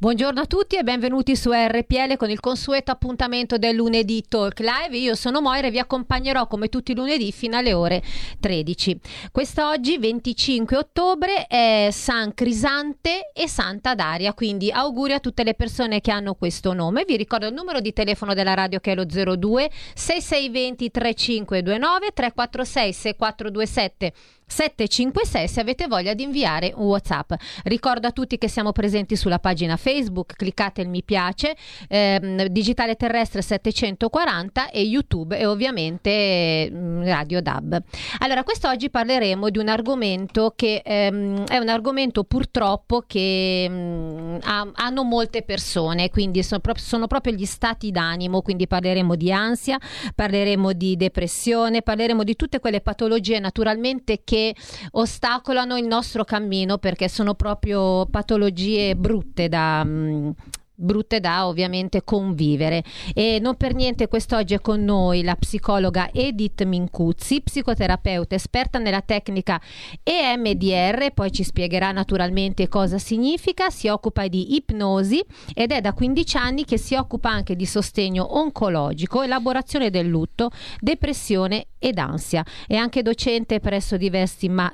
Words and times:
Buongiorno 0.00 0.42
a 0.42 0.46
tutti 0.46 0.76
e 0.76 0.84
benvenuti 0.84 1.34
su 1.34 1.50
RPL 1.50 2.16
con 2.16 2.30
il 2.30 2.38
consueto 2.38 2.92
appuntamento 2.92 3.58
del 3.58 3.74
lunedì 3.74 4.22
Talk 4.28 4.60
Live. 4.60 4.96
Io 4.96 5.16
sono 5.16 5.40
Moira 5.40 5.66
e 5.66 5.70
vi 5.72 5.80
accompagnerò 5.80 6.46
come 6.46 6.68
tutti 6.68 6.92
i 6.92 6.94
lunedì 6.94 7.32
fino 7.32 7.56
alle 7.56 7.72
ore 7.72 8.00
13. 8.38 9.00
Quest'oggi, 9.32 9.98
25 9.98 10.76
ottobre, 10.76 11.48
è 11.48 11.88
San 11.90 12.32
Crisante 12.32 13.32
e 13.34 13.48
Santa 13.48 13.96
Daria, 13.96 14.34
quindi 14.34 14.70
auguri 14.70 15.14
a 15.14 15.18
tutte 15.18 15.42
le 15.42 15.54
persone 15.54 16.00
che 16.00 16.12
hanno 16.12 16.34
questo 16.34 16.72
nome. 16.72 17.04
Vi 17.04 17.16
ricordo 17.16 17.48
il 17.48 17.54
numero 17.54 17.80
di 17.80 17.92
telefono 17.92 18.34
della 18.34 18.54
radio 18.54 18.78
che 18.78 18.92
è 18.92 18.94
lo 18.94 19.04
02 19.04 19.68
6620 19.94 20.90
3529 20.92 22.10
346 22.14 22.92
6427 22.92 24.12
756 24.48 25.48
se 25.48 25.60
avete 25.60 25.86
voglia 25.86 26.14
di 26.14 26.22
inviare 26.22 26.72
un 26.74 26.86
WhatsApp. 26.86 27.32
Ricordo 27.64 28.06
a 28.06 28.12
tutti 28.12 28.38
che 28.38 28.48
siamo 28.48 28.72
presenti 28.72 29.14
sulla 29.14 29.38
pagina 29.38 29.76
Facebook, 29.76 30.34
cliccate 30.34 30.80
il 30.80 30.88
mi 30.88 31.02
piace, 31.02 31.54
ehm, 31.88 32.46
Digitale 32.46 32.96
Terrestre 32.96 33.42
740 33.42 34.70
e 34.70 34.82
YouTube 34.82 35.38
e 35.38 35.46
ovviamente 35.46 36.70
mh, 36.70 37.04
Radio 37.04 37.42
DAB. 37.42 37.82
Allora, 38.18 38.42
quest'oggi 38.42 38.90
parleremo 38.90 39.50
di 39.50 39.58
un 39.58 39.68
argomento 39.68 40.54
che 40.56 40.82
ehm, 40.84 41.44
è 41.46 41.58
un 41.58 41.68
argomento 41.68 42.24
purtroppo 42.24 43.04
che 43.06 43.68
mh, 43.68 44.38
ha, 44.42 44.70
hanno 44.74 45.04
molte 45.04 45.42
persone, 45.42 46.08
quindi 46.10 46.42
sono, 46.42 46.60
pro- 46.60 46.76
sono 46.76 47.06
proprio 47.06 47.34
gli 47.34 47.44
stati 47.44 47.90
d'animo, 47.90 48.42
quindi 48.42 48.66
parleremo 48.66 49.14
di 49.14 49.30
ansia, 49.30 49.78
parleremo 50.14 50.72
di 50.72 50.96
depressione, 50.96 51.82
parleremo 51.82 52.24
di 52.24 52.36
tutte 52.36 52.60
quelle 52.60 52.80
patologie 52.80 53.38
naturalmente 53.38 54.22
che 54.24 54.37
che 54.38 54.54
ostacolano 54.92 55.76
il 55.76 55.86
nostro 55.86 56.24
cammino 56.24 56.78
perché 56.78 57.08
sono 57.08 57.34
proprio 57.34 58.06
patologie 58.06 58.94
brutte 58.94 59.48
da, 59.48 59.82
mm, 59.84 60.30
brutte 60.80 61.18
da 61.18 61.46
ovviamente 61.46 62.04
convivere 62.04 62.84
e 63.12 63.38
non 63.40 63.56
per 63.56 63.74
niente 63.74 64.06
quest'oggi 64.06 64.54
è 64.54 64.60
con 64.60 64.84
noi 64.84 65.22
la 65.22 65.34
psicologa 65.34 66.10
Edith 66.12 66.62
Mincuzzi, 66.64 67.40
psicoterapeuta 67.40 68.36
esperta 68.36 68.78
nella 68.78 69.00
tecnica 69.00 69.60
EMDR, 70.02 71.12
poi 71.12 71.32
ci 71.32 71.42
spiegherà 71.42 71.90
naturalmente 71.90 72.68
cosa 72.68 72.98
significa, 72.98 73.70
si 73.70 73.88
occupa 73.88 74.28
di 74.28 74.54
ipnosi 74.54 75.20
ed 75.52 75.72
è 75.72 75.80
da 75.80 75.92
15 75.92 76.36
anni 76.36 76.64
che 76.64 76.78
si 76.78 76.94
occupa 76.94 77.28
anche 77.30 77.56
di 77.56 77.66
sostegno 77.66 78.38
oncologico, 78.38 79.22
elaborazione 79.22 79.90
del 79.90 80.06
lutto, 80.06 80.50
depressione 80.78 81.66
ed 81.78 81.98
ansia. 81.98 82.44
È 82.66 82.76
anche 82.76 83.02
docente 83.02 83.60
presso 83.60 83.96
diversi, 83.96 84.48
ma- 84.48 84.72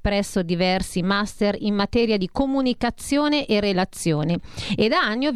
presso 0.00 0.42
diversi 0.42 1.02
master 1.02 1.56
in 1.58 1.74
materia 1.74 2.16
di 2.16 2.28
comunicazione 2.30 3.46
e 3.46 3.60
relazione 3.60 4.38
e 4.76 4.88
da 4.88 4.98
anni 4.98 5.26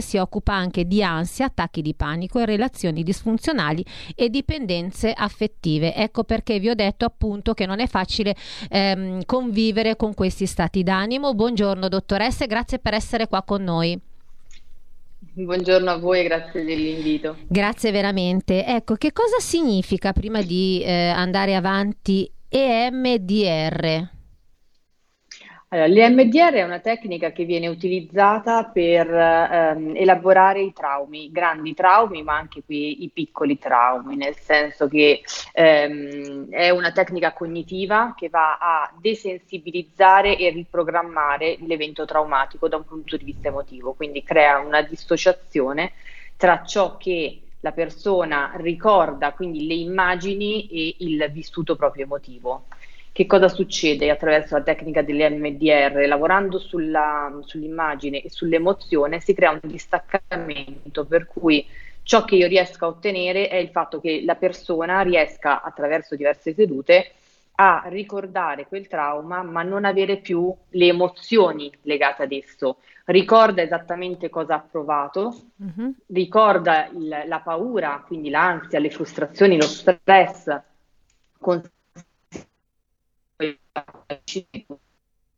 si 0.00 0.16
occupa 0.16 0.52
anche 0.52 0.86
di 0.86 1.02
ansia, 1.02 1.46
attacchi 1.46 1.82
di 1.82 1.94
panico 1.94 2.38
e 2.38 2.46
relazioni 2.46 3.02
disfunzionali 3.02 3.84
e 4.14 4.30
dipendenze 4.30 5.12
affettive. 5.12 5.94
Ecco 5.94 6.24
perché 6.24 6.58
vi 6.58 6.68
ho 6.68 6.74
detto 6.74 7.04
appunto 7.04 7.54
che 7.54 7.66
non 7.66 7.80
è 7.80 7.86
facile 7.86 8.34
ehm, 8.68 9.24
convivere 9.26 9.96
con 9.96 10.14
questi 10.14 10.46
stati 10.46 10.82
d'animo. 10.82 11.34
Buongiorno 11.34 11.88
dottoressa, 11.88 12.46
grazie 12.46 12.78
per 12.78 12.94
essere 12.94 13.28
qua 13.28 13.42
con 13.42 13.62
noi. 13.62 13.98
Buongiorno 15.32 15.90
a 15.90 15.96
voi 15.96 16.20
e 16.20 16.24
grazie 16.24 16.64
dell'invito. 16.64 17.36
Grazie 17.46 17.90
veramente. 17.92 18.64
Ecco, 18.66 18.94
che 18.94 19.12
cosa 19.12 19.38
significa 19.38 20.12
prima 20.12 20.42
di 20.42 20.82
eh, 20.82 21.08
andare 21.08 21.54
avanti 21.54 22.30
EMDR? 22.48 24.18
Allora, 25.72 25.86
l'EMDR 25.86 26.54
è 26.54 26.62
una 26.64 26.80
tecnica 26.80 27.30
che 27.30 27.44
viene 27.44 27.68
utilizzata 27.68 28.64
per 28.64 29.08
ehm, 29.08 29.92
elaborare 29.94 30.62
i 30.62 30.72
traumi, 30.72 31.30
grandi 31.30 31.74
traumi, 31.74 32.24
ma 32.24 32.36
anche 32.36 32.64
qui 32.64 33.04
i 33.04 33.08
piccoli 33.10 33.56
traumi, 33.56 34.16
nel 34.16 34.34
senso 34.36 34.88
che 34.88 35.22
ehm, 35.52 36.48
è 36.50 36.70
una 36.70 36.90
tecnica 36.90 37.32
cognitiva 37.32 38.14
che 38.16 38.28
va 38.28 38.58
a 38.58 38.92
desensibilizzare 39.00 40.36
e 40.38 40.50
riprogrammare 40.50 41.56
l'evento 41.60 42.04
traumatico 42.04 42.66
da 42.66 42.76
un 42.76 42.84
punto 42.84 43.16
di 43.16 43.24
vista 43.24 43.46
emotivo, 43.46 43.92
quindi 43.92 44.24
crea 44.24 44.58
una 44.58 44.82
dissociazione 44.82 45.92
tra 46.36 46.64
ciò 46.64 46.96
che 46.96 47.42
la 47.60 47.70
persona 47.72 48.52
ricorda, 48.56 49.32
quindi 49.34 49.66
le 49.68 49.74
immagini 49.74 50.66
e 50.68 50.96
il 50.98 51.30
vissuto 51.30 51.76
proprio 51.76 52.04
emotivo. 52.04 52.66
Che 53.12 53.26
cosa 53.26 53.48
succede 53.48 54.08
attraverso 54.08 54.56
la 54.56 54.62
tecnica 54.62 55.02
dell'MDR? 55.02 56.06
Lavorando 56.06 56.58
sulla, 56.58 57.36
sull'immagine 57.44 58.22
e 58.22 58.30
sull'emozione 58.30 59.20
si 59.20 59.34
crea 59.34 59.50
un 59.50 59.60
distaccamento 59.62 61.04
per 61.04 61.26
cui 61.26 61.66
ciò 62.02 62.24
che 62.24 62.36
io 62.36 62.46
riesco 62.46 62.84
a 62.84 62.88
ottenere 62.88 63.48
è 63.48 63.56
il 63.56 63.70
fatto 63.70 64.00
che 64.00 64.22
la 64.24 64.36
persona 64.36 65.00
riesca 65.00 65.60
attraverso 65.60 66.14
diverse 66.14 66.54
sedute 66.54 67.12
a 67.56 67.82
ricordare 67.88 68.66
quel 68.66 68.86
trauma 68.86 69.42
ma 69.42 69.62
non 69.62 69.84
avere 69.84 70.16
più 70.16 70.54
le 70.70 70.86
emozioni 70.86 71.70
legate 71.82 72.22
ad 72.22 72.32
esso. 72.32 72.78
Ricorda 73.06 73.60
esattamente 73.60 74.30
cosa 74.30 74.54
ha 74.54 74.66
provato, 74.70 75.34
uh-huh. 75.56 75.94
ricorda 76.06 76.88
il, 76.88 77.24
la 77.26 77.40
paura, 77.40 78.02
quindi 78.06 78.30
l'ansia, 78.30 78.78
le 78.78 78.90
frustrazioni, 78.90 79.56
lo 79.56 79.64
stress, 79.64 80.60
con 81.38 81.60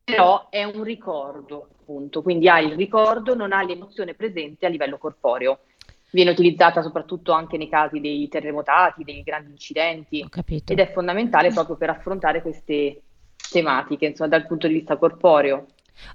però 0.04 0.48
è 0.50 0.64
un 0.64 0.82
ricordo, 0.82 1.68
appunto, 1.80 2.22
quindi 2.22 2.48
ha 2.48 2.60
il 2.60 2.74
ricordo, 2.74 3.34
non 3.34 3.52
ha 3.52 3.62
l'emozione 3.62 4.14
presente 4.14 4.66
a 4.66 4.68
livello 4.68 4.98
corporeo. 4.98 5.60
Viene 6.10 6.30
utilizzata 6.30 6.82
soprattutto 6.82 7.32
anche 7.32 7.56
nei 7.56 7.70
casi 7.70 7.98
dei 7.98 8.28
terremotati, 8.28 9.02
dei 9.02 9.22
grandi 9.22 9.52
incidenti 9.52 10.26
ed 10.66 10.78
è 10.78 10.92
fondamentale 10.92 11.50
proprio 11.52 11.76
per 11.76 11.88
affrontare 11.88 12.42
queste 12.42 13.00
tematiche, 13.50 14.06
insomma, 14.06 14.28
dal 14.28 14.46
punto 14.46 14.66
di 14.66 14.74
vista 14.74 14.98
corporeo. 14.98 15.66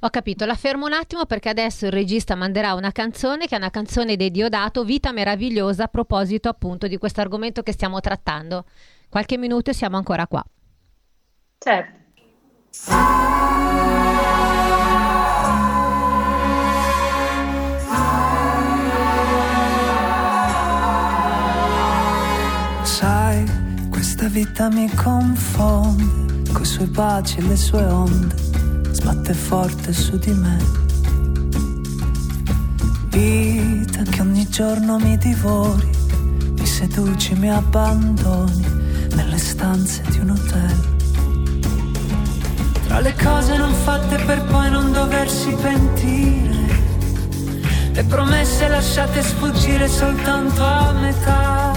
Ho 0.01 0.09
capito, 0.09 0.45
la 0.45 0.55
fermo 0.55 0.85
un 0.85 0.93
attimo 0.93 1.25
perché 1.25 1.49
adesso 1.49 1.85
il 1.85 1.91
regista 1.91 2.35
manderà 2.35 2.73
una 2.73 2.91
canzone 2.91 3.47
che 3.47 3.55
è 3.55 3.57
una 3.57 3.69
canzone 3.69 4.15
di 4.15 4.29
Diodato, 4.29 4.83
Vita 4.83 5.11
meravigliosa, 5.11 5.85
a 5.85 5.87
proposito 5.87 6.49
appunto 6.49 6.87
di 6.87 6.97
questo 6.97 7.21
argomento 7.21 7.63
che 7.63 7.71
stiamo 7.71 7.99
trattando. 7.99 8.65
Qualche 9.09 9.37
minuto 9.37 9.71
e 9.71 9.73
siamo 9.73 9.97
ancora 9.97 10.27
qua. 10.27 10.43
Certo. 11.57 12.06
Sai, 22.83 23.45
questa 23.89 24.27
vita 24.27 24.69
mi 24.69 24.89
confonde, 24.93 26.51
coi 26.51 26.65
suoi 26.65 26.87
baci 26.87 27.37
e 27.39 27.41
le 27.43 27.55
sue 27.55 27.83
onde, 27.83 28.35
sbatte 28.91 29.33
forte 29.33 29.93
su 29.93 30.17
di 30.17 30.31
me. 30.33 30.57
Vita 33.09 34.03
che 34.03 34.21
ogni 34.21 34.47
giorno 34.49 34.97
mi 34.99 35.17
divori, 35.17 35.89
mi 36.57 36.65
seduci, 36.65 37.33
mi 37.35 37.51
abbandoni 37.51 38.65
nelle 39.15 39.37
stanze 39.37 40.03
di 40.09 40.19
un 40.19 40.31
hotel 40.31 40.96
tra 42.87 42.99
le 43.01 43.13
cose 43.21 43.57
non 43.57 43.73
fatte 43.73 44.15
per 44.23 44.41
poi 44.43 44.69
non 44.71 44.91
doversi 44.91 45.53
pentire. 45.61 46.55
Le 47.91 48.03
promesse 48.03 48.67
lasciate 48.67 49.21
sfuggire 49.21 49.87
soltanto 49.87 50.63
a 50.63 50.91
metà. 50.93 51.73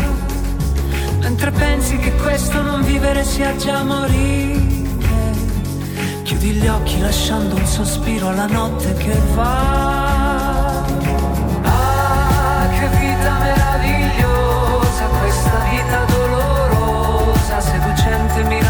Mentre 1.18 1.50
pensi 1.50 1.96
che 1.98 2.12
questo 2.14 2.62
non 2.62 2.82
vivere 2.82 3.24
sia 3.24 3.56
già 3.56 3.82
morire. 3.82 4.58
Chiudi 6.22 6.52
gli 6.52 6.68
occhi 6.68 7.00
lasciando 7.00 7.56
un 7.56 7.66
sospiro 7.66 8.28
alla 8.28 8.46
notte 8.46 8.94
che 8.94 9.18
va. 9.34 10.84
Ah, 11.62 12.68
che 12.68 12.88
vita 12.98 13.38
meravigliosa, 13.38 15.04
questa 15.20 15.58
vita 15.70 16.04
dolorosa, 16.04 17.60
seducente 17.60 18.42
miracolosa 18.44 18.69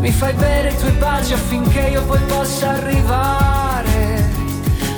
Mi 0.00 0.10
fai 0.10 0.32
bere 0.32 0.70
i 0.70 0.76
tuoi 0.78 0.92
baci 0.92 1.34
affinché 1.34 1.80
io 1.80 2.02
poi 2.04 2.20
possa 2.20 2.70
arrivare 2.70 4.30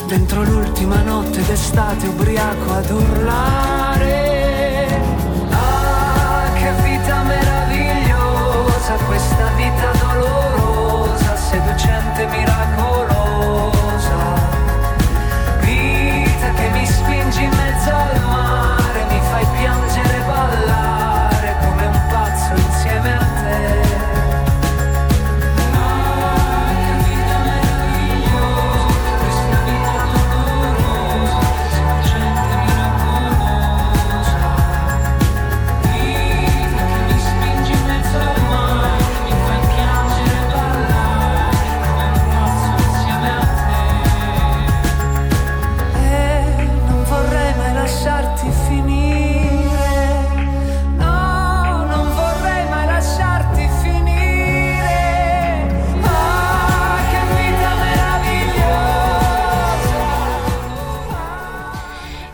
dentro 0.06 0.44
l'ultima 0.44 1.02
notte 1.02 1.42
d'estate 1.42 2.06
ubriaco 2.06 2.72
ad 2.72 2.88
urlare. 2.88 4.20
Ah, 5.50 6.44
che 6.54 6.70
vita 6.84 7.22
meravigliosa, 7.24 8.94
questa 9.06 9.50
vita 9.56 9.90
dolorosa, 9.98 11.36
seducente, 11.36 12.26
miracolosa. 12.26 13.70
Vita 15.62 16.52
che 16.54 16.68
mi 16.74 16.86
spingi 16.86 17.42
in 17.42 17.50
mezzo 17.50 17.90
al 17.90 18.20
mare, 18.20 19.04
mi 19.10 19.20
fai 19.30 19.46
piangere 19.58 20.11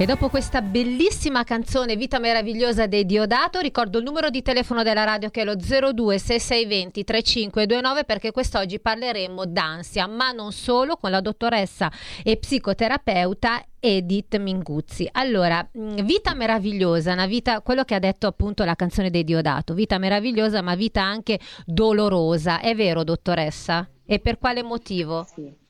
E 0.00 0.06
dopo 0.06 0.28
questa 0.28 0.62
bellissima 0.62 1.42
canzone 1.42 1.96
Vita 1.96 2.20
meravigliosa 2.20 2.86
dei 2.86 3.04
Diodato, 3.04 3.58
ricordo 3.58 3.98
il 3.98 4.04
numero 4.04 4.30
di 4.30 4.42
telefono 4.42 4.84
della 4.84 5.02
radio 5.02 5.28
che 5.28 5.40
è 5.40 5.44
lo 5.44 5.56
026620 5.56 7.02
3529 7.02 8.04
perché 8.04 8.30
quest'oggi 8.30 8.78
parleremo 8.78 9.44
d'ansia, 9.44 10.06
ma 10.06 10.30
non 10.30 10.52
solo, 10.52 10.94
con 10.98 11.10
la 11.10 11.20
dottoressa 11.20 11.90
e 12.22 12.36
psicoterapeuta 12.36 13.60
Edith 13.80 14.38
Minguzzi. 14.38 15.08
Allora, 15.10 15.68
mh, 15.68 16.04
vita 16.04 16.32
meravigliosa, 16.32 17.12
una 17.12 17.26
vita, 17.26 17.60
quello 17.60 17.82
che 17.82 17.96
ha 17.96 17.98
detto 17.98 18.28
appunto 18.28 18.62
la 18.62 18.76
canzone 18.76 19.10
dei 19.10 19.24
Diodato, 19.24 19.74
vita 19.74 19.98
meravigliosa, 19.98 20.62
ma 20.62 20.76
vita 20.76 21.02
anche 21.02 21.40
dolorosa. 21.66 22.60
È 22.60 22.72
vero, 22.76 23.02
dottoressa? 23.02 23.88
E 24.06 24.20
per 24.20 24.38
quale 24.38 24.62
motivo? 24.62 25.26
Sì. 25.34 25.66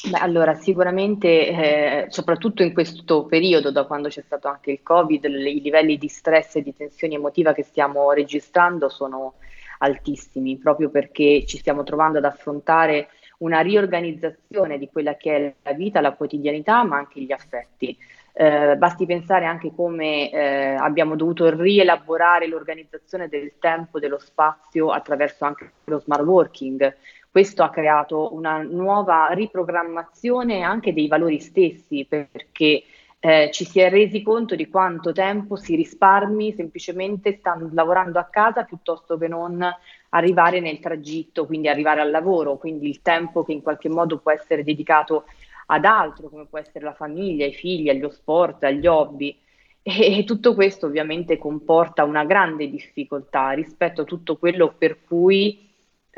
Beh, 0.00 0.18
allora, 0.18 0.54
sicuramente, 0.54 1.48
eh, 1.48 2.06
soprattutto 2.08 2.62
in 2.62 2.72
questo 2.72 3.26
periodo, 3.26 3.72
da 3.72 3.84
quando 3.84 4.08
c'è 4.08 4.22
stato 4.22 4.46
anche 4.48 4.70
il 4.70 4.82
Covid, 4.82 5.26
le- 5.26 5.50
i 5.50 5.60
livelli 5.60 5.98
di 5.98 6.06
stress 6.08 6.54
e 6.56 6.62
di 6.62 6.74
tensione 6.74 7.14
emotiva 7.14 7.52
che 7.52 7.64
stiamo 7.64 8.12
registrando 8.12 8.88
sono 8.88 9.34
altissimi, 9.80 10.56
proprio 10.56 10.88
perché 10.90 11.44
ci 11.46 11.58
stiamo 11.58 11.82
trovando 11.82 12.18
ad 12.18 12.24
affrontare 12.24 13.08
una 13.38 13.60
riorganizzazione 13.60 14.78
di 14.78 14.88
quella 14.88 15.16
che 15.16 15.36
è 15.36 15.54
la 15.62 15.72
vita, 15.72 16.00
la 16.00 16.14
quotidianità, 16.14 16.84
ma 16.84 16.96
anche 16.96 17.20
gli 17.20 17.32
affetti. 17.32 17.96
Eh, 18.32 18.76
basti 18.76 19.04
pensare 19.04 19.46
anche 19.46 19.72
come 19.74 20.30
eh, 20.30 20.74
abbiamo 20.74 21.16
dovuto 21.16 21.50
rielaborare 21.50 22.46
l'organizzazione 22.46 23.28
del 23.28 23.54
tempo, 23.58 23.98
dello 23.98 24.18
spazio 24.18 24.90
attraverso 24.92 25.44
anche 25.44 25.72
lo 25.84 25.98
smart 25.98 26.22
working. 26.22 26.96
Questo 27.30 27.62
ha 27.62 27.70
creato 27.70 28.34
una 28.34 28.62
nuova 28.62 29.28
riprogrammazione 29.28 30.62
anche 30.62 30.92
dei 30.92 31.08
valori 31.08 31.38
stessi, 31.40 32.06
perché 32.08 32.82
eh, 33.20 33.50
ci 33.52 33.64
si 33.64 33.80
è 33.80 33.90
resi 33.90 34.22
conto 34.22 34.54
di 34.54 34.68
quanto 34.68 35.12
tempo 35.12 35.56
si 35.56 35.74
risparmi 35.74 36.52
semplicemente 36.52 37.36
stando 37.38 37.68
lavorando 37.72 38.18
a 38.18 38.24
casa 38.24 38.62
piuttosto 38.62 39.18
che 39.18 39.28
non 39.28 39.64
arrivare 40.10 40.60
nel 40.60 40.78
tragitto, 40.78 41.44
quindi 41.44 41.68
arrivare 41.68 42.00
al 42.00 42.10
lavoro, 42.10 42.56
quindi 42.56 42.88
il 42.88 43.02
tempo 43.02 43.44
che 43.44 43.52
in 43.52 43.62
qualche 43.62 43.88
modo 43.88 44.18
può 44.18 44.30
essere 44.30 44.64
dedicato 44.64 45.24
ad 45.66 45.84
altro, 45.84 46.28
come 46.28 46.46
può 46.46 46.58
essere 46.58 46.84
la 46.84 46.94
famiglia, 46.94 47.44
i 47.44 47.52
figli, 47.52 47.88
agli 47.88 48.08
sport, 48.10 48.64
agli 48.64 48.86
hobby. 48.86 49.36
E, 49.82 50.18
e 50.18 50.24
tutto 50.24 50.54
questo 50.54 50.86
ovviamente 50.86 51.38
comporta 51.38 52.04
una 52.04 52.24
grande 52.24 52.68
difficoltà 52.70 53.50
rispetto 53.50 54.02
a 54.02 54.04
tutto 54.04 54.36
quello 54.36 54.74
per 54.76 55.04
cui 55.04 55.67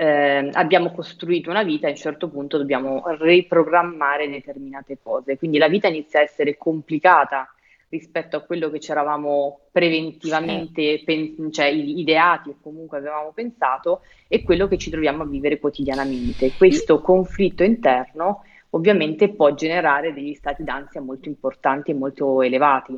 eh, 0.00 0.49
abbiamo 0.55 0.93
costruito 0.93 1.50
una 1.50 1.62
vita 1.62 1.85
e 1.87 1.91
a 1.91 1.93
un 1.93 1.99
certo 1.99 2.31
punto 2.31 2.56
dobbiamo 2.56 3.02
riprogrammare 3.19 4.31
determinate 4.31 4.97
cose. 5.02 5.37
Quindi 5.37 5.58
la 5.58 5.69
vita 5.69 5.88
inizia 5.88 6.20
a 6.20 6.23
essere 6.23 6.56
complicata 6.56 7.52
rispetto 7.91 8.38
a 8.38 8.41
quello 8.41 8.70
che 8.70 8.81
ci 8.81 8.93
eravamo 8.93 9.61
preventivamente 9.70 11.02
pen- 11.05 11.52
cioè, 11.52 11.67
ideati 11.67 12.49
o 12.49 12.56
comunque 12.62 12.97
avevamo 12.97 13.32
pensato 13.32 14.00
e 14.26 14.43
quello 14.43 14.69
che 14.69 14.79
ci 14.79 14.88
troviamo 14.88 15.25
a 15.25 15.26
vivere 15.26 15.58
quotidianamente. 15.58 16.52
Questo 16.56 17.02
conflitto 17.02 17.62
interno 17.62 18.44
ovviamente 18.70 19.29
può 19.29 19.52
generare 19.52 20.14
degli 20.14 20.32
stati 20.32 20.64
d'ansia 20.64 21.02
molto 21.02 21.29
importanti 21.29 21.91
e 21.91 21.94
molto 21.94 22.41
elevati. 22.41 22.97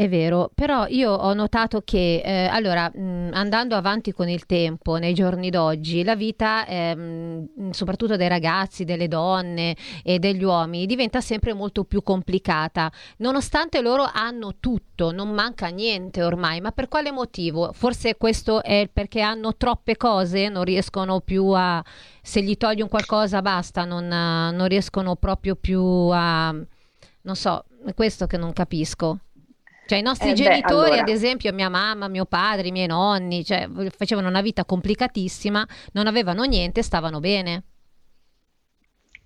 È 0.00 0.08
vero, 0.08 0.50
però 0.54 0.86
io 0.86 1.12
ho 1.12 1.34
notato 1.34 1.82
che, 1.84 2.22
eh, 2.24 2.46
allora, 2.46 2.88
mh, 2.90 3.32
andando 3.34 3.76
avanti 3.76 4.12
con 4.14 4.30
il 4.30 4.46
tempo, 4.46 4.96
nei 4.96 5.12
giorni 5.12 5.50
d'oggi, 5.50 6.02
la 6.04 6.16
vita, 6.16 6.66
ehm, 6.66 7.70
soprattutto 7.72 8.16
dei 8.16 8.28
ragazzi, 8.28 8.84
delle 8.84 9.08
donne 9.08 9.76
e 10.02 10.18
degli 10.18 10.42
uomini, 10.42 10.86
diventa 10.86 11.20
sempre 11.20 11.52
molto 11.52 11.84
più 11.84 12.02
complicata, 12.02 12.90
nonostante 13.18 13.82
loro 13.82 14.08
hanno 14.10 14.54
tutto, 14.58 15.12
non 15.12 15.32
manca 15.32 15.66
niente 15.66 16.22
ormai, 16.22 16.62
ma 16.62 16.72
per 16.72 16.88
quale 16.88 17.12
motivo? 17.12 17.70
Forse 17.74 18.16
questo 18.16 18.62
è 18.62 18.88
perché 18.90 19.20
hanno 19.20 19.54
troppe 19.54 19.98
cose, 19.98 20.48
non 20.48 20.64
riescono 20.64 21.20
più 21.20 21.48
a, 21.48 21.84
se 22.22 22.40
gli 22.40 22.56
togli 22.56 22.80
un 22.80 22.88
qualcosa 22.88 23.42
basta, 23.42 23.84
non, 23.84 24.04
eh, 24.10 24.50
non 24.50 24.66
riescono 24.66 25.16
proprio 25.16 25.56
più 25.56 25.82
a, 25.82 26.52
non 26.52 27.36
so, 27.36 27.64
è 27.84 27.92
questo 27.92 28.26
che 28.26 28.38
non 28.38 28.54
capisco. 28.54 29.18
Cioè 29.90 29.98
i 29.98 30.02
nostri 30.02 30.32
Eh, 30.32 30.36
beh, 30.36 30.62
genitori, 30.62 30.98
allora. 30.98 31.00
ad 31.00 31.08
esempio 31.08 31.52
mia 31.52 31.68
mamma, 31.68 32.06
mio 32.06 32.24
padre, 32.24 32.68
i 32.68 32.70
miei 32.70 32.86
nonni, 32.86 33.44
cioè, 33.44 33.68
facevano 33.90 34.28
una 34.28 34.40
vita 34.40 34.64
complicatissima, 34.64 35.66
non 35.94 36.06
avevano 36.06 36.44
niente, 36.44 36.80
stavano 36.84 37.18
bene. 37.18 37.64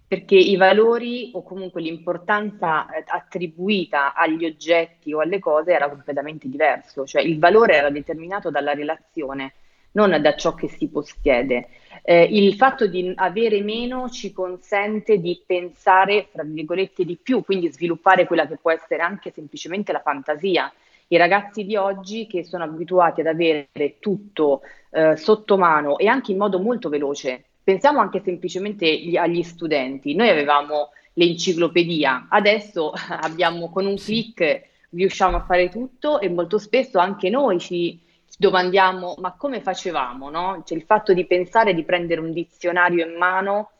perché 0.07 0.37
i 0.37 0.57
valori 0.57 1.31
o 1.33 1.43
comunque 1.43 1.81
l'importanza 1.83 2.87
eh, 2.95 3.03
attribuita 3.07 4.15
agli 4.15 4.45
oggetti 4.45 5.13
o 5.13 5.21
alle 5.21 5.39
cose 5.39 5.73
era 5.73 5.89
completamente 5.89 6.49
diverso, 6.49 7.05
cioè 7.07 7.23
il 7.23 7.39
valore 7.39 7.75
era 7.75 7.91
determinato 7.91 8.51
dalla 8.51 8.75
relazione, 8.75 9.55
non 9.93 10.11
da 10.21 10.35
ciò 10.37 10.55
che 10.55 10.69
si 10.69 10.89
possiede. 10.89 11.69
Eh, 12.07 12.29
il 12.31 12.55
fatto 12.57 12.87
di 12.87 13.11
avere 13.17 13.63
meno 13.63 14.11
ci 14.11 14.31
consente 14.35 15.19
di 15.19 15.43
pensare, 15.45 16.29
fra 16.31 16.43
virgolette, 16.43 17.03
di 17.03 17.17
più, 17.17 17.43
quindi 17.43 17.73
sviluppare 17.73 18.27
quella 18.27 18.47
che 18.47 18.59
può 18.61 18.71
essere 18.71 19.01
anche 19.01 19.31
semplicemente 19.31 19.91
la 19.91 20.03
fantasia. 20.03 20.71
I 21.09 21.17
ragazzi 21.17 21.65
di 21.65 21.77
oggi 21.77 22.27
che 22.27 22.45
sono 22.45 22.65
abituati 22.65 23.23
ad 23.23 23.27
avere 23.29 23.69
tutto 24.01 24.61
eh, 24.91 25.17
sotto 25.17 25.57
mano 25.57 25.97
e 25.97 26.07
anche 26.07 26.33
in 26.33 26.39
modo 26.39 26.61
molto 26.61 26.91
veloce. 26.91 27.45
Pensiamo 27.65 28.01
anche 28.01 28.21
semplicemente 28.23 28.87
gli- 28.87 29.17
agli 29.17 29.43
studenti. 29.43 30.15
Noi 30.15 30.29
avevamo 30.29 30.91
l'enciclopedia, 31.15 32.27
adesso 32.29 32.93
abbiamo 33.23 33.71
con 33.71 33.87
un 33.87 33.97
clic 33.97 34.73
riusciamo 34.91 35.37
a 35.37 35.45
fare 35.45 35.71
tutto 35.71 36.21
e 36.21 36.29
molto 36.29 36.59
spesso 36.59 36.99
anche 36.99 37.29
noi 37.29 37.59
ci 37.59 37.99
domandiamo 38.37 39.17
ma 39.19 39.35
come 39.37 39.61
facevamo, 39.61 40.31
no? 40.31 40.63
Cioè 40.65 40.77
il 40.77 40.85
fatto 40.85 41.13
di 41.13 41.27
pensare 41.27 41.75
di 41.75 41.85
prendere 41.85 42.21
un 42.21 42.33
dizionario 42.33 43.07
in 43.07 43.17
mano 43.17 43.71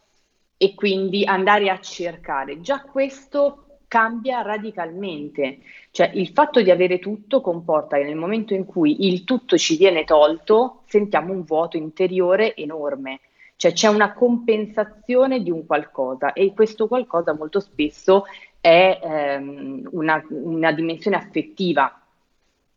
e 0.57 0.75
quindi 0.75 1.25
andare 1.25 1.71
a 1.71 1.81
cercare. 1.81 2.61
Già 2.61 2.83
questo 2.83 3.65
cambia 3.89 4.43
radicalmente, 4.43 5.59
cioè 5.91 6.11
il 6.15 6.29
fatto 6.31 6.61
di 6.63 6.71
avere 6.71 6.99
tutto 6.99 7.41
comporta 7.41 7.97
che 7.97 8.05
nel 8.05 8.17
momento 8.17 8.55
in 8.55 8.65
cui 8.65 9.07
il 9.07 9.25
tutto 9.25 9.57
ci 9.57 9.77
viene 9.77 10.05
tolto, 10.05 10.83
sentiamo 10.87 11.33
un 11.33 11.45
vuoto 11.45 11.77
interiore 11.77 12.57
enorme, 12.57 13.21
cioè 13.57 13.73
c'è 13.73 13.87
una 13.89 14.13
compensazione 14.13 15.43
di 15.43 15.51
un 15.51 15.65
qualcosa 15.65 16.33
e 16.33 16.53
questo 16.55 16.89
qualcosa 16.89 17.35
molto 17.35 17.61
spesso 17.61 18.25
è 18.61 18.99
ehm, 19.01 19.89
una, 19.93 20.25
una 20.29 20.73
dimensione 20.73 21.17
affettiva 21.17 22.04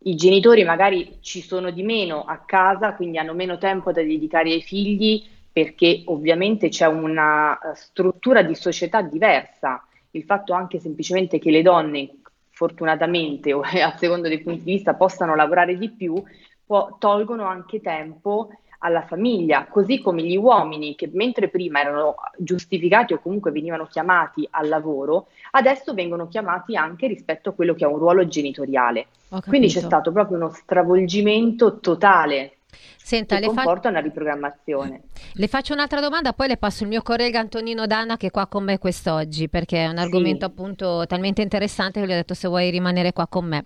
i 0.07 0.15
genitori 0.15 0.63
magari 0.63 1.17
ci 1.21 1.41
sono 1.41 1.69
di 1.69 1.83
meno 1.83 2.23
a 2.23 2.37
casa, 2.37 2.93
quindi 2.93 3.17
hanno 3.17 3.33
meno 3.33 3.57
tempo 3.57 3.91
da 3.91 4.01
dedicare 4.01 4.51
ai 4.51 4.61
figli 4.61 5.23
perché 5.51 6.03
ovviamente 6.05 6.69
c'è 6.69 6.85
una 6.85 7.57
eh, 7.57 7.75
struttura 7.75 8.41
di 8.41 8.55
società 8.55 9.01
diversa. 9.01 9.83
Il 10.11 10.23
fatto 10.23 10.53
anche 10.53 10.79
semplicemente 10.79 11.39
che 11.39 11.51
le 11.51 11.61
donne, 11.61 12.09
fortunatamente 12.51 13.51
o 13.53 13.61
a 13.61 13.95
seconda 13.97 14.29
dei 14.29 14.39
punti 14.39 14.63
di 14.63 14.73
vista, 14.73 14.93
possano 14.93 15.35
lavorare 15.35 15.77
di 15.77 15.89
più, 15.89 16.23
può, 16.65 16.95
tolgono 16.99 17.45
anche 17.45 17.81
tempo 17.81 18.49
alla 18.79 19.01
famiglia, 19.03 19.65
così 19.65 20.01
come 20.01 20.23
gli 20.23 20.35
uomini 20.35 20.95
che 20.95 21.09
mentre 21.13 21.49
prima 21.49 21.79
erano 21.79 22.15
giustificati 22.37 23.13
o 23.13 23.19
comunque 23.19 23.51
venivano 23.51 23.85
chiamati 23.87 24.47
al 24.51 24.67
lavoro, 24.67 25.27
adesso 25.51 25.93
vengono 25.93 26.27
chiamati 26.27 26.75
anche 26.75 27.07
rispetto 27.07 27.49
a 27.49 27.53
quello 27.53 27.73
che 27.73 27.85
è 27.85 27.87
un 27.87 27.97
ruolo 27.97 28.27
genitoriale. 28.27 29.07
Quindi 29.47 29.67
c'è 29.67 29.81
stato 29.81 30.11
proprio 30.11 30.37
uno 30.37 30.51
stravolgimento 30.51 31.79
totale 31.79 32.56
Senta, 32.97 33.39
che 33.39 33.45
comporta 33.45 33.83
fa... 33.83 33.89
una 33.89 33.99
riprogrammazione. 33.99 35.03
Le 35.33 35.47
faccio 35.47 35.73
un'altra 35.73 36.01
domanda, 36.01 36.33
poi 36.33 36.49
le 36.49 36.57
passo 36.57 36.83
il 36.83 36.89
mio 36.89 37.01
collega 37.01 37.39
Antonino 37.39 37.85
Danna 37.85 38.17
che 38.17 38.27
è 38.27 38.31
qua 38.31 38.47
con 38.47 38.63
me 38.63 38.77
quest'oggi, 38.79 39.49
perché 39.49 39.85
è 39.85 39.87
un 39.87 39.97
argomento 39.97 40.45
sì. 40.45 40.51
appunto 40.51 41.05
talmente 41.07 41.41
interessante 41.41 41.99
che 42.01 42.07
gli 42.07 42.11
ho 42.11 42.15
detto 42.15 42.33
se 42.33 42.47
vuoi 42.47 42.69
rimanere 42.69 43.13
qua 43.13 43.27
con 43.27 43.45
me. 43.45 43.65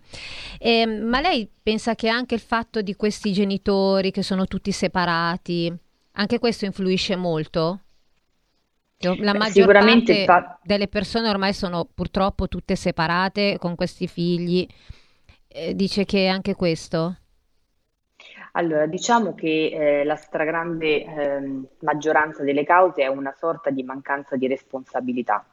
Eh, 0.60 0.86
ma 0.86 1.22
lei 1.22 1.50
pensa 1.62 1.96
che 1.96 2.08
anche 2.08 2.36
il 2.36 2.42
fatto 2.42 2.82
di 2.82 2.96
questi 2.96 3.32
genitori 3.34 4.12
che 4.12 4.22
sono 4.22 4.46
tutti 4.46 4.72
separati, 4.72 5.74
anche 6.14 6.40
questo 6.40 6.66
influisce 6.66 7.16
molto? 7.16 7.80
La 9.02 9.34
maggior 9.34 9.72
parte 9.72 10.26
fa... 10.26 10.60
delle 10.62 10.88
persone 10.88 11.28
ormai 11.28 11.54
sono 11.54 11.90
purtroppo 11.92 12.48
tutte 12.48 12.76
separate 12.76 13.58
con 13.58 13.74
questi 13.76 14.08
figli. 14.08 14.68
Eh, 15.48 15.76
dice 15.76 16.06
che 16.06 16.28
anche 16.28 16.54
questo? 16.54 17.21
Allora, 18.54 18.86
diciamo 18.86 19.34
che 19.34 19.72
eh, 20.02 20.04
la 20.04 20.16
stragrande 20.16 21.06
eh, 21.06 21.62
maggioranza 21.80 22.44
delle 22.44 22.66
cause 22.66 23.04
è 23.04 23.08
una 23.08 23.34
sorta 23.38 23.70
di 23.70 23.84
mancanza 23.84 24.36
di 24.36 24.48
responsabilità. 24.48 25.46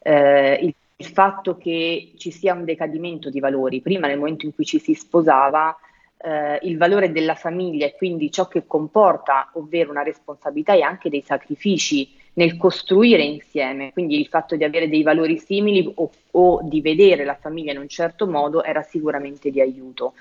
Eh, 0.00 0.58
il, 0.62 0.74
il, 0.96 1.06
fatto 1.06 1.56
che 1.56 2.12
ci 2.16 2.30
sia 2.30 2.54
un 2.54 2.64
decadimento 2.64 3.30
di 3.30 3.40
valori, 3.40 3.80
prima 3.80 4.06
nel 4.06 4.18
momento 4.18 4.46
in 4.46 4.54
cui 4.54 4.64
ci 4.64 4.78
si 4.78 4.94
sposava, 4.94 5.76
eh, 6.22 6.58
il 6.62 6.76
valore 6.76 7.10
della 7.10 7.34
famiglia 7.34 7.86
e 7.86 7.96
quindi 7.96 8.30
ciò 8.30 8.46
che 8.46 8.64
comporta, 8.66 9.50
ovvero 9.54 9.90
una 9.90 10.02
responsabilità 10.02 10.74
e 10.74 10.82
anche 10.82 11.08
dei 11.08 11.22
sacrifici 11.22 12.16
nel 12.40 12.56
costruire 12.56 13.22
insieme, 13.22 13.92
quindi 13.92 14.18
il 14.18 14.26
fatto 14.26 14.56
di 14.56 14.64
avere 14.64 14.88
dei 14.88 15.02
valori 15.02 15.36
simili 15.38 15.92
o, 15.94 16.10
o, 16.30 16.60
di 16.62 16.80
vedere 16.80 17.24
la 17.24 17.34
famiglia 17.34 17.72
in 17.72 17.78
un 17.78 17.88
certo 17.88 18.26
modo 18.26 18.64
era 18.64 18.80
sicuramente 18.82 19.50
di 19.50 19.60
aiuto. 19.60 20.14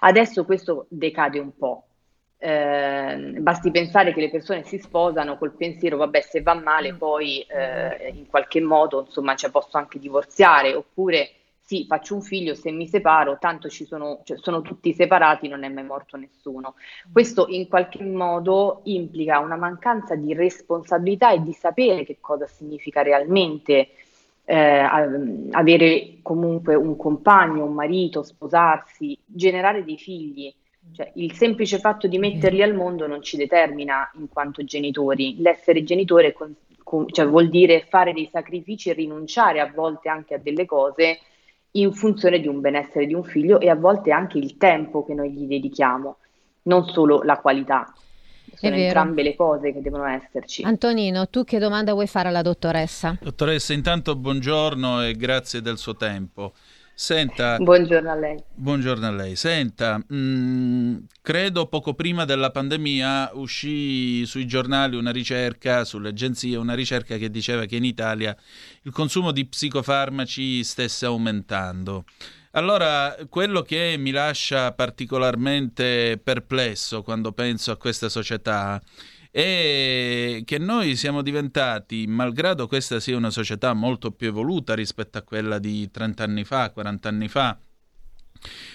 Adesso 0.00 0.46
questo 0.46 0.86
decade 0.88 1.38
un 1.38 1.54
po'. 1.54 1.82
Eh, 2.38 3.34
basti 3.40 3.70
pensare 3.70 4.14
che 4.14 4.20
le 4.20 4.30
persone 4.30 4.64
si 4.64 4.78
sposano 4.78 5.36
col 5.36 5.52
pensiero, 5.52 5.98
vabbè, 5.98 6.22
se 6.22 6.40
va 6.40 6.54
male 6.54 6.94
poi 6.94 7.40
eh, 7.40 8.12
in 8.14 8.26
qualche 8.28 8.62
modo, 8.62 9.04
insomma, 9.06 9.34
cioè, 9.34 9.50
posso 9.50 9.76
anche 9.76 9.98
divorziare, 9.98 10.74
oppure 10.74 11.32
sì, 11.68 11.84
faccio 11.86 12.14
un 12.14 12.22
figlio, 12.22 12.54
se 12.54 12.70
mi 12.70 12.86
separo, 12.86 13.36
tanto 13.38 13.68
ci 13.68 13.84
sono, 13.84 14.22
cioè, 14.24 14.38
sono 14.38 14.62
tutti 14.62 14.94
separati, 14.94 15.48
non 15.48 15.64
è 15.64 15.68
mai 15.68 15.84
morto 15.84 16.16
nessuno. 16.16 16.76
Questo 17.12 17.44
in 17.48 17.68
qualche 17.68 18.02
modo 18.02 18.80
implica 18.84 19.38
una 19.40 19.56
mancanza 19.56 20.14
di 20.14 20.32
responsabilità 20.32 21.30
e 21.30 21.42
di 21.42 21.52
sapere 21.52 22.06
che 22.06 22.16
cosa 22.22 22.46
significa 22.46 23.02
realmente 23.02 23.88
eh, 24.46 24.78
avere 25.50 26.20
comunque 26.22 26.74
un 26.74 26.96
compagno, 26.96 27.66
un 27.66 27.74
marito, 27.74 28.22
sposarsi, 28.22 29.18
generare 29.26 29.84
dei 29.84 29.98
figli. 29.98 30.50
Cioè, 30.94 31.12
il 31.16 31.34
semplice 31.34 31.78
fatto 31.80 32.06
di 32.06 32.16
metterli 32.16 32.62
al 32.62 32.72
mondo 32.72 33.06
non 33.06 33.20
ci 33.20 33.36
determina 33.36 34.10
in 34.14 34.30
quanto 34.30 34.64
genitori. 34.64 35.36
L'essere 35.42 35.84
genitore 35.84 36.32
con, 36.32 36.54
con, 36.82 37.10
cioè, 37.10 37.26
vuol 37.26 37.50
dire 37.50 37.84
fare 37.90 38.14
dei 38.14 38.30
sacrifici 38.32 38.88
e 38.88 38.94
rinunciare 38.94 39.60
a 39.60 39.70
volte 39.70 40.08
anche 40.08 40.32
a 40.32 40.38
delle 40.38 40.64
cose 40.64 41.18
in 41.72 41.92
funzione 41.92 42.40
di 42.40 42.48
un 42.48 42.60
benessere 42.60 43.06
di 43.06 43.14
un 43.14 43.24
figlio 43.24 43.60
e 43.60 43.68
a 43.68 43.74
volte 43.74 44.10
anche 44.10 44.38
il 44.38 44.56
tempo 44.56 45.04
che 45.04 45.14
noi 45.14 45.32
gli 45.32 45.46
dedichiamo, 45.46 46.16
non 46.62 46.86
solo 46.86 47.22
la 47.22 47.38
qualità. 47.38 47.92
Sono 48.54 48.74
entrambe 48.74 49.22
le 49.22 49.36
cose 49.36 49.72
che 49.72 49.80
devono 49.80 50.06
esserci. 50.06 50.62
Antonino, 50.64 51.28
tu 51.28 51.44
che 51.44 51.58
domanda 51.58 51.92
vuoi 51.92 52.06
fare 52.08 52.28
alla 52.28 52.42
dottoressa? 52.42 53.16
Dottoressa, 53.20 53.72
intanto 53.72 54.16
buongiorno 54.16 55.04
e 55.04 55.14
grazie 55.14 55.60
del 55.60 55.78
suo 55.78 55.94
tempo. 55.94 56.54
Senta, 57.00 57.58
buongiorno 57.58 58.10
a 58.10 58.14
lei. 58.16 58.42
Buongiorno 58.56 59.06
a 59.06 59.12
lei. 59.12 59.36
Senta, 59.36 59.98
mh, 60.04 60.16
mm, 60.16 60.96
credo 61.22 61.66
poco 61.66 61.94
prima 61.94 62.24
della 62.24 62.50
pandemia 62.50 63.30
uscì 63.34 64.26
sui 64.26 64.48
giornali 64.48 64.96
una 64.96 65.12
ricerca, 65.12 65.84
sulle 65.84 66.08
agenzie, 66.08 66.56
una 66.56 66.74
ricerca 66.74 67.16
che 67.16 67.30
diceva 67.30 67.66
che 67.66 67.76
in 67.76 67.84
Italia 67.84 68.36
il 68.82 68.90
consumo 68.90 69.30
di 69.30 69.46
psicofarmaci 69.46 70.64
stesse 70.64 71.06
aumentando. 71.06 72.04
Allora, 72.52 73.14
quello 73.28 73.62
che 73.62 73.94
mi 73.96 74.10
lascia 74.10 74.72
particolarmente 74.72 76.20
perplesso 76.20 77.02
quando 77.02 77.30
penso 77.30 77.70
a 77.70 77.76
questa 77.76 78.08
società 78.08 78.82
e 79.30 80.42
che 80.44 80.58
noi 80.58 80.96
siamo 80.96 81.22
diventati, 81.22 82.06
malgrado 82.06 82.66
questa 82.66 83.00
sia 83.00 83.16
una 83.16 83.30
società 83.30 83.72
molto 83.74 84.10
più 84.10 84.28
evoluta 84.28 84.74
rispetto 84.74 85.18
a 85.18 85.22
quella 85.22 85.58
di 85.58 85.90
30 85.90 86.24
anni 86.24 86.44
fa, 86.44 86.70
40 86.70 87.08
anni 87.08 87.28
fa, 87.28 87.58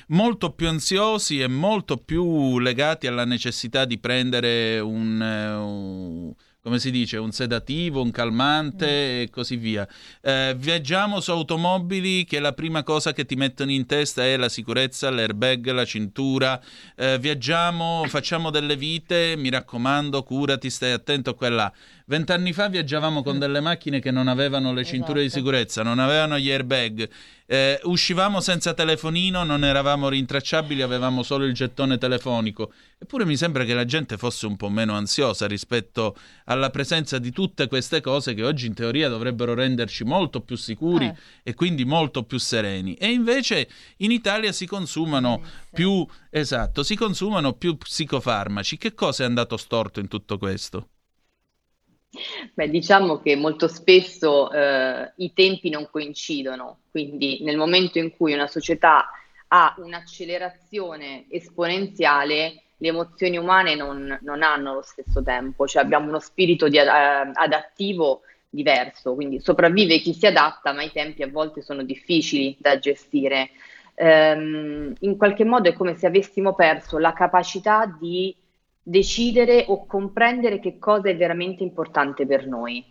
molto 0.08 0.52
più 0.52 0.68
ansiosi 0.68 1.40
e 1.40 1.48
molto 1.48 1.98
più 1.98 2.60
legati 2.60 3.08
alla 3.08 3.26
necessità 3.26 3.86
di 3.86 3.98
prendere 3.98 4.80
un, 4.80 5.20
un 5.22 6.34
come 6.63 6.79
si 6.79 6.91
dice, 6.91 7.17
un 7.17 7.34
sedativo, 7.34 8.01
un 8.01 8.12
calmante 8.12 8.86
mm. 8.86 9.22
e 9.22 9.29
così 9.29 9.58
via. 9.58 9.86
Eh, 10.22 10.55
viaggiamo 10.58 11.20
su 11.20 11.32
automobili 11.32 12.24
che 12.24 12.39
la 12.39 12.53
prima 12.53 12.84
cosa 12.84 13.12
che 13.12 13.25
ti 13.25 13.36
mettono 13.36 13.72
in 13.72 13.86
testa 13.86 14.24
è 14.24 14.38
la 14.38 14.48
sicurezza, 14.48 15.10
l'airbag, 15.10 15.70
la 15.72 15.84
cintura. 15.84 16.62
Eh, 16.96 17.20
viaggiamo, 17.20 18.05
facciamo 18.08 18.50
delle 18.50 18.77
vite, 18.77 19.36
mi 19.36 19.50
raccomando, 19.50 20.24
curati, 20.24 20.70
stai 20.70 20.93
attento 20.93 21.32
a 21.32 21.36
quella. 21.36 21.74
Vent'anni 22.06 22.52
fa 22.52 22.68
viaggiavamo 22.68 23.24
con 23.24 23.40
delle 23.40 23.62
macchine 23.62 24.02
che 24.02 24.12
non 24.12 24.28
avevano 24.28 24.74
le 24.74 24.84
cinture 24.84 25.22
esatto. 25.22 25.40
di 25.40 25.46
sicurezza, 25.46 25.84
non 25.84 26.00
avevano 26.00 26.38
gli 26.38 26.52
airbag. 26.52 27.10
Eh, 27.46 27.80
uscivamo 27.84 28.42
senza 28.42 28.74
telefonino, 28.74 29.44
non 29.44 29.64
eravamo 29.64 30.10
rintracciabili, 30.10 30.82
avevamo 30.82 31.24
solo 31.24 31.46
il 31.46 31.54
gettone 31.54 31.98
telefonico. 31.98 32.74
Eppure 33.00 33.24
mi 33.24 33.38
sembra 33.38 33.64
che 33.64 33.74
la 33.74 33.86
gente 33.86 34.18
fosse 34.18 34.48
un 34.48 34.58
po' 34.58 34.68
meno 34.68 34.96
ansiosa 34.96 35.48
rispetto 35.48 36.18
alla 36.46 36.70
presenza 36.72 37.20
di 37.20 37.32
tutte 37.32 37.68
queste 37.68 38.02
cose 38.02 38.34
che 38.34 38.44
oggi 38.44 38.68
in 38.68 38.74
teoria 38.74 39.08
dovrebbero 39.08 39.54
renderci 39.54 40.04
molto 40.04 40.42
più 40.42 40.58
sicuri 40.58 41.06
eh. 41.06 41.16
e 41.44 41.54
quindi 41.54 41.86
molto 41.86 42.24
più 42.24 42.38
sereni. 42.38 42.96
E 42.96 43.08
invece 43.12 43.70
in 43.98 44.12
Italia 44.12 44.52
si 44.52 44.66
consumano 44.66 45.40
eh, 45.42 45.48
sì. 45.48 45.70
più, 45.74 46.06
esatto, 46.30 46.84
si 46.84 46.96
consumano 46.96 47.54
più 47.54 47.78
psicofarmaci. 47.78 48.78
Che 48.78 48.94
cosa 48.94 49.24
è 49.24 49.26
andato 49.26 49.56
storto 49.56 50.02
in 50.02 50.10
tutto 50.10 50.38
questo? 50.38 50.90
Beh, 52.53 52.70
diciamo 52.70 53.20
che 53.20 53.36
molto 53.36 53.67
spesso 53.67 54.51
eh, 54.51 55.12
i 55.17 55.34
tempi 55.34 55.70
non 55.70 55.88
coincidono, 55.89 56.82
quindi 56.91 57.39
nel 57.41 57.58
momento 57.58 57.98
in 57.98 58.15
cui 58.15 58.34
una 58.34 58.48
società 58.48 59.10
ha 59.48 59.75
un'accelerazione 59.77 61.25
esponenziale, 61.29 62.62
le 62.77 62.88
emozioni 62.88 63.38
umane 63.38 63.75
non, 63.75 64.20
non 64.22 64.43
hanno 64.43 64.75
lo 64.75 64.82
stesso 64.84 65.24
tempo, 65.24 65.65
cioè 65.65 65.82
abbiamo 65.82 66.08
uno 66.08 66.20
spirito 66.20 66.67
di, 66.67 66.77
uh, 66.77 66.82
adattivo 66.82 68.22
diverso, 68.50 69.15
quindi 69.15 69.39
sopravvive 69.39 70.00
chi 70.00 70.13
si 70.13 70.27
adatta, 70.27 70.74
ma 70.74 70.84
i 70.84 70.91
tempi 70.91 71.24
a 71.24 71.29
volte 71.29 71.62
sono 71.62 71.82
difficili 71.84 72.55
da 72.60 72.77
gestire. 72.77 73.50
Um, 73.96 74.93
in 75.00 75.17
qualche 75.17 75.46
modo 75.46 75.70
è 75.70 75.74
come 75.74 75.96
se 75.96 76.08
avessimo 76.08 76.53
perso 76.53 76.98
la 76.98 77.13
capacità 77.13 77.86
di 78.00 78.36
decidere 78.84 79.63
o 79.68 79.86
comprendere 79.86 80.60
che 80.60 80.78
cosa 80.78 81.10
è 81.10 81.16
veramente 81.16 81.63
importante 81.63 82.25
per 82.25 82.46
noi. 82.46 82.86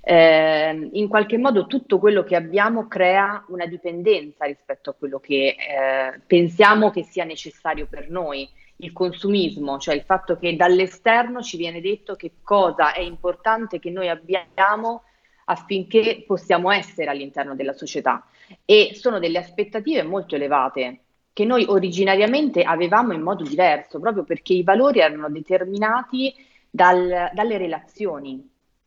Eh, 0.00 0.88
in 0.92 1.08
qualche 1.08 1.36
modo 1.36 1.66
tutto 1.66 1.98
quello 1.98 2.24
che 2.24 2.34
abbiamo 2.34 2.88
crea 2.88 3.44
una 3.48 3.66
dipendenza 3.66 4.46
rispetto 4.46 4.90
a 4.90 4.94
quello 4.94 5.18
che 5.18 5.54
eh, 5.58 6.20
pensiamo 6.26 6.90
che 6.90 7.02
sia 7.04 7.24
necessario 7.24 7.86
per 7.86 8.08
noi. 8.08 8.48
Il 8.78 8.92
consumismo, 8.92 9.78
cioè 9.78 9.94
il 9.94 10.02
fatto 10.02 10.36
che 10.38 10.54
dall'esterno 10.54 11.40
ci 11.40 11.56
viene 11.56 11.80
detto 11.80 12.14
che 12.14 12.32
cosa 12.42 12.92
è 12.92 13.00
importante 13.00 13.78
che 13.78 13.90
noi 13.90 14.08
abbiamo 14.08 15.04
affinché 15.46 16.24
possiamo 16.26 16.70
essere 16.70 17.10
all'interno 17.10 17.54
della 17.54 17.72
società 17.72 18.26
e 18.64 18.90
sono 18.94 19.18
delle 19.18 19.38
aspettative 19.38 20.02
molto 20.02 20.34
elevate 20.34 21.05
che 21.36 21.44
noi 21.44 21.66
originariamente 21.68 22.62
avevamo 22.62 23.12
in 23.12 23.20
modo 23.20 23.44
diverso, 23.44 24.00
proprio 24.00 24.24
perché 24.24 24.54
i 24.54 24.62
valori 24.62 25.00
erano 25.00 25.28
determinati 25.28 26.34
dal, 26.70 27.30
dalle 27.34 27.58
relazioni. 27.58 28.42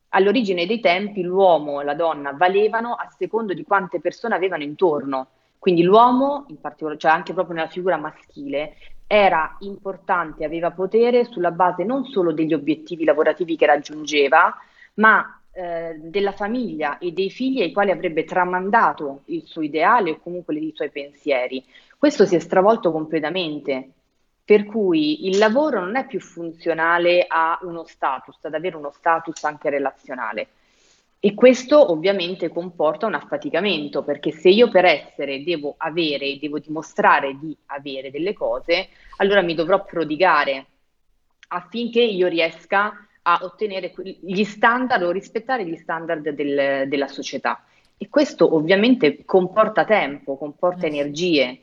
All'origine 0.08 0.66
dei 0.66 0.80
tempi 0.80 1.22
l'uomo 1.22 1.80
e 1.80 1.84
la 1.84 1.94
donna 1.94 2.32
valevano 2.32 2.94
a 2.94 3.08
secondo 3.16 3.54
di 3.54 3.62
quante 3.62 4.00
persone 4.00 4.34
avevano 4.34 4.64
intorno. 4.64 5.28
Quindi 5.60 5.84
l'uomo, 5.84 6.46
in 6.48 6.60
particolare, 6.60 6.98
cioè 6.98 7.12
anche 7.12 7.34
proprio 7.34 7.54
nella 7.54 7.68
figura 7.68 7.96
maschile, 7.96 8.74
era 9.06 9.56
importante, 9.60 10.44
aveva 10.44 10.72
potere 10.72 11.26
sulla 11.26 11.52
base 11.52 11.84
non 11.84 12.04
solo 12.06 12.32
degli 12.32 12.52
obiettivi 12.52 13.04
lavorativi 13.04 13.54
che 13.54 13.66
raggiungeva, 13.66 14.56
ma 14.94 15.39
eh, 15.52 15.96
della 15.98 16.32
famiglia 16.32 16.98
e 16.98 17.12
dei 17.12 17.30
figli 17.30 17.60
ai 17.60 17.72
quali 17.72 17.90
avrebbe 17.90 18.24
tramandato 18.24 19.22
il 19.26 19.44
suo 19.44 19.62
ideale 19.62 20.12
o 20.12 20.20
comunque 20.20 20.54
i 20.54 20.72
suoi 20.74 20.90
pensieri. 20.90 21.64
Questo 21.98 22.24
si 22.24 22.36
è 22.36 22.38
stravolto 22.38 22.92
completamente, 22.92 23.90
per 24.44 24.64
cui 24.64 25.26
il 25.26 25.38
lavoro 25.38 25.80
non 25.80 25.96
è 25.96 26.06
più 26.06 26.20
funzionale 26.20 27.24
a 27.26 27.58
uno 27.62 27.84
status, 27.84 28.44
ad 28.44 28.54
avere 28.54 28.76
uno 28.76 28.90
status 28.90 29.42
anche 29.44 29.70
relazionale. 29.70 30.48
E 31.18 31.34
questo 31.34 31.92
ovviamente 31.92 32.48
comporta 32.48 33.06
un 33.06 33.14
affaticamento, 33.14 34.02
perché 34.02 34.30
se 34.30 34.48
io 34.48 34.70
per 34.70 34.86
essere 34.86 35.44
devo 35.44 35.74
avere, 35.76 36.38
devo 36.38 36.58
dimostrare 36.58 37.36
di 37.38 37.54
avere 37.66 38.10
delle 38.10 38.32
cose, 38.32 38.88
allora 39.16 39.42
mi 39.42 39.54
dovrò 39.54 39.84
prodigare 39.84 40.66
affinché 41.48 42.00
io 42.00 42.26
riesca 42.28 43.06
a 43.22 43.40
ottenere 43.42 43.92
gli 44.20 44.44
standard 44.44 45.02
o 45.02 45.10
rispettare 45.10 45.66
gli 45.66 45.76
standard 45.76 46.28
del, 46.30 46.88
della 46.88 47.08
società. 47.08 47.64
E 47.96 48.08
questo 48.08 48.54
ovviamente 48.54 49.24
comporta 49.24 49.84
tempo, 49.84 50.36
comporta 50.36 50.86
eh 50.86 50.88
energie, 50.88 51.60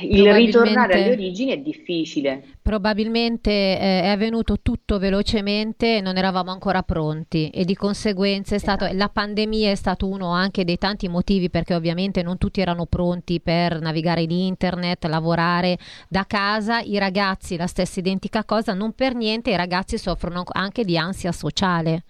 il 0.00 0.32
ritornare 0.32 0.94
alle 0.94 1.10
origini 1.10 1.52
è 1.52 1.58
difficile. 1.58 2.42
Probabilmente 2.62 3.50
eh, 3.50 4.02
è 4.02 4.08
avvenuto 4.08 4.60
tutto 4.62 4.98
velocemente, 4.98 6.00
non 6.00 6.16
eravamo 6.16 6.50
ancora 6.50 6.82
pronti 6.82 7.50
e 7.50 7.66
di 7.66 7.74
conseguenza 7.74 8.54
è 8.54 8.58
stato, 8.58 8.84
esatto. 8.84 8.98
la 8.98 9.10
pandemia 9.10 9.70
è 9.70 9.74
stato 9.74 10.08
uno 10.08 10.30
anche 10.30 10.64
dei 10.64 10.78
tanti 10.78 11.06
motivi 11.08 11.50
perché 11.50 11.74
ovviamente 11.74 12.22
non 12.22 12.38
tutti 12.38 12.62
erano 12.62 12.86
pronti 12.86 13.40
per 13.40 13.78
navigare 13.78 14.22
in 14.22 14.30
internet, 14.30 15.04
lavorare 15.04 15.76
da 16.08 16.24
casa. 16.26 16.80
I 16.80 16.96
ragazzi 16.96 17.56
la 17.56 17.66
stessa 17.66 18.00
identica 18.00 18.42
cosa, 18.44 18.72
non 18.72 18.92
per 18.92 19.14
niente 19.14 19.50
i 19.50 19.56
ragazzi 19.56 19.98
soffrono 19.98 20.44
anche 20.50 20.84
di 20.84 20.96
ansia 20.96 21.30
sociale. 21.30 22.04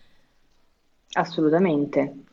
Assolutamente. 1.14 2.24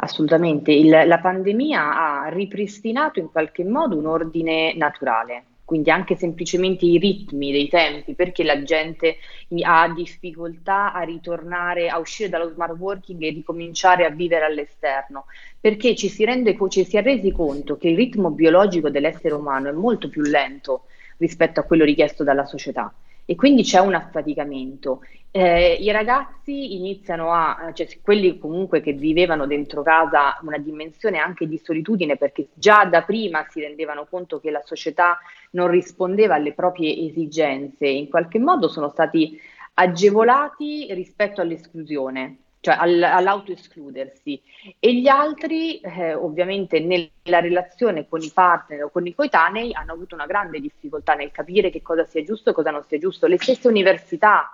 Assolutamente, 0.00 0.70
Il, 0.70 0.88
la 0.88 1.18
pandemia 1.18 2.22
ha 2.24 2.28
ripristinato 2.28 3.18
in 3.18 3.30
qualche 3.32 3.64
modo 3.64 3.96
un 3.96 4.06
ordine 4.06 4.72
naturale, 4.76 5.44
quindi 5.64 5.90
anche 5.90 6.14
semplicemente 6.14 6.84
i 6.84 6.98
ritmi 6.98 7.50
dei 7.50 7.68
tempi, 7.68 8.14
perché 8.14 8.44
la 8.44 8.62
gente 8.62 9.16
ha 9.60 9.92
difficoltà 9.92 10.92
a 10.92 11.00
ritornare, 11.00 11.88
a 11.88 11.98
uscire 11.98 12.28
dallo 12.28 12.48
smart 12.48 12.78
working 12.78 13.20
e 13.22 13.30
ricominciare 13.30 14.04
a 14.04 14.10
vivere 14.10 14.44
all'esterno, 14.44 15.24
perché 15.60 15.96
ci 15.96 16.08
si, 16.08 16.24
rende, 16.24 16.56
ci 16.68 16.84
si 16.84 16.96
è 16.96 17.02
resi 17.02 17.32
conto 17.32 17.76
che 17.76 17.88
il 17.88 17.96
ritmo 17.96 18.30
biologico 18.30 18.90
dell'essere 18.90 19.34
umano 19.34 19.68
è 19.68 19.72
molto 19.72 20.08
più 20.08 20.22
lento 20.22 20.84
rispetto 21.16 21.58
a 21.58 21.64
quello 21.64 21.84
richiesto 21.84 22.22
dalla 22.22 22.44
società 22.44 22.94
e 23.30 23.34
quindi 23.34 23.62
c'è 23.62 23.78
un 23.78 23.92
affaticamento. 23.92 25.02
Eh, 25.30 25.74
I 25.74 25.90
ragazzi 25.90 26.76
iniziano 26.76 27.34
a, 27.34 27.72
cioè 27.74 27.86
quelli 28.00 28.38
comunque 28.38 28.80
che 28.80 28.94
vivevano 28.94 29.46
dentro 29.46 29.82
casa 29.82 30.38
una 30.40 30.56
dimensione 30.56 31.18
anche 31.18 31.46
di 31.46 31.60
solitudine 31.62 32.16
perché 32.16 32.48
già 32.54 32.86
da 32.86 33.02
prima 33.02 33.44
si 33.50 33.60
rendevano 33.60 34.06
conto 34.08 34.40
che 34.40 34.50
la 34.50 34.62
società 34.64 35.18
non 35.50 35.68
rispondeva 35.68 36.36
alle 36.36 36.54
proprie 36.54 37.06
esigenze, 37.06 37.86
in 37.86 38.08
qualche 38.08 38.38
modo 38.38 38.66
sono 38.66 38.88
stati 38.88 39.38
agevolati 39.74 40.86
rispetto 40.94 41.42
all'esclusione 41.42 42.38
cioè 42.60 42.76
all'autoescludersi 42.76 44.40
e 44.78 44.94
gli 44.94 45.06
altri 45.06 45.78
eh, 45.78 46.14
ovviamente 46.14 46.80
nella 46.80 47.40
relazione 47.40 48.08
con 48.08 48.20
i 48.20 48.30
partner 48.32 48.84
o 48.84 48.90
con 48.90 49.06
i 49.06 49.14
coetanei 49.14 49.72
hanno 49.74 49.92
avuto 49.92 50.14
una 50.14 50.26
grande 50.26 50.58
difficoltà 50.60 51.14
nel 51.14 51.30
capire 51.30 51.70
che 51.70 51.82
cosa 51.82 52.04
sia 52.04 52.22
giusto 52.24 52.50
e 52.50 52.52
cosa 52.52 52.70
non 52.70 52.84
sia 52.84 52.98
giusto. 52.98 53.26
Le 53.26 53.38
stesse 53.38 53.68
università, 53.68 54.50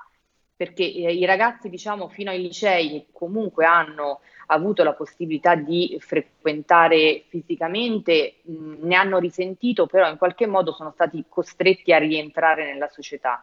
perché 0.54 0.84
eh, 0.84 1.14
i 1.14 1.24
ragazzi 1.24 1.68
diciamo 1.68 2.08
fino 2.08 2.30
ai 2.30 2.42
licei 2.42 3.06
comunque 3.10 3.64
hanno 3.64 4.20
avuto 4.46 4.84
la 4.84 4.92
possibilità 4.92 5.54
di 5.54 5.96
frequentare 5.98 7.24
fisicamente, 7.28 8.40
mh, 8.42 8.86
ne 8.86 8.94
hanno 8.96 9.18
risentito, 9.18 9.86
però 9.86 10.10
in 10.10 10.18
qualche 10.18 10.46
modo 10.46 10.72
sono 10.72 10.90
stati 10.90 11.24
costretti 11.26 11.92
a 11.92 11.98
rientrare 11.98 12.70
nella 12.70 12.88
società 12.88 13.42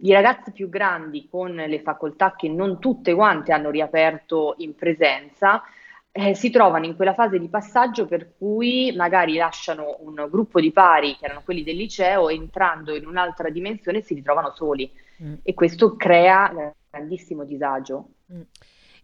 i 0.00 0.12
ragazzi 0.12 0.52
più 0.52 0.68
grandi 0.68 1.28
con 1.28 1.54
le 1.54 1.80
facoltà 1.80 2.34
che 2.36 2.48
non 2.48 2.78
tutte 2.78 3.14
quante 3.14 3.52
hanno 3.52 3.70
riaperto 3.70 4.54
in 4.58 4.74
presenza 4.74 5.62
eh, 6.10 6.34
si 6.34 6.50
trovano 6.50 6.86
in 6.86 6.96
quella 6.96 7.14
fase 7.14 7.38
di 7.38 7.48
passaggio 7.48 8.06
per 8.06 8.34
cui 8.36 8.92
magari 8.96 9.34
lasciano 9.34 9.98
un 10.00 10.26
gruppo 10.30 10.60
di 10.60 10.72
pari 10.72 11.16
che 11.16 11.26
erano 11.26 11.42
quelli 11.44 11.62
del 11.62 11.76
liceo 11.76 12.28
entrando 12.28 12.94
in 12.94 13.06
un'altra 13.06 13.50
dimensione 13.50 14.00
si 14.00 14.14
ritrovano 14.14 14.52
soli 14.54 14.90
mm. 15.22 15.34
e 15.42 15.54
questo 15.54 15.96
crea 15.96 16.74
grandissimo 16.90 17.44
disagio. 17.44 18.08
Mm. 18.32 18.40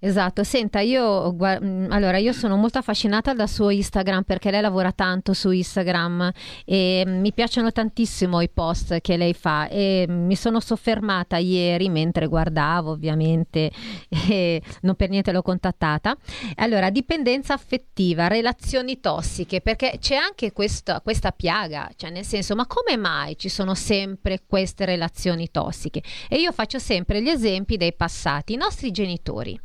Esatto, 0.07 0.45
senta, 0.45 0.81
io, 0.81 1.33
mm, 1.33 1.91
allora, 1.91 2.19
io 2.19 2.35
sono 2.35 2.57
molto 2.57 2.77
affascinata 2.77 3.33
dal 3.33 3.49
suo 3.49 3.71
Instagram 3.71 4.25
perché 4.25 4.51
lei 4.51 4.61
lavora 4.61 4.93
tanto 4.93 5.33
su 5.33 5.51
Instagram 5.51 6.31
e 6.67 7.05
mi 7.07 7.33
piacciono 7.33 7.73
tantissimo 7.73 8.43
i 8.43 8.51
post 8.51 9.01
che 9.01 9.17
lei 9.17 9.33
fa 9.33 9.67
e 9.69 10.05
mi 10.07 10.37
sono 10.37 10.61
soffermata 10.61 11.39
ieri 11.39 11.89
mentre 11.89 12.27
guardavo 12.27 12.91
ovviamente 12.91 13.71
e 14.29 14.61
non 14.83 14.95
per 14.95 15.09
niente 15.09 15.33
l'ho 15.33 15.41
contattata. 15.41 16.15
Allora, 16.57 16.91
dipendenza 16.91 17.55
affettiva, 17.55 18.29
relazioni 18.29 19.01
tossiche, 19.01 19.63
perché 19.63 19.97
c'è 19.99 20.17
anche 20.17 20.53
questa, 20.53 21.01
questa 21.01 21.33
piaga, 21.33 21.91
cioè 21.97 22.11
nel 22.11 22.27
senso, 22.27 22.55
ma 22.55 22.67
come 22.67 22.99
mai 22.99 23.39
ci 23.39 23.49
sono 23.49 23.75
sempre 23.75 24.43
queste 24.47 24.85
relazioni 24.85 25.51
tossiche? 25.51 26.03
E 26.29 26.37
io 26.37 26.53
faccio 26.53 26.79
sempre 26.79 27.23
gli 27.23 27.31
esempi 27.31 27.79
dei 27.79 27.95
passati, 27.95 28.53
i 28.53 28.57
nostri 28.57 28.91
genitori 28.91 29.59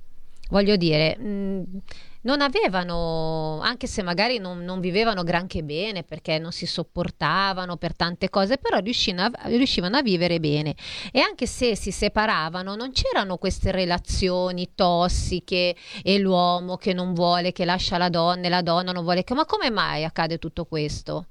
voglio 0.49 0.75
dire, 0.75 1.17
mh, 1.17 1.27
mm, 1.27 1.63
non 2.21 2.41
avevano, 2.41 3.59
anche 3.61 3.87
se 3.87 4.03
magari 4.03 4.39
non, 4.39 4.59
non, 4.63 4.79
vivevano 4.81 5.23
granché 5.23 5.63
bene 5.63 6.03
perché 6.03 6.37
non 6.37 6.51
si 6.51 6.65
sopportavano 6.65 7.77
per 7.77 7.95
tante 7.95 8.29
cose, 8.29 8.57
però 8.57 8.79
riuscivano 8.79 9.31
a, 9.33 9.47
riuscivano 9.47 9.97
a 9.97 10.01
vivere 10.01 10.39
bene. 10.39 10.75
E 11.11 11.21
anche 11.21 11.45
se 11.45 11.75
si 11.75 11.91
separavano, 11.91 12.75
non 12.75 12.91
c'erano 12.91 13.37
queste 13.37 13.71
relazioni 13.71 14.71
tossiche 14.75 15.75
e 16.03 16.19
l'uomo 16.19 16.75
che 16.77 16.93
non 16.93 17.13
vuole, 17.13 17.53
che 17.53 17.65
lascia 17.65 17.97
la 17.97 18.09
donna 18.09 18.47
e 18.47 18.49
la 18.49 18.61
donna 18.61 18.91
non 18.91 19.03
vuole 19.03 19.23
che... 19.23 19.33
Ma 19.33 19.45
come 19.45 19.69
mai 19.69 20.03
accade 20.03 20.37
tutto 20.37 20.65
questo? 20.65 21.25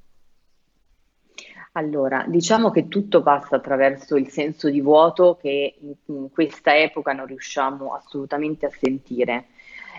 Allora, 1.78 2.24
diciamo 2.26 2.72
che 2.72 2.88
tutto 2.88 3.22
passa 3.22 3.54
attraverso 3.54 4.16
il 4.16 4.26
senso 4.30 4.68
di 4.68 4.80
vuoto 4.80 5.38
che 5.40 5.76
in, 5.80 5.94
in 6.06 6.28
questa 6.32 6.76
epoca 6.76 7.12
non 7.12 7.26
riusciamo 7.26 7.94
assolutamente 7.94 8.66
a 8.66 8.70
sentire. 8.70 9.46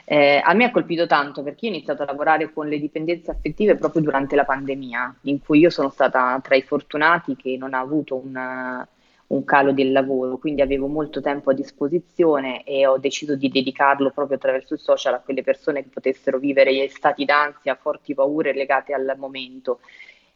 Eh, 0.03 0.41
a 0.43 0.53
me 0.53 0.65
ha 0.65 0.71
colpito 0.71 1.07
tanto 1.07 1.41
perché 1.41 1.67
io 1.67 1.71
ho 1.71 1.75
iniziato 1.75 2.01
a 2.01 2.05
lavorare 2.05 2.51
con 2.51 2.67
le 2.67 2.79
dipendenze 2.79 3.31
affettive 3.31 3.75
proprio 3.75 4.01
durante 4.01 4.35
la 4.35 4.43
pandemia, 4.43 5.19
in 5.21 5.39
cui 5.39 5.59
io 5.59 5.69
sono 5.69 5.89
stata 5.89 6.37
tra 6.43 6.55
i 6.55 6.63
fortunati 6.63 7.37
che 7.37 7.55
non 7.57 7.73
ha 7.73 7.79
avuto 7.79 8.17
una, 8.17 8.85
un 9.27 9.43
calo 9.45 9.71
del 9.71 9.93
lavoro, 9.93 10.37
quindi 10.37 10.61
avevo 10.61 10.87
molto 10.87 11.21
tempo 11.21 11.51
a 11.51 11.53
disposizione 11.53 12.63
e 12.65 12.87
ho 12.87 12.97
deciso 12.97 13.37
di 13.37 13.47
dedicarlo 13.47 14.11
proprio 14.11 14.35
attraverso 14.35 14.73
il 14.73 14.81
social 14.81 15.13
a 15.13 15.21
quelle 15.21 15.43
persone 15.43 15.83
che 15.83 15.89
potessero 15.93 16.39
vivere 16.39 16.89
stati 16.89 17.23
d'ansia, 17.23 17.75
forti 17.75 18.13
paure 18.13 18.53
legate 18.53 18.93
al 18.93 19.15
momento 19.17 19.79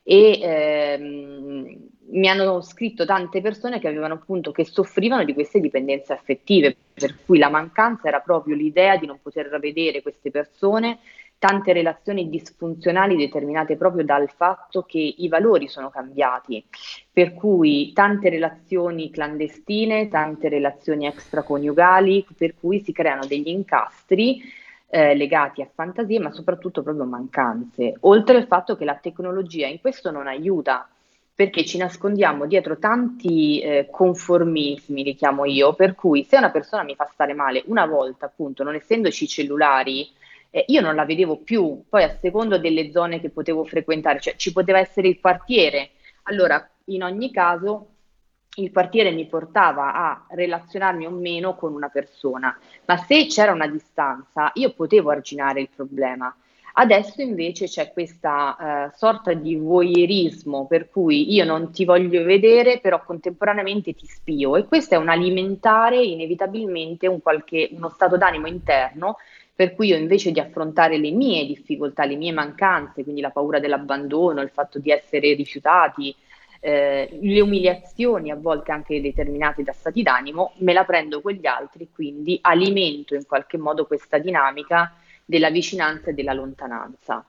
e 0.03 0.39
ehm, 0.41 1.77
mi 2.13 2.27
hanno 2.27 2.61
scritto 2.61 3.05
tante 3.05 3.41
persone 3.41 3.79
che 3.79 3.87
avevano 3.87 4.15
appunto 4.15 4.51
che 4.51 4.65
soffrivano 4.65 5.23
di 5.23 5.33
queste 5.33 5.59
dipendenze 5.59 6.13
affettive, 6.13 6.75
per 6.93 7.15
cui 7.25 7.39
la 7.39 7.49
mancanza 7.49 8.07
era 8.07 8.19
proprio 8.19 8.55
l'idea 8.55 8.97
di 8.97 9.07
non 9.07 9.19
poter 9.21 9.57
vedere 9.59 10.01
queste 10.01 10.29
persone, 10.29 10.99
tante 11.39 11.73
relazioni 11.73 12.29
disfunzionali 12.29 13.17
determinate 13.17 13.75
proprio 13.75 14.05
dal 14.05 14.29
fatto 14.29 14.83
che 14.83 14.99
i 15.17 15.27
valori 15.27 15.67
sono 15.67 15.89
cambiati, 15.89 16.63
per 17.11 17.33
cui 17.33 17.91
tante 17.93 18.29
relazioni 18.29 19.09
clandestine, 19.09 20.07
tante 20.07 20.47
relazioni 20.47 21.05
extraconiugali, 21.07 22.25
per 22.37 22.53
cui 22.55 22.79
si 22.79 22.93
creano 22.93 23.25
degli 23.25 23.49
incastri 23.49 24.41
eh, 24.95 25.15
legati 25.15 25.63
a 25.63 25.69
fantasie, 25.73 26.19
ma 26.19 26.31
soprattutto 26.31 26.83
proprio 26.83 27.05
mancanze, 27.05 27.95
oltre 28.01 28.37
al 28.37 28.45
fatto 28.45 28.75
che 28.75 28.85
la 28.85 28.93
tecnologia 28.93 29.65
in 29.65 29.81
questo 29.81 30.11
non 30.11 30.27
aiuta, 30.27 30.87
perché 31.33 31.65
ci 31.65 31.79
nascondiamo 31.79 32.45
dietro 32.45 32.77
tanti 32.77 33.59
eh, 33.59 33.87
conformismi, 33.89 35.03
li 35.03 35.15
chiamo 35.15 35.45
io, 35.45 35.73
per 35.73 35.95
cui 35.95 36.23
se 36.23 36.37
una 36.37 36.51
persona 36.51 36.83
mi 36.83 36.93
fa 36.93 37.09
stare 37.11 37.33
male 37.33 37.63
una 37.65 37.87
volta, 37.87 38.27
appunto, 38.27 38.61
non 38.61 38.75
essendoci 38.75 39.27
cellulari, 39.27 40.07
eh, 40.51 40.65
io 40.67 40.81
non 40.81 40.93
la 40.93 41.05
vedevo 41.05 41.37
più, 41.37 41.85
poi 41.89 42.03
a 42.03 42.15
secondo 42.21 42.59
delle 42.59 42.91
zone 42.91 43.19
che 43.19 43.31
potevo 43.31 43.63
frequentare, 43.63 44.19
cioè 44.19 44.35
ci 44.35 44.51
poteva 44.51 44.77
essere 44.77 45.07
il 45.07 45.19
quartiere, 45.19 45.89
allora 46.25 46.69
in 46.85 47.01
ogni 47.01 47.31
caso 47.31 47.92
il 48.55 48.71
quartiere 48.71 49.11
mi 49.11 49.25
portava 49.25 49.93
a 49.93 50.25
relazionarmi 50.29 51.05
o 51.05 51.09
meno 51.09 51.55
con 51.55 51.73
una 51.73 51.89
persona, 51.89 52.57
ma 52.85 52.97
se 52.97 53.25
c'era 53.25 53.51
una 53.51 53.67
distanza 53.67 54.51
io 54.55 54.73
potevo 54.73 55.09
arginare 55.09 55.61
il 55.61 55.69
problema. 55.75 56.35
Adesso 56.75 57.21
invece 57.21 57.67
c'è 57.67 57.93
questa 57.93 58.89
uh, 58.89 58.97
sorta 58.97 59.33
di 59.33 59.55
voyeurismo 59.55 60.65
per 60.65 60.89
cui 60.89 61.31
io 61.31 61.45
non 61.45 61.71
ti 61.71 61.85
voglio 61.85 62.23
vedere, 62.23 62.79
però 62.79 63.03
contemporaneamente 63.03 63.93
ti 63.93 64.07
spio 64.07 64.55
e 64.55 64.65
questo 64.65 64.95
è 64.95 64.97
un 64.97 65.09
alimentare 65.09 66.03
inevitabilmente 66.03 67.05
un 67.05 67.21
qualche, 67.21 67.69
uno 67.73 67.89
stato 67.89 68.17
d'animo 68.17 68.47
interno 68.47 69.17
per 69.55 69.75
cui 69.75 69.89
io 69.89 69.97
invece 69.97 70.31
di 70.31 70.39
affrontare 70.39 70.97
le 70.97 71.11
mie 71.11 71.45
difficoltà, 71.45 72.05
le 72.05 72.15
mie 72.15 72.31
mancanze, 72.31 73.03
quindi 73.03 73.21
la 73.21 73.29
paura 73.29 73.59
dell'abbandono, 73.59 74.41
il 74.41 74.49
fatto 74.49 74.79
di 74.79 74.89
essere 74.89 75.35
rifiutati, 75.35 76.13
eh, 76.65 77.19
le 77.21 77.41
umiliazioni 77.41 78.31
a 78.31 78.37
volte 78.37 78.71
anche 78.71 79.01
determinate 79.01 79.63
da 79.63 79.73
stati 79.73 80.01
d'animo, 80.01 80.53
me 80.59 80.71
la 80.71 80.85
prendo 80.85 81.19
con 81.19 81.33
gli 81.33 81.45
altri, 81.45 81.89
quindi 81.93 82.39
alimento 82.41 83.15
in 83.15 83.25
qualche 83.25 83.57
modo 83.57 83.85
questa 83.85 84.17
dinamica 84.17 84.95
della 85.25 85.49
vicinanza 85.49 86.11
e 86.11 86.13
della 86.13 86.31
lontananza. 86.31 87.25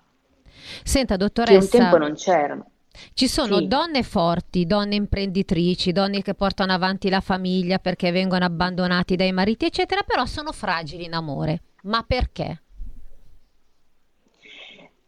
Senta, 0.84 1.16
dottoressa. 1.16 1.58
Che 1.58 1.76
un 1.76 1.82
tempo 1.82 1.98
non 1.98 2.14
c'erano. 2.14 2.70
Ci 3.12 3.26
sono 3.26 3.58
sì. 3.58 3.66
donne 3.66 4.04
forti, 4.04 4.66
donne 4.66 4.94
imprenditrici, 4.94 5.90
donne 5.90 6.22
che 6.22 6.34
portano 6.34 6.72
avanti 6.72 7.08
la 7.10 7.20
famiglia 7.20 7.80
perché 7.80 8.12
vengono 8.12 8.44
abbandonati 8.44 9.16
dai 9.16 9.32
mariti, 9.32 9.64
eccetera, 9.64 10.02
però 10.02 10.26
sono 10.26 10.52
fragili 10.52 11.06
in 11.06 11.14
amore. 11.14 11.60
Ma 11.82 12.04
perché? 12.06 12.62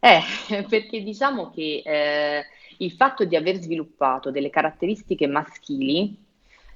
Eh, 0.01 0.21
perché 0.69 1.01
diciamo 1.05 1.51
che 1.51 1.83
eh, 1.85 2.45
il 2.79 2.93
fatto 2.93 3.25
di 3.25 3.37
aver 3.37 3.57
sviluppato 3.57 4.31
delle 4.31 4.51
caratteristiche 4.51 5.27
maschili 5.27 6.25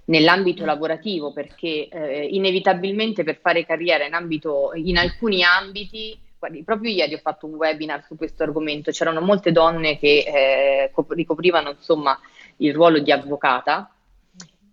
nell'ambito 0.06 0.64
lavorativo, 0.64 1.32
perché 1.32 1.88
eh, 1.88 2.26
inevitabilmente 2.26 3.22
per 3.24 3.38
fare 3.40 3.64
carriera 3.64 4.04
in, 4.04 4.14
ambito, 4.14 4.72
in 4.74 4.98
alcuni 4.98 5.42
ambiti, 5.42 6.18
guardi, 6.38 6.64
proprio 6.64 6.90
ieri 6.90 7.14
ho 7.14 7.18
fatto 7.18 7.46
un 7.46 7.54
webinar 7.54 8.04
su 8.04 8.16
questo 8.16 8.42
argomento, 8.42 8.90
c'erano 8.90 9.20
molte 9.20 9.52
donne 9.52 9.98
che 9.98 10.24
eh, 10.26 10.92
ricoprivano 11.08 11.70
insomma 11.70 12.18
il 12.56 12.74
ruolo 12.74 12.98
di 12.98 13.12
avvocata 13.12 13.94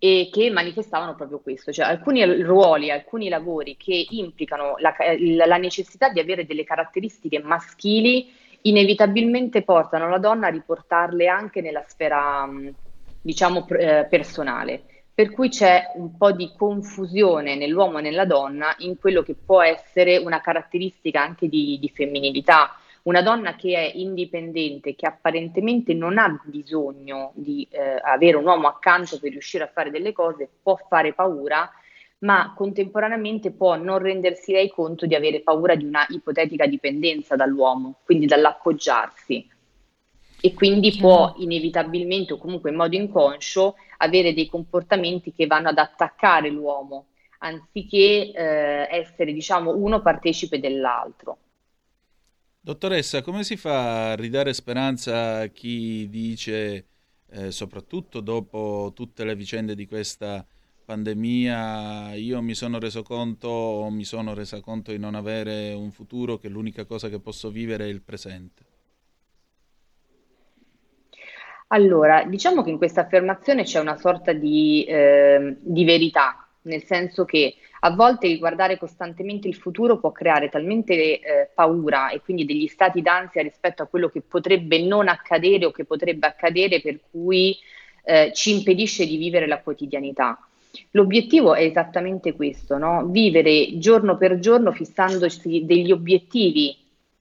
e 0.00 0.28
che 0.32 0.50
manifestavano 0.50 1.14
proprio 1.14 1.40
questo, 1.40 1.72
cioè 1.72 1.86
alcuni 1.86 2.24
ruoli, 2.42 2.90
alcuni 2.90 3.28
lavori 3.28 3.76
che 3.76 4.06
implicano 4.10 4.76
la, 4.78 4.94
la 5.44 5.56
necessità 5.56 6.08
di 6.08 6.20
avere 6.20 6.46
delle 6.46 6.64
caratteristiche 6.64 7.40
maschili 7.40 8.32
inevitabilmente 8.62 9.62
portano 9.62 10.08
la 10.08 10.18
donna 10.18 10.48
a 10.48 10.50
riportarle 10.50 11.28
anche 11.28 11.60
nella 11.60 11.84
sfera 11.86 12.48
diciamo 13.20 13.66
eh, 13.68 14.06
personale 14.08 14.82
per 15.18 15.32
cui 15.32 15.48
c'è 15.48 15.90
un 15.96 16.16
po' 16.16 16.30
di 16.30 16.52
confusione 16.56 17.56
nell'uomo 17.56 17.98
e 17.98 18.02
nella 18.02 18.24
donna 18.24 18.72
in 18.78 18.96
quello 19.00 19.24
che 19.24 19.34
può 19.34 19.60
essere 19.60 20.16
una 20.16 20.40
caratteristica 20.40 21.20
anche 21.20 21.48
di, 21.48 21.76
di 21.80 21.88
femminilità. 21.88 22.76
Una 23.02 23.20
donna 23.20 23.56
che 23.56 23.74
è 23.74 23.90
indipendente, 23.96 24.94
che 24.94 25.08
apparentemente 25.08 25.92
non 25.92 26.18
ha 26.18 26.40
bisogno 26.44 27.32
di 27.34 27.66
eh, 27.68 27.98
avere 28.00 28.36
un 28.36 28.46
uomo 28.46 28.68
accanto 28.68 29.18
per 29.18 29.32
riuscire 29.32 29.64
a 29.64 29.70
fare 29.74 29.90
delle 29.90 30.12
cose, 30.12 30.48
può 30.62 30.78
fare 30.88 31.12
paura, 31.12 31.68
ma 32.20 32.52
contemporaneamente 32.56 33.52
può 33.52 33.76
non 33.76 33.98
rendersi 33.98 34.52
lei 34.52 34.70
conto 34.70 35.06
di 35.06 35.14
avere 35.14 35.40
paura 35.40 35.74
di 35.74 35.84
una 35.84 36.04
ipotetica 36.08 36.66
dipendenza 36.66 37.36
dall'uomo, 37.36 38.00
quindi 38.04 38.26
dall'appoggiarsi 38.26 39.48
e 40.40 40.54
quindi 40.54 40.96
può 40.96 41.34
inevitabilmente 41.38 42.32
o 42.32 42.38
comunque 42.38 42.70
in 42.70 42.76
modo 42.76 42.94
inconscio 42.94 43.74
avere 43.98 44.34
dei 44.34 44.48
comportamenti 44.48 45.32
che 45.32 45.46
vanno 45.46 45.68
ad 45.68 45.78
attaccare 45.78 46.48
l'uomo 46.48 47.06
anziché 47.38 48.32
eh, 48.32 48.88
essere 48.90 49.32
diciamo 49.32 49.74
uno 49.76 50.00
partecipe 50.00 50.58
dell'altro. 50.58 51.38
Dottoressa, 52.60 53.22
come 53.22 53.44
si 53.44 53.56
fa 53.56 54.10
a 54.10 54.16
ridare 54.16 54.52
speranza 54.52 55.38
a 55.38 55.46
chi 55.46 56.08
dice, 56.08 56.86
eh, 57.30 57.50
soprattutto 57.50 58.20
dopo 58.20 58.92
tutte 58.94 59.24
le 59.24 59.34
vicende 59.34 59.74
di 59.74 59.86
questa 59.86 60.44
pandemia, 60.88 62.14
io 62.14 62.40
mi 62.40 62.54
sono 62.54 62.78
reso 62.78 63.02
conto 63.02 63.46
o 63.46 63.90
mi 63.90 64.04
sono 64.04 64.32
resa 64.32 64.62
conto 64.62 64.90
di 64.90 64.98
non 64.98 65.14
avere 65.14 65.74
un 65.74 65.90
futuro, 65.90 66.38
che 66.38 66.48
l'unica 66.48 66.86
cosa 66.86 67.10
che 67.10 67.20
posso 67.20 67.50
vivere 67.50 67.84
è 67.84 67.88
il 67.88 68.00
presente? 68.00 68.62
Allora, 71.66 72.24
diciamo 72.24 72.62
che 72.62 72.70
in 72.70 72.78
questa 72.78 73.02
affermazione 73.02 73.64
c'è 73.64 73.80
una 73.80 73.98
sorta 73.98 74.32
di, 74.32 74.84
eh, 74.84 75.58
di 75.60 75.84
verità, 75.84 76.48
nel 76.62 76.82
senso 76.84 77.26
che 77.26 77.56
a 77.80 77.90
volte 77.90 78.38
guardare 78.38 78.78
costantemente 78.78 79.46
il 79.46 79.56
futuro 79.56 79.98
può 79.98 80.10
creare 80.10 80.48
talmente 80.48 81.20
eh, 81.20 81.50
paura 81.54 82.08
e 82.08 82.22
quindi 82.22 82.46
degli 82.46 82.66
stati 82.66 83.02
d'ansia 83.02 83.42
rispetto 83.42 83.82
a 83.82 83.86
quello 83.86 84.08
che 84.08 84.22
potrebbe 84.22 84.80
non 84.80 85.06
accadere 85.06 85.66
o 85.66 85.70
che 85.70 85.84
potrebbe 85.84 86.26
accadere, 86.26 86.80
per 86.80 86.98
cui 87.10 87.58
eh, 88.04 88.32
ci 88.32 88.56
impedisce 88.56 89.06
di 89.06 89.18
vivere 89.18 89.46
la 89.46 89.60
quotidianità. 89.60 90.47
L'obiettivo 90.92 91.54
è 91.54 91.62
esattamente 91.62 92.34
questo, 92.34 92.78
no? 92.78 93.06
vivere 93.06 93.78
giorno 93.78 94.16
per 94.16 94.38
giorno 94.38 94.72
fissandosi 94.72 95.64
degli 95.64 95.90
obiettivi 95.90 96.76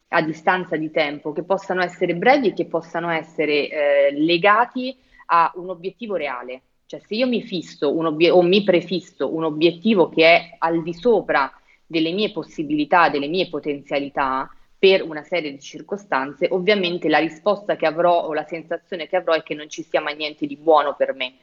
a 0.10 0.22
distanza 0.22 0.78
di 0.78 0.90
tempo, 0.92 1.34
che 1.34 1.44
possano 1.44 1.82
essere 1.82 2.16
brevi 2.16 2.50
e 2.50 2.54
che 2.54 2.66
possano 2.66 3.10
essere 3.10 3.70
eh, 3.70 4.12
legati 4.14 4.96
a 5.28 5.52
un 5.56 5.70
obiettivo 5.70 6.16
reale. 6.16 6.62
Cioè 6.86 7.02
se 7.06 7.16
io 7.16 7.28
mi 7.28 7.42
fisso 7.42 7.90
obiet- 7.90 8.34
o 8.34 8.42
mi 8.42 8.64
prefisso 8.64 9.34
un 9.34 9.44
obiettivo 9.44 10.08
che 10.10 10.24
è 10.24 10.56
al 10.60 10.82
di 10.84 10.94
sopra 10.94 11.52
delle 11.86 12.12
mie 12.12 12.32
possibilità, 12.32 13.10
delle 13.10 13.28
mie 13.28 13.50
potenzialità, 13.50 14.50
per 14.80 15.02
una 15.02 15.24
serie 15.24 15.52
di 15.52 15.60
circostanze, 15.60 16.48
ovviamente 16.52 17.10
la 17.10 17.18
risposta 17.18 17.76
che 17.76 17.88
avrò 17.88 18.26
o 18.26 18.34
la 18.34 18.46
sensazione 18.46 19.08
che 19.08 19.16
avrò 19.16 19.34
è 19.34 19.42
che 19.42 19.56
non 19.56 19.70
ci 19.70 19.82
sia 19.82 20.02
mai 20.02 20.16
niente 20.16 20.46
di 20.46 20.56
buono 20.56 20.96
per 20.96 21.14
me. 21.14 21.34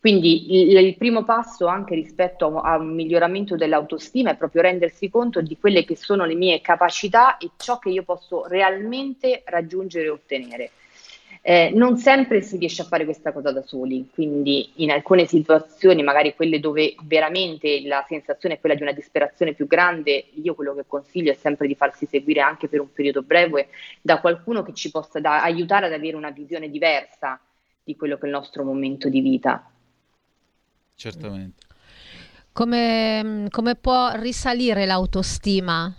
Quindi 0.00 0.70
il, 0.70 0.76
il, 0.76 0.96
primo 0.96 1.24
passo 1.24 1.66
anche 1.66 1.96
rispetto 1.96 2.60
a, 2.60 2.76
un 2.76 2.94
miglioramento 2.94 3.56
dell'autostima 3.56 4.30
è 4.30 4.36
proprio 4.36 4.62
rendersi 4.62 5.10
conto 5.10 5.40
di 5.40 5.58
quelle 5.58 5.84
che 5.84 5.96
sono 5.96 6.24
le 6.24 6.34
mie 6.34 6.60
capacità 6.60 7.36
e 7.36 7.50
ciò 7.56 7.78
che 7.78 7.88
io 7.90 8.04
posso 8.04 8.46
realmente 8.46 9.42
raggiungere 9.44 10.06
e 10.06 10.10
ottenere. 10.10 10.70
Eh, 11.42 11.70
non 11.74 11.96
sempre 11.96 12.42
si 12.42 12.58
riesce 12.58 12.82
a 12.82 12.84
fare 12.84 13.04
questa 13.04 13.32
cosa 13.32 13.52
da 13.52 13.62
soli, 13.62 14.08
quindi 14.12 14.70
in 14.76 14.90
alcune 14.90 15.26
situazioni, 15.26 16.02
magari 16.02 16.34
quelle 16.34 16.60
dove 16.60 16.94
veramente 17.02 17.80
la 17.84 18.04
sensazione 18.06 18.56
è 18.56 18.60
quella 18.60 18.74
di 18.74 18.82
una 18.82 18.92
disperazione 18.92 19.54
più 19.54 19.66
grande, 19.66 20.26
io 20.34 20.54
quello 20.54 20.74
che 20.74 20.84
consiglio 20.86 21.32
è 21.32 21.34
sempre 21.34 21.66
di 21.66 21.74
farsi 21.74 22.06
seguire 22.06 22.40
anche 22.40 22.68
per 22.68 22.80
un 22.80 22.92
periodo 22.92 23.22
breve 23.22 23.68
da 24.00 24.20
qualcuno 24.20 24.62
che 24.62 24.74
ci 24.74 24.90
possa 24.90 25.20
da- 25.20 25.42
aiutare 25.42 25.86
ad 25.86 25.92
avere 25.92 26.16
una 26.16 26.30
visione 26.30 26.70
diversa 26.70 27.40
di 27.82 27.96
quello 27.96 28.16
che 28.16 28.22
è 28.22 28.26
il 28.26 28.32
nostro 28.32 28.62
momento 28.64 29.08
di 29.08 29.20
vita. 29.20 29.70
Certamente. 30.98 31.64
Come, 32.52 33.46
come 33.50 33.76
può 33.76 34.10
risalire 34.16 34.84
l'autostima? 34.84 35.94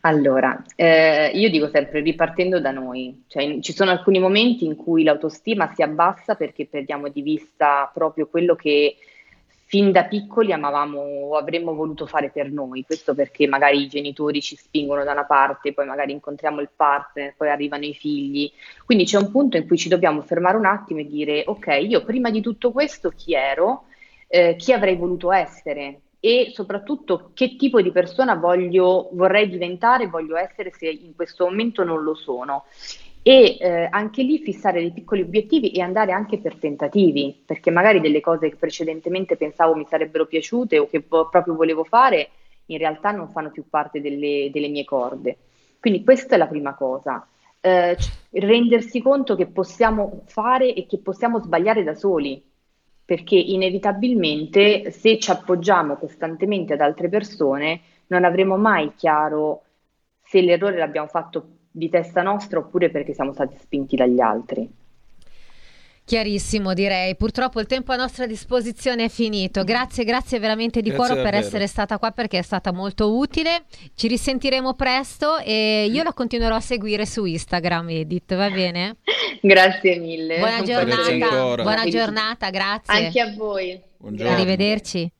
Allora, 0.00 0.64
eh, 0.74 1.30
io 1.34 1.50
dico 1.50 1.68
sempre 1.68 2.00
ripartendo 2.00 2.60
da 2.60 2.70
noi, 2.70 3.24
cioè, 3.26 3.60
ci 3.60 3.74
sono 3.74 3.90
alcuni 3.90 4.18
momenti 4.18 4.64
in 4.64 4.74
cui 4.74 5.02
l'autostima 5.02 5.70
si 5.74 5.82
abbassa 5.82 6.34
perché 6.34 6.64
perdiamo 6.64 7.10
di 7.10 7.20
vista 7.20 7.90
proprio 7.92 8.26
quello 8.26 8.54
che 8.54 8.96
fin 9.70 9.92
da 9.92 10.02
piccoli 10.02 10.50
amavamo 10.50 10.98
o 10.98 11.36
avremmo 11.36 11.72
voluto 11.76 12.04
fare 12.04 12.30
per 12.30 12.50
noi, 12.50 12.84
questo 12.84 13.14
perché 13.14 13.46
magari 13.46 13.80
i 13.80 13.86
genitori 13.86 14.42
ci 14.42 14.56
spingono 14.56 15.04
da 15.04 15.12
una 15.12 15.26
parte, 15.26 15.72
poi 15.72 15.86
magari 15.86 16.10
incontriamo 16.10 16.60
il 16.60 16.70
partner, 16.74 17.34
poi 17.36 17.50
arrivano 17.50 17.84
i 17.84 17.94
figli, 17.94 18.50
quindi 18.84 19.04
c'è 19.04 19.16
un 19.16 19.30
punto 19.30 19.56
in 19.56 19.68
cui 19.68 19.78
ci 19.78 19.88
dobbiamo 19.88 20.22
fermare 20.22 20.56
un 20.56 20.64
attimo 20.64 20.98
e 20.98 21.06
dire 21.06 21.44
ok, 21.46 21.84
io 21.86 22.02
prima 22.04 22.30
di 22.30 22.40
tutto 22.40 22.72
questo 22.72 23.10
chi 23.10 23.32
ero, 23.34 23.84
eh, 24.26 24.56
chi 24.56 24.72
avrei 24.72 24.96
voluto 24.96 25.30
essere? 25.30 26.00
E 26.18 26.50
soprattutto 26.52 27.30
che 27.32 27.54
tipo 27.54 27.80
di 27.80 27.92
persona 27.92 28.34
voglio, 28.34 29.10
vorrei 29.12 29.48
diventare, 29.48 30.08
voglio 30.08 30.36
essere 30.36 30.72
se 30.76 30.88
in 30.88 31.14
questo 31.14 31.44
momento 31.44 31.84
non 31.84 32.02
lo 32.02 32.16
sono 32.16 32.64
e 33.22 33.58
eh, 33.60 33.88
anche 33.90 34.22
lì 34.22 34.38
fissare 34.38 34.80
dei 34.80 34.92
piccoli 34.92 35.20
obiettivi 35.22 35.70
e 35.70 35.80
andare 35.82 36.12
anche 36.12 36.38
per 36.38 36.56
tentativi, 36.56 37.42
perché 37.44 37.70
magari 37.70 38.00
delle 38.00 38.20
cose 38.20 38.48
che 38.48 38.56
precedentemente 38.56 39.36
pensavo 39.36 39.74
mi 39.74 39.86
sarebbero 39.86 40.26
piaciute 40.26 40.78
o 40.78 40.86
che 40.86 41.02
proprio 41.02 41.54
volevo 41.54 41.84
fare, 41.84 42.30
in 42.66 42.78
realtà 42.78 43.10
non 43.10 43.28
fanno 43.28 43.50
più 43.50 43.68
parte 43.68 44.00
delle, 44.00 44.48
delle 44.52 44.68
mie 44.68 44.84
corde. 44.84 45.36
Quindi 45.78 46.02
questa 46.02 46.34
è 46.34 46.38
la 46.38 46.46
prima 46.46 46.74
cosa, 46.74 47.26
eh, 47.60 47.96
rendersi 48.32 49.02
conto 49.02 49.36
che 49.36 49.46
possiamo 49.46 50.22
fare 50.26 50.72
e 50.74 50.86
che 50.86 50.98
possiamo 50.98 51.40
sbagliare 51.40 51.82
da 51.82 51.94
soli, 51.94 52.42
perché 53.04 53.36
inevitabilmente 53.36 54.90
se 54.92 55.18
ci 55.18 55.30
appoggiamo 55.30 55.96
costantemente 55.96 56.74
ad 56.74 56.80
altre 56.80 57.08
persone 57.08 57.80
non 58.06 58.24
avremo 58.24 58.56
mai 58.56 58.92
chiaro 58.94 59.62
se 60.22 60.40
l'errore 60.40 60.76
l'abbiamo 60.76 61.08
fatto 61.08 61.59
di 61.70 61.88
testa 61.88 62.22
nostra 62.22 62.58
oppure 62.58 62.90
perché 62.90 63.14
siamo 63.14 63.32
stati 63.32 63.56
spinti 63.58 63.96
dagli 63.96 64.20
altri. 64.20 64.68
Chiarissimo 66.02 66.74
direi, 66.74 67.14
purtroppo 67.14 67.60
il 67.60 67.66
tempo 67.66 67.92
a 67.92 67.96
nostra 67.96 68.26
disposizione 68.26 69.04
è 69.04 69.08
finito, 69.08 69.62
grazie, 69.62 70.02
grazie 70.02 70.40
veramente 70.40 70.80
di 70.80 70.88
Grazie 70.90 71.06
cuore 71.06 71.22
per 71.22 71.30
davvero. 71.30 71.46
essere 71.46 71.66
stata 71.68 71.98
qua 71.98 72.10
perché 72.10 72.38
è 72.38 72.42
stata 72.42 72.72
molto 72.72 73.16
utile, 73.16 73.66
ci 73.94 74.08
risentiremo 74.08 74.74
presto 74.74 75.38
e 75.38 75.88
io 75.88 76.02
la 76.02 76.12
continuerò 76.12 76.56
a 76.56 76.60
seguire 76.60 77.06
su 77.06 77.24
Instagram 77.26 77.90
Edith, 77.90 78.34
va 78.34 78.50
bene? 78.50 78.96
Grazie 79.40 79.98
mille. 80.00 80.38
Buona 80.38 80.62
giornata, 80.62 81.16
Grazie 81.16 81.62
buona 81.62 81.84
giornata, 81.86 82.50
grazie, 82.50 83.04
Anche 83.04 83.20
a 83.20 83.32
voi. 83.36 83.80
Buongiorno. 83.98 84.32
arrivederci. 84.32 85.12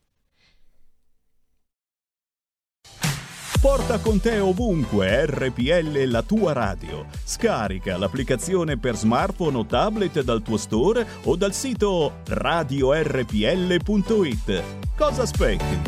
Porta 3.61 3.99
con 3.99 4.19
te 4.19 4.39
ovunque 4.39 5.27
RPL 5.27 6.05
la 6.05 6.23
tua 6.23 6.51
radio. 6.51 7.05
Scarica 7.23 7.95
l'applicazione 7.95 8.79
per 8.79 8.95
smartphone 8.95 9.55
o 9.55 9.67
tablet 9.67 10.23
dal 10.23 10.41
tuo 10.41 10.57
store 10.57 11.05
o 11.25 11.35
dal 11.35 11.53
sito 11.53 12.21
radiorpl.it. 12.25 13.03
Cosa 14.97 15.21
aspetti? 15.21 15.79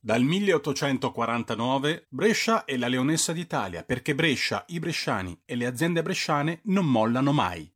Dal 0.00 0.22
1849 0.24 2.06
Brescia 2.08 2.64
è 2.64 2.76
la 2.76 2.88
leonessa 2.88 3.32
d'Italia 3.32 3.84
perché 3.84 4.16
Brescia, 4.16 4.64
i 4.70 4.80
bresciani 4.80 5.40
e 5.44 5.54
le 5.54 5.66
aziende 5.66 6.02
bresciane 6.02 6.62
non 6.64 6.86
mollano 6.86 7.30
mai. 7.30 7.75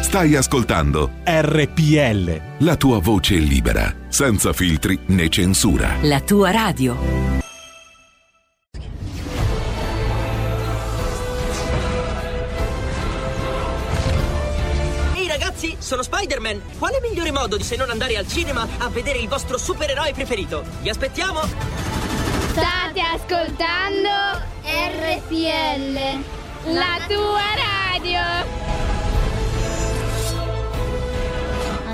Stai 0.00 0.36
ascoltando 0.36 1.10
RPL. 1.24 2.64
la 2.64 2.76
tua 2.76 2.98
voce 2.98 3.34
libera, 3.34 3.94
senza 4.08 4.52
filtri 4.52 4.98
né 5.08 5.28
censura. 5.28 5.96
La 6.02 6.20
tua 6.20 6.50
radio. 6.50 6.96
Ehi 15.14 15.28
ragazzi, 15.28 15.76
sono 15.78 16.02
Spider-Man! 16.02 16.62
Quale 16.78 17.00
migliore 17.02 17.30
modo 17.30 17.56
di 17.58 17.62
se 17.64 17.76
non 17.76 17.90
andare 17.90 18.16
al 18.16 18.26
cinema 18.26 18.66
a 18.78 18.88
vedere 18.88 19.18
il 19.18 19.28
vostro 19.28 19.58
supereroe 19.58 20.12
preferito? 20.12 20.64
Vi 20.80 20.88
aspettiamo! 20.88 21.40
State 22.52 23.00
ascoltando 23.14 24.08
RPL, 24.64 25.92
la 26.72 26.98
tua 27.06 27.42
radio. 27.54 28.97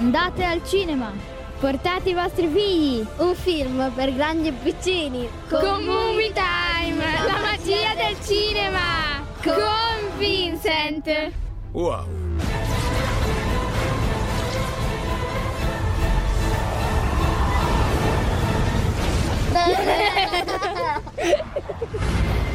Andate 0.05 0.45
al 0.45 0.63
cinema. 0.67 1.11
Portate 1.59 2.11
i 2.11 2.13
vostri 2.13 2.47
figli. 2.47 3.03
Un 3.17 3.35
film 3.35 3.91
per 3.95 4.15
grandi 4.15 4.49
e 4.49 4.53
piccini. 4.53 5.27
Con 5.49 5.83
Movie 5.83 6.31
Time, 6.31 7.03
la 7.27 7.41
magia 7.41 7.95
del 7.95 8.15
cinema. 8.21 9.25
Con 9.43 10.19
Vincent. 10.19 11.33
Wow! 11.73 12.05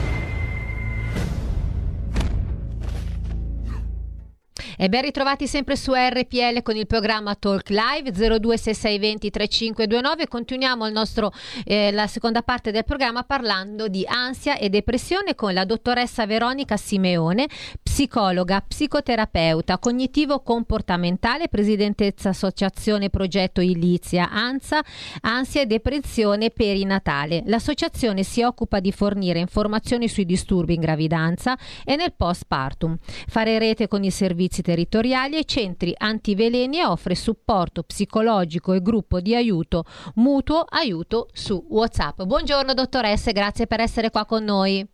E 4.81 4.87
ben 4.87 5.01
ritrovati 5.01 5.45
sempre 5.45 5.75
su 5.75 5.91
RPL 5.93 6.61
con 6.63 6.77
il 6.77 6.87
programma 6.87 7.35
Talk 7.35 7.67
Live 7.67 8.13
026620 8.13 9.29
3529. 9.29 10.27
Continuiamo 10.29 10.87
nostro, 10.87 11.33
eh, 11.65 11.91
la 11.91 12.07
seconda 12.07 12.43
parte 12.43 12.71
del 12.71 12.85
programma 12.85 13.23
parlando 13.23 13.89
di 13.89 14.05
ansia 14.07 14.57
e 14.57 14.69
depressione 14.69 15.35
con 15.35 15.53
la 15.53 15.65
dottoressa 15.65 16.25
Veronica 16.25 16.77
Simeone, 16.77 17.49
psicologa, 17.83 18.63
psicoterapeuta, 18.65 19.79
cognitivo-comportamentale, 19.79 21.49
presidentessa 21.49 22.29
Associazione 22.29 23.09
Progetto 23.09 23.59
Ilizia 23.59 24.29
ANSA, 24.31 24.81
ansia 25.23 25.59
e 25.59 25.65
depressione 25.65 26.51
perinatale. 26.51 27.43
L'associazione 27.47 28.23
si 28.23 28.43
occupa 28.43 28.79
di 28.79 28.93
fornire 28.93 29.39
informazioni 29.39 30.07
sui 30.07 30.23
disturbi 30.23 30.75
in 30.75 30.79
gravidanza 30.79 31.57
e 31.83 31.97
nel 31.97 32.13
postpartum, 32.15 32.95
fare 33.27 33.59
rete 33.59 33.89
con 33.89 34.05
i 34.05 34.09
servizi 34.11 34.67
territoriali 34.69 35.35
e 35.35 35.45
centri 35.45 35.95
antiveleni 35.97 36.77
e 36.77 36.85
offre 36.85 37.15
supporto 37.15 37.81
psicologico 37.81 38.73
e 38.73 38.83
gruppo 38.83 39.19
di 39.19 39.33
aiuto 39.33 39.83
mutuo 40.15 40.59
aiuto 40.61 41.27
su 41.33 41.65
WhatsApp. 41.69 42.21
Buongiorno 42.21 42.75
dottoresse, 42.75 43.31
grazie 43.31 43.65
per 43.65 43.79
essere 43.79 44.11
qua 44.11 44.25
con 44.25 44.43
noi. 44.43 44.87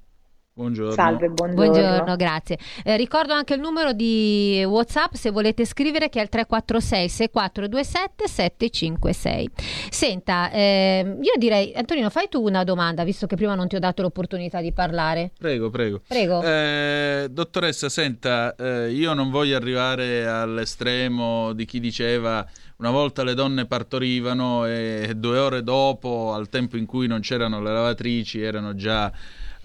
Buongiorno. 0.57 0.93
Salve, 0.93 1.27
buongiorno. 1.27 1.69
Buongiorno, 1.69 2.15
grazie. 2.15 2.57
Eh, 2.85 2.95
ricordo 2.95 3.33
anche 3.33 3.55
il 3.55 3.59
numero 3.59 3.91
di 3.91 4.63
WhatsApp 4.65 5.15
se 5.15 5.29
volete 5.29 5.65
scrivere 5.65 6.07
che 6.07 6.19
è 6.19 6.21
il 6.21 6.29
346 6.29 7.09
6427 7.09 8.25
756. 8.25 9.49
Senta, 9.89 10.49
ehm, 10.53 11.21
io 11.21 11.33
direi 11.37 11.73
Antonino, 11.75 12.09
fai 12.09 12.29
tu 12.29 12.41
una 12.41 12.63
domanda 12.63 13.03
visto 13.03 13.27
che 13.27 13.35
prima 13.35 13.53
non 13.53 13.67
ti 13.67 13.75
ho 13.75 13.79
dato 13.79 14.01
l'opportunità 14.01 14.61
di 14.61 14.71
parlare. 14.71 15.31
Prego, 15.37 15.69
prego. 15.69 15.99
Prego. 16.07 16.41
Eh, 16.41 17.27
dottoressa, 17.29 17.89
senta, 17.89 18.55
eh, 18.55 18.93
io 18.93 19.13
non 19.13 19.31
voglio 19.31 19.57
arrivare 19.57 20.25
all'estremo 20.25 21.51
di 21.51 21.65
chi 21.65 21.81
diceva 21.81 22.47
una 22.77 22.91
volta 22.91 23.25
le 23.25 23.33
donne 23.33 23.65
partorivano 23.65 24.65
e 24.65 25.11
due 25.17 25.37
ore 25.37 25.63
dopo, 25.63 26.31
al 26.33 26.47
tempo 26.47 26.77
in 26.77 26.85
cui 26.85 27.07
non 27.07 27.19
c'erano 27.19 27.61
le 27.61 27.73
lavatrici, 27.73 28.41
erano 28.41 28.73
già 28.73 29.11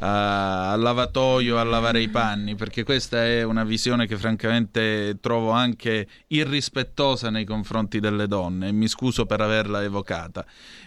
a- 0.00 0.72
al 0.72 0.80
lavatoio 0.80 1.58
a 1.58 1.62
lavare 1.62 2.00
i 2.00 2.08
panni, 2.08 2.54
perché 2.54 2.82
questa 2.82 3.24
è 3.24 3.42
una 3.42 3.64
visione 3.64 4.06
che 4.06 4.16
francamente 4.16 5.18
trovo 5.20 5.50
anche 5.50 6.06
irrispettosa 6.28 7.30
nei 7.30 7.44
confronti 7.44 8.00
delle 8.00 8.26
donne 8.26 8.68
e 8.68 8.72
mi 8.72 8.88
scuso 8.88 9.26
per 9.26 9.40
averla 9.40 9.82
evocata. 9.82 10.44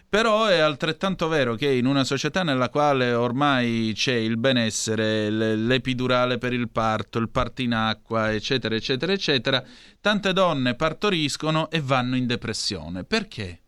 Però 0.09 0.45
è 0.45 0.59
altrettanto 0.59 1.27
vero 1.27 1.55
che 1.55 1.71
in 1.71 1.87
una 1.87 2.03
società 2.03 2.43
nella 2.43 2.69
quale 2.69 3.13
ormai 3.13 3.93
c'è 3.95 4.13
il 4.13 4.37
benessere, 4.37 5.29
l'epidurale 5.29 6.37
per 6.37 6.53
il 6.53 6.69
parto, 6.69 7.17
il 7.17 7.29
parto 7.29 7.63
in 7.63 7.73
acqua, 7.73 8.31
eccetera, 8.31 8.75
eccetera, 8.75 9.11
eccetera, 9.11 9.63
tante 9.99 10.31
donne 10.31 10.75
partoriscono 10.75 11.71
e 11.71 11.81
vanno 11.81 12.15
in 12.15 12.27
depressione. 12.27 13.03
Perché? 13.05 13.62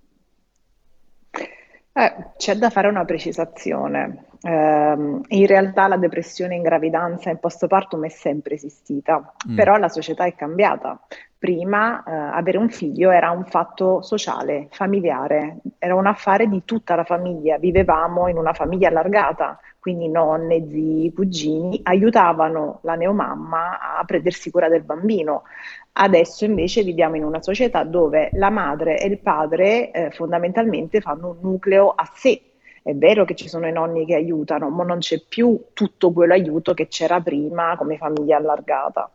Eh, 1.97 2.13
c'è 2.35 2.55
da 2.55 2.69
fare 2.69 2.89
una 2.89 3.05
precisazione. 3.05 4.25
Ehm, 4.41 5.21
in 5.29 5.47
realtà 5.47 5.87
la 5.87 5.95
depressione 5.95 6.55
in 6.55 6.61
gravidanza 6.61 7.29
e 7.29 7.33
in 7.33 7.39
postpartum 7.39 8.03
è 8.05 8.09
sempre 8.09 8.55
esistita, 8.55 9.33
Mm. 9.49 9.55
però 9.55 9.77
la 9.77 9.87
società 9.87 10.25
è 10.25 10.35
cambiata. 10.35 10.99
Prima 11.45 12.03
eh, 12.03 12.11
avere 12.11 12.57
un 12.57 12.69
figlio 12.69 13.11
era 13.11 13.29
un 13.29 13.45
fatto 13.45 14.01
sociale, 14.01 14.67
familiare, 14.71 15.57
era 15.77 15.93
un 15.93 16.07
affare 16.07 16.47
di 16.47 16.63
tutta 16.65 16.95
la 16.95 17.03
famiglia. 17.03 17.59
Vivevamo 17.59 18.27
in 18.27 18.37
una 18.37 18.53
famiglia 18.53 18.87
allargata, 18.87 19.59
quindi 19.77 20.09
nonne, 20.09 20.67
zii, 20.67 21.13
cugini 21.13 21.81
aiutavano 21.83 22.79
la 22.81 22.95
neomamma 22.95 23.97
a 23.99 24.03
prendersi 24.05 24.49
cura 24.49 24.69
del 24.69 24.81
bambino. 24.81 25.43
Adesso 25.91 26.45
invece 26.45 26.81
viviamo 26.81 27.15
in 27.15 27.23
una 27.23 27.43
società 27.43 27.83
dove 27.83 28.31
la 28.33 28.49
madre 28.49 28.97
e 28.97 29.05
il 29.05 29.19
padre 29.19 29.91
eh, 29.91 30.09
fondamentalmente 30.09 30.99
fanno 30.99 31.29
un 31.29 31.37
nucleo 31.41 31.91
a 31.91 32.09
sé. 32.11 32.41
È 32.81 32.95
vero 32.95 33.23
che 33.23 33.35
ci 33.35 33.47
sono 33.47 33.67
i 33.67 33.71
nonni 33.71 34.07
che 34.07 34.15
aiutano, 34.15 34.69
ma 34.69 34.83
non 34.83 34.97
c'è 34.97 35.21
più 35.21 35.65
tutto 35.73 36.11
quell'aiuto 36.11 36.73
che 36.73 36.87
c'era 36.87 37.19
prima 37.21 37.75
come 37.77 37.97
famiglia 37.97 38.37
allargata. 38.37 39.11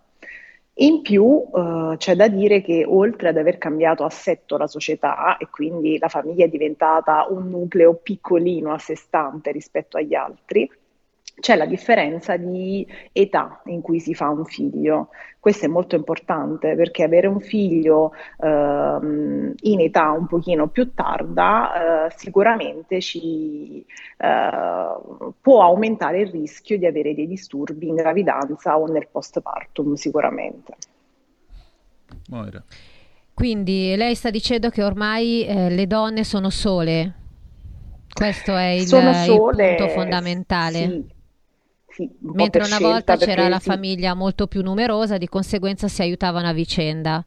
In 0.74 1.02
più 1.02 1.50
eh, 1.54 1.96
c'è 1.98 2.14
da 2.16 2.28
dire 2.28 2.62
che 2.62 2.84
oltre 2.86 3.28
ad 3.28 3.36
aver 3.36 3.58
cambiato 3.58 4.04
assetto 4.04 4.56
la 4.56 4.66
società 4.66 5.36
e 5.36 5.48
quindi 5.50 5.98
la 5.98 6.08
famiglia 6.08 6.44
è 6.44 6.48
diventata 6.48 7.26
un 7.28 7.50
nucleo 7.50 7.94
piccolino 7.96 8.72
a 8.72 8.78
sé 8.78 8.96
stante 8.96 9.52
rispetto 9.52 9.98
agli 9.98 10.14
altri, 10.14 10.70
c'è 11.40 11.56
la 11.56 11.66
differenza 11.66 12.36
di 12.36 12.86
età 13.12 13.60
in 13.66 13.80
cui 13.80 13.98
si 13.98 14.14
fa 14.14 14.28
un 14.28 14.44
figlio. 14.44 15.08
Questo 15.40 15.64
è 15.64 15.68
molto 15.68 15.96
importante 15.96 16.74
perché 16.76 17.02
avere 17.02 17.26
un 17.26 17.40
figlio 17.40 18.12
ehm, 18.38 19.54
in 19.62 19.80
età 19.80 20.10
un 20.10 20.26
pochino 20.26 20.68
più 20.68 20.92
tarda 20.94 22.06
eh, 22.06 22.12
sicuramente 22.14 23.00
ci 23.00 23.84
eh, 24.18 25.30
può 25.40 25.62
aumentare 25.62 26.20
il 26.20 26.28
rischio 26.28 26.78
di 26.78 26.84
avere 26.84 27.14
dei 27.14 27.26
disturbi 27.26 27.88
in 27.88 27.94
gravidanza 27.94 28.78
o 28.78 28.86
nel 28.86 29.08
postpartum 29.10 29.94
sicuramente. 29.94 30.74
Moira. 32.28 32.62
Quindi 33.32 33.94
lei 33.96 34.14
sta 34.14 34.28
dicendo 34.28 34.68
che 34.68 34.82
ormai 34.82 35.46
eh, 35.46 35.70
le 35.70 35.86
donne 35.86 36.22
sono 36.24 36.50
sole. 36.50 37.14
Questo 38.12 38.54
è 38.54 38.70
il, 38.70 38.86
sole, 38.86 39.70
il 39.70 39.76
punto 39.76 39.88
fondamentale. 39.88 40.78
Sì 40.78 41.18
sì, 42.00 42.10
un 42.22 42.32
Mentre 42.34 42.64
una 42.64 42.78
volta 42.78 43.16
c'era 43.16 43.48
la 43.48 43.58
sì. 43.58 43.68
famiglia 43.68 44.14
molto 44.14 44.46
più 44.46 44.62
numerosa, 44.62 45.18
di 45.18 45.28
conseguenza 45.28 45.86
si 45.88 46.00
aiutavano 46.00 46.48
a 46.48 46.52
vicenda. 46.52 47.24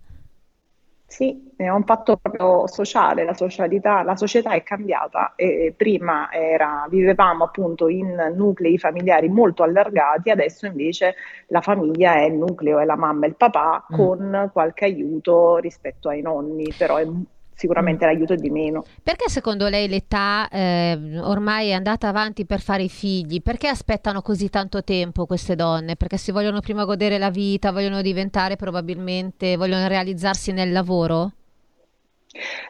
Sì, 1.05 1.53
è 1.55 1.69
un 1.69 1.83
fatto 1.83 2.17
proprio 2.17 2.65
sociale, 2.65 3.23
la 3.23 3.35
socialità, 3.35 4.01
la 4.01 4.15
società 4.15 4.53
è 4.53 4.63
cambiata 4.63 5.33
e 5.35 5.71
prima 5.77 6.31
era, 6.31 6.87
vivevamo 6.89 7.43
appunto 7.43 7.87
in 7.87 8.33
nuclei 8.35 8.79
familiari 8.79 9.29
molto 9.29 9.61
allargati, 9.61 10.31
adesso 10.31 10.65
invece 10.65 11.13
la 11.49 11.61
famiglia 11.61 12.15
è 12.15 12.23
il 12.23 12.33
nucleo, 12.33 12.79
è 12.79 12.85
la 12.85 12.95
mamma 12.95 13.25
e 13.25 13.29
il 13.29 13.35
papà 13.35 13.85
mm. 13.93 13.95
con 13.95 14.49
qualche 14.51 14.85
aiuto 14.85 15.57
rispetto 15.57 16.09
ai 16.09 16.23
nonni, 16.23 16.73
però 16.75 16.95
è 16.95 17.05
sicuramente 17.53 18.05
l'aiuto 18.05 18.33
è 18.33 18.35
di 18.35 18.49
meno. 18.49 18.83
Perché 19.01 19.29
secondo 19.29 19.67
lei 19.67 19.87
l'età 19.87 20.47
eh, 20.49 21.19
ormai 21.21 21.69
è 21.69 21.73
andata 21.73 22.07
avanti 22.07 22.45
per 22.45 22.61
fare 22.61 22.83
i 22.83 22.89
figli? 22.89 23.41
Perché 23.41 23.67
aspettano 23.67 24.21
così 24.21 24.49
tanto 24.49 24.83
tempo 24.83 25.25
queste 25.25 25.55
donne? 25.55 25.95
Perché 25.95 26.17
si 26.17 26.31
vogliono 26.31 26.59
prima 26.59 26.85
godere 26.85 27.17
la 27.17 27.29
vita, 27.29 27.71
vogliono 27.71 28.01
diventare 28.01 28.55
probabilmente, 28.55 29.57
vogliono 29.57 29.87
realizzarsi 29.87 30.51
nel 30.51 30.71
lavoro? 30.71 31.31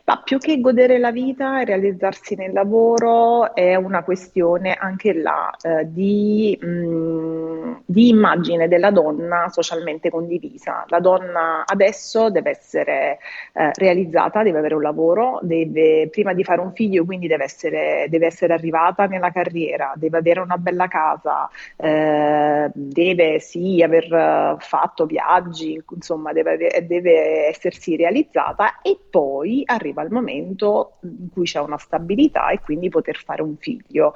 Ma 0.06 0.22
più 0.22 0.40
che 0.40 0.60
godere 0.60 1.00
la 1.00 1.12
vita 1.12 1.62
e 1.62 1.66
realizzarsi 1.66 2.36
nel 2.36 2.52
lavoro 2.52 3.56
è 3.56 3.76
una 3.76 4.04
questione 4.04 4.74
anche 4.74 5.14
là 5.14 5.56
eh, 5.62 5.90
di, 5.90 6.58
mh, 6.60 6.68
mm, 6.68 7.74
di, 7.86 8.10
immagine 8.10 8.68
della 8.68 8.92
donna 8.92 9.48
socialmente 9.50 10.10
condivisa. 10.10 10.84
La 10.90 11.00
donna 11.00 11.64
adesso 11.66 12.30
deve 12.30 12.50
essere 12.50 13.20
eh, 13.54 13.72
realizzata, 13.76 14.44
deve 14.44 14.58
avere 14.58 14.76
un 14.76 14.82
lavoro, 14.82 15.40
deve, 15.42 16.10
prima 16.10 16.34
di 16.34 16.44
fare 16.44 16.60
un 16.60 16.74
figlio 16.74 17.06
quindi 17.06 17.28
deve 17.28 17.46
essere, 17.46 18.08
deve 18.10 18.26
essere 18.26 18.54
arrivata 18.54 19.06
nella 19.06 19.32
carriera, 19.32 19.94
deve 19.96 20.18
avere 20.18 20.42
una 20.42 20.58
bella 20.58 20.88
casa, 20.90 21.50
eh, 21.78 22.70
deve 22.74 23.40
sì 23.40 23.82
aver 23.82 24.58
fatto 24.60 25.06
viaggi, 25.06 25.82
insomma 25.96 26.34
deve, 26.34 26.86
deve 26.86 27.48
essersi 27.48 27.96
realizzata 27.96 28.82
e 28.82 28.98
poi 29.10 29.53
arriva 29.66 30.02
il 30.02 30.12
momento 30.12 30.94
in 31.02 31.30
cui 31.32 31.46
c'è 31.46 31.60
una 31.60 31.78
stabilità 31.78 32.50
e 32.50 32.60
quindi 32.60 32.90
poter 32.90 33.18
fare 33.18 33.42
un 33.42 33.56
figlio. 33.58 34.16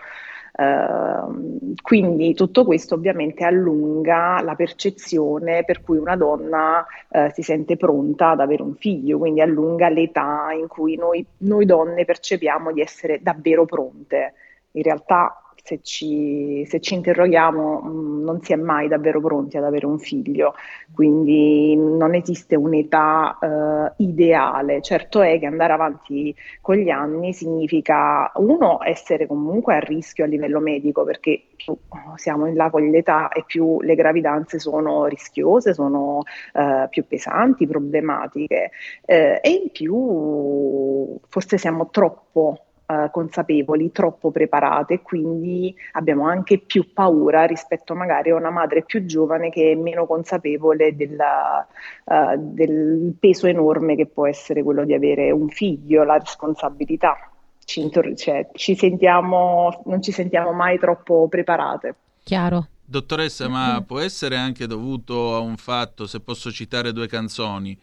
Uh, 0.59 1.75
quindi 1.83 2.33
tutto 2.33 2.65
questo 2.65 2.95
ovviamente 2.95 3.43
allunga 3.43 4.41
la 4.41 4.55
percezione 4.55 5.63
per 5.63 5.83
cui 5.83 5.97
una 5.97 6.15
donna 6.15 6.83
uh, 7.09 7.29
si 7.31 7.43
sente 7.43 7.77
pronta 7.77 8.31
ad 8.31 8.39
avere 8.39 8.63
un 8.63 8.73
figlio, 8.73 9.19
quindi 9.19 9.41
allunga 9.41 9.87
l'età 9.89 10.47
in 10.59 10.67
cui 10.67 10.95
noi, 10.95 11.23
noi 11.39 11.65
donne 11.65 12.05
percepiamo 12.05 12.71
di 12.71 12.81
essere 12.81 13.21
davvero 13.21 13.65
pronte. 13.65 14.33
In 14.71 14.81
realtà 14.81 15.46
se 15.67 15.81
ci, 15.81 16.63
se 16.65 16.79
ci 16.79 16.93
interroghiamo 16.93 17.81
mm, 17.81 18.23
non 18.23 18.41
si 18.41 18.53
è 18.53 18.55
mai 18.55 18.87
davvero 18.87 19.19
pronti 19.19 19.57
ad 19.57 19.65
avere 19.65 19.85
un 19.85 19.99
figlio, 19.99 20.55
quindi 20.93 21.75
non 21.75 22.15
esiste 22.15 22.55
un'età 22.55 23.37
uh, 23.41 24.01
ideale. 24.01 24.81
Certo 24.81 25.21
è 25.21 25.37
che 25.37 25.45
andare 25.45 25.73
avanti 25.73 26.33
con 26.61 26.77
gli 26.77 26.89
anni 26.89 27.33
significa, 27.33 28.31
uno, 28.35 28.79
essere 28.81 29.27
comunque 29.27 29.75
a 29.75 29.79
rischio 29.79 30.23
a 30.23 30.27
livello 30.27 30.61
medico, 30.61 31.03
perché 31.03 31.47
più 31.57 31.77
siamo 32.15 32.45
in 32.45 32.55
là 32.55 32.69
con 32.69 32.87
l'età 32.89 33.27
e 33.27 33.43
più 33.45 33.81
le 33.81 33.95
gravidanze 33.95 34.59
sono 34.59 35.05
rischiose, 35.07 35.73
sono 35.73 36.19
uh, 36.53 36.87
più 36.89 37.05
pesanti, 37.05 37.67
problematiche, 37.67 38.71
uh, 39.05 39.11
e 39.41 39.49
in 39.63 39.69
più 39.73 41.19
forse 41.27 41.57
siamo 41.57 41.89
troppo 41.89 42.66
eh, 42.89 43.09
consapevoli, 43.11 43.91
troppo 43.91 44.31
preparate 44.31 45.01
quindi 45.01 45.75
abbiamo 45.91 46.25
anche 46.25 46.57
più 46.59 46.93
paura 46.93 47.43
rispetto 47.43 47.93
magari 47.95 48.29
a 48.29 48.35
una 48.35 48.49
madre 48.49 48.83
più 48.83 49.05
giovane 49.05 49.49
che 49.49 49.71
è 49.71 49.75
meno 49.75 50.05
consapevole 50.05 50.95
della, 50.95 51.67
uh, 52.05 52.35
del 52.37 53.13
peso 53.19 53.47
enorme 53.47 53.97
che 53.97 54.05
può 54.05 54.25
essere 54.25 54.63
quello 54.63 54.85
di 54.85 54.93
avere 54.93 55.31
un 55.31 55.49
figlio, 55.49 56.03
la 56.03 56.17
responsabilità. 56.17 57.29
Ci, 57.65 57.81
intor- 57.81 58.15
cioè, 58.15 58.47
ci 58.53 58.75
sentiamo, 58.75 59.81
non 59.85 60.01
ci 60.01 60.13
sentiamo 60.13 60.53
mai 60.53 60.79
troppo 60.79 61.27
preparate. 61.27 61.95
Chiaro. 62.23 62.67
Dottoressa, 62.85 63.49
ma 63.49 63.83
può 63.85 63.99
essere 63.99 64.37
anche 64.37 64.65
dovuto 64.65 65.35
a 65.35 65.39
un 65.39 65.57
fatto, 65.57 66.07
se 66.07 66.21
posso 66.21 66.51
citare 66.51 66.93
due 66.93 67.07
canzoni, 67.07 67.77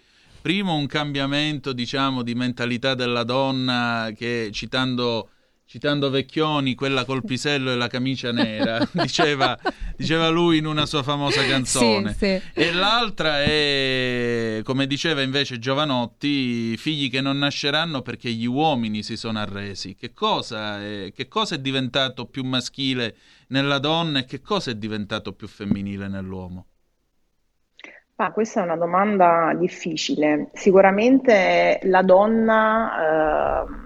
primo 0.45 0.75
un 0.75 0.87
cambiamento 0.87 1.73
diciamo 1.73 2.21
di 2.21 2.35
mentalità 2.35 2.95
della 2.95 3.25
donna 3.25 4.13
che 4.15 4.51
citando 4.53 5.31
citando 5.65 6.11
Vecchioni, 6.11 6.75
quella 6.75 7.07
col 7.07 7.25
pisello 7.25 7.73
e 7.73 7.77
la 7.77 7.87
camicia 7.87 8.31
nera, 8.31 8.87
diceva, 8.93 9.59
diceva, 9.97 10.29
lui 10.29 10.59
in 10.59 10.67
una 10.67 10.85
sua 10.85 11.03
famosa 11.03 11.43
canzone. 11.47 12.11
Sì, 12.11 12.19
sì. 12.19 12.41
E 12.53 12.73
l'altra 12.75 13.43
è, 13.43 14.61
come 14.65 14.87
diceva 14.87 15.23
invece 15.23 15.59
Giovanotti, 15.59 16.77
figli 16.77 17.11
che 17.11 17.23
non 17.23 17.39
nasceranno 17.39 18.03
perché 18.03 18.31
gli 18.31 18.45
uomini 18.45 19.03
si 19.03 19.17
sono 19.17 19.39
arresi. 19.39 19.97
Che 19.97 20.13
cosa 20.13 20.79
è, 20.81 21.11
che 21.15 21.27
cosa 21.27 21.55
è 21.55 21.59
diventato 21.59 22.27
più 22.27 22.45
maschile 22.45 23.17
nella 23.49 23.79
donna 23.79 24.19
e 24.19 24.25
che 24.27 24.43
cosa 24.43 24.73
è 24.73 24.75
diventato 24.75 25.33
più 25.33 25.49
femminile 25.49 26.07
nell'uomo? 26.07 26.67
Ah, 28.25 28.33
questa 28.33 28.61
è 28.61 28.65
una 28.65 28.77
domanda 28.77 29.53
difficile. 29.55 30.49
Sicuramente 30.55 31.79
la 31.83 32.01
donna 32.01 33.67
eh, 33.67 33.84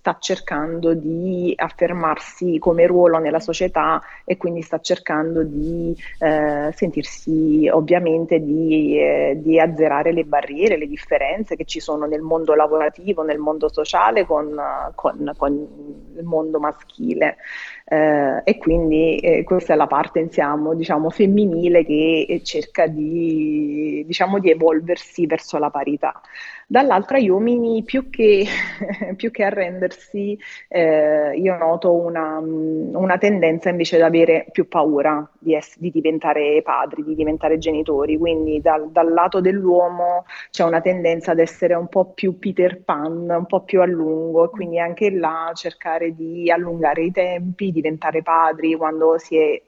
sta 0.00 0.16
cercando 0.18 0.94
di 0.94 1.52
affermarsi 1.54 2.58
come 2.58 2.86
ruolo 2.86 3.18
nella 3.18 3.38
società 3.38 4.00
e 4.24 4.38
quindi 4.38 4.62
sta 4.62 4.80
cercando 4.80 5.42
di 5.42 5.94
eh, 6.20 6.72
sentirsi 6.74 7.68
ovviamente 7.70 8.40
di, 8.40 8.98
eh, 8.98 9.38
di, 9.42 9.60
azzerare 9.60 10.12
le 10.12 10.24
barriere, 10.24 10.78
le 10.78 10.86
differenze 10.86 11.54
che 11.54 11.66
ci 11.66 11.80
sono 11.80 12.06
nel 12.06 12.22
mondo 12.22 12.54
lavorativo, 12.54 13.22
nel 13.22 13.36
mondo 13.36 13.68
sociale 13.70 14.24
con, 14.24 14.58
con, 14.94 15.32
con 15.36 15.68
il 16.16 16.24
mondo 16.24 16.58
maschile. 16.58 17.36
Eh, 17.84 18.40
e 18.44 18.56
quindi 18.56 19.18
eh, 19.18 19.44
questa 19.44 19.74
è 19.74 19.76
la 19.76 19.86
parte 19.86 20.22
diciamo, 20.22 20.74
diciamo, 20.74 21.10
femminile 21.10 21.84
che 21.84 22.40
cerca 22.42 22.86
di, 22.86 24.02
diciamo, 24.06 24.38
di 24.38 24.50
evolversi 24.50 25.26
verso 25.26 25.58
la 25.58 25.68
parità 25.68 26.22
dall'altra 26.70 27.18
gli 27.18 27.28
uomini 27.28 27.82
più 27.82 28.10
che, 28.10 28.46
più 29.16 29.32
che 29.32 29.42
arrendersi, 29.42 30.38
eh, 30.68 31.36
io 31.36 31.56
noto 31.56 31.92
una, 31.92 32.38
una, 32.38 33.18
tendenza 33.18 33.70
invece 33.70 33.96
ad 33.96 34.02
avere 34.02 34.46
più 34.52 34.68
paura 34.68 35.28
di, 35.36 35.56
ess- 35.56 35.78
di, 35.78 35.90
diventare 35.90 36.62
padri, 36.62 37.02
di 37.02 37.16
diventare 37.16 37.58
genitori, 37.58 38.16
quindi 38.16 38.60
dal, 38.60 38.88
dal, 38.92 39.12
lato 39.12 39.40
dell'uomo 39.40 40.24
c'è 40.50 40.62
una 40.62 40.80
tendenza 40.80 41.32
ad 41.32 41.40
essere 41.40 41.74
un 41.74 41.88
po' 41.88 42.12
più 42.12 42.38
Peter 42.38 42.80
Pan, 42.84 43.28
un 43.28 43.46
po' 43.46 43.64
più 43.64 43.80
a 43.80 43.86
lungo 43.86 44.44
e 44.44 44.50
quindi 44.50 44.78
anche 44.78 45.10
là 45.10 45.50
cercare 45.52 46.14
di 46.14 46.52
allungare 46.52 47.02
i 47.02 47.10
tempi, 47.10 47.72
diventare 47.72 48.22
padri 48.22 48.76
quando 48.76 49.18
si 49.18 49.36
è 49.36 49.60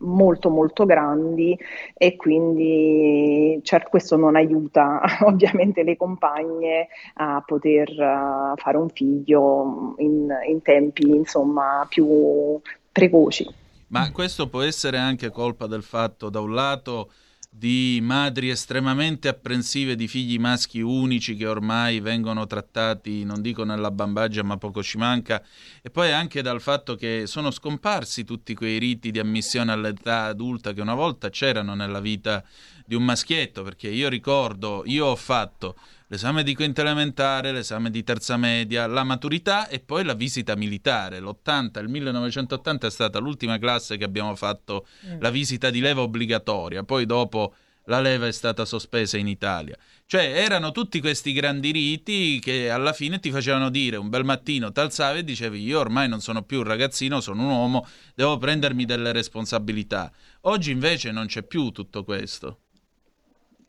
molto 0.00 0.50
molto 0.50 0.84
grandi 0.84 1.58
e 1.94 2.16
quindi 2.16 3.60
certo 3.62 3.88
questo 3.90 4.16
non 4.16 4.36
aiuta 4.36 5.00
ovviamente 5.26 5.82
le 5.82 5.96
compagne 5.96 6.88
a 7.14 7.42
poter 7.44 7.88
uh, 7.90 8.56
fare 8.56 8.76
un 8.76 8.88
figlio 8.88 9.94
in, 9.98 10.28
in 10.48 10.62
tempi 10.62 11.08
insomma 11.08 11.86
più 11.88 12.60
precoci. 12.90 13.60
Ma 13.88 14.10
questo 14.10 14.48
può 14.48 14.62
essere 14.62 14.96
anche 14.96 15.30
colpa 15.30 15.66
del 15.66 15.82
fatto 15.82 16.30
da 16.30 16.40
un 16.40 16.54
lato 16.54 17.10
di 17.54 18.00
madri 18.02 18.48
estremamente 18.48 19.28
apprensive 19.28 19.94
di 19.94 20.08
figli 20.08 20.38
maschi 20.38 20.80
unici 20.80 21.36
che 21.36 21.46
ormai 21.46 22.00
vengono 22.00 22.46
trattati, 22.46 23.24
non 23.24 23.42
dico 23.42 23.62
nella 23.62 23.90
bambagia, 23.90 24.42
ma 24.42 24.56
poco 24.56 24.82
ci 24.82 24.96
manca, 24.96 25.44
e 25.82 25.90
poi 25.90 26.12
anche 26.12 26.40
dal 26.40 26.62
fatto 26.62 26.94
che 26.94 27.24
sono 27.26 27.50
scomparsi 27.50 28.24
tutti 28.24 28.54
quei 28.54 28.78
riti 28.78 29.10
di 29.10 29.18
ammissione 29.18 29.70
all'età 29.70 30.24
adulta 30.24 30.72
che 30.72 30.80
una 30.80 30.94
volta 30.94 31.28
c'erano 31.28 31.74
nella 31.74 32.00
vita 32.00 32.42
di 32.86 32.94
un 32.94 33.04
maschietto, 33.04 33.62
perché 33.62 33.88
io 33.88 34.08
ricordo, 34.08 34.82
io 34.86 35.04
ho 35.04 35.16
fatto 35.16 35.76
l'esame 36.12 36.42
di 36.42 36.54
quinta 36.54 36.82
elementare, 36.82 37.52
l'esame 37.52 37.90
di 37.90 38.04
terza 38.04 38.36
media, 38.36 38.86
la 38.86 39.02
maturità 39.02 39.66
e 39.68 39.80
poi 39.80 40.04
la 40.04 40.12
visita 40.12 40.54
militare. 40.54 41.20
L'80, 41.20 41.80
il 41.80 41.88
1980 41.88 42.86
è 42.86 42.90
stata 42.90 43.18
l'ultima 43.18 43.58
classe 43.58 43.96
che 43.96 44.04
abbiamo 44.04 44.36
fatto 44.36 44.86
mm. 45.06 45.20
la 45.20 45.30
visita 45.30 45.70
di 45.70 45.80
leva 45.80 46.02
obbligatoria, 46.02 46.82
poi 46.82 47.06
dopo 47.06 47.54
la 47.86 48.02
leva 48.02 48.26
è 48.26 48.32
stata 48.32 48.66
sospesa 48.66 49.16
in 49.16 49.26
Italia. 49.26 49.74
Cioè 50.04 50.20
erano 50.36 50.70
tutti 50.70 51.00
questi 51.00 51.32
grandi 51.32 51.70
riti 51.70 52.38
che 52.40 52.68
alla 52.68 52.92
fine 52.92 53.18
ti 53.18 53.30
facevano 53.30 53.70
dire 53.70 53.96
un 53.96 54.10
bel 54.10 54.24
mattino 54.24 54.70
t'alzavi 54.70 55.20
e 55.20 55.24
dicevi 55.24 55.62
io 55.64 55.80
ormai 55.80 56.08
non 56.08 56.20
sono 56.20 56.42
più 56.42 56.58
un 56.58 56.64
ragazzino, 56.64 57.22
sono 57.22 57.42
un 57.42 57.48
uomo, 57.48 57.86
devo 58.14 58.36
prendermi 58.36 58.84
delle 58.84 59.12
responsabilità. 59.12 60.12
Oggi 60.42 60.72
invece 60.72 61.10
non 61.10 61.24
c'è 61.24 61.42
più 61.42 61.70
tutto 61.70 62.04
questo. 62.04 62.58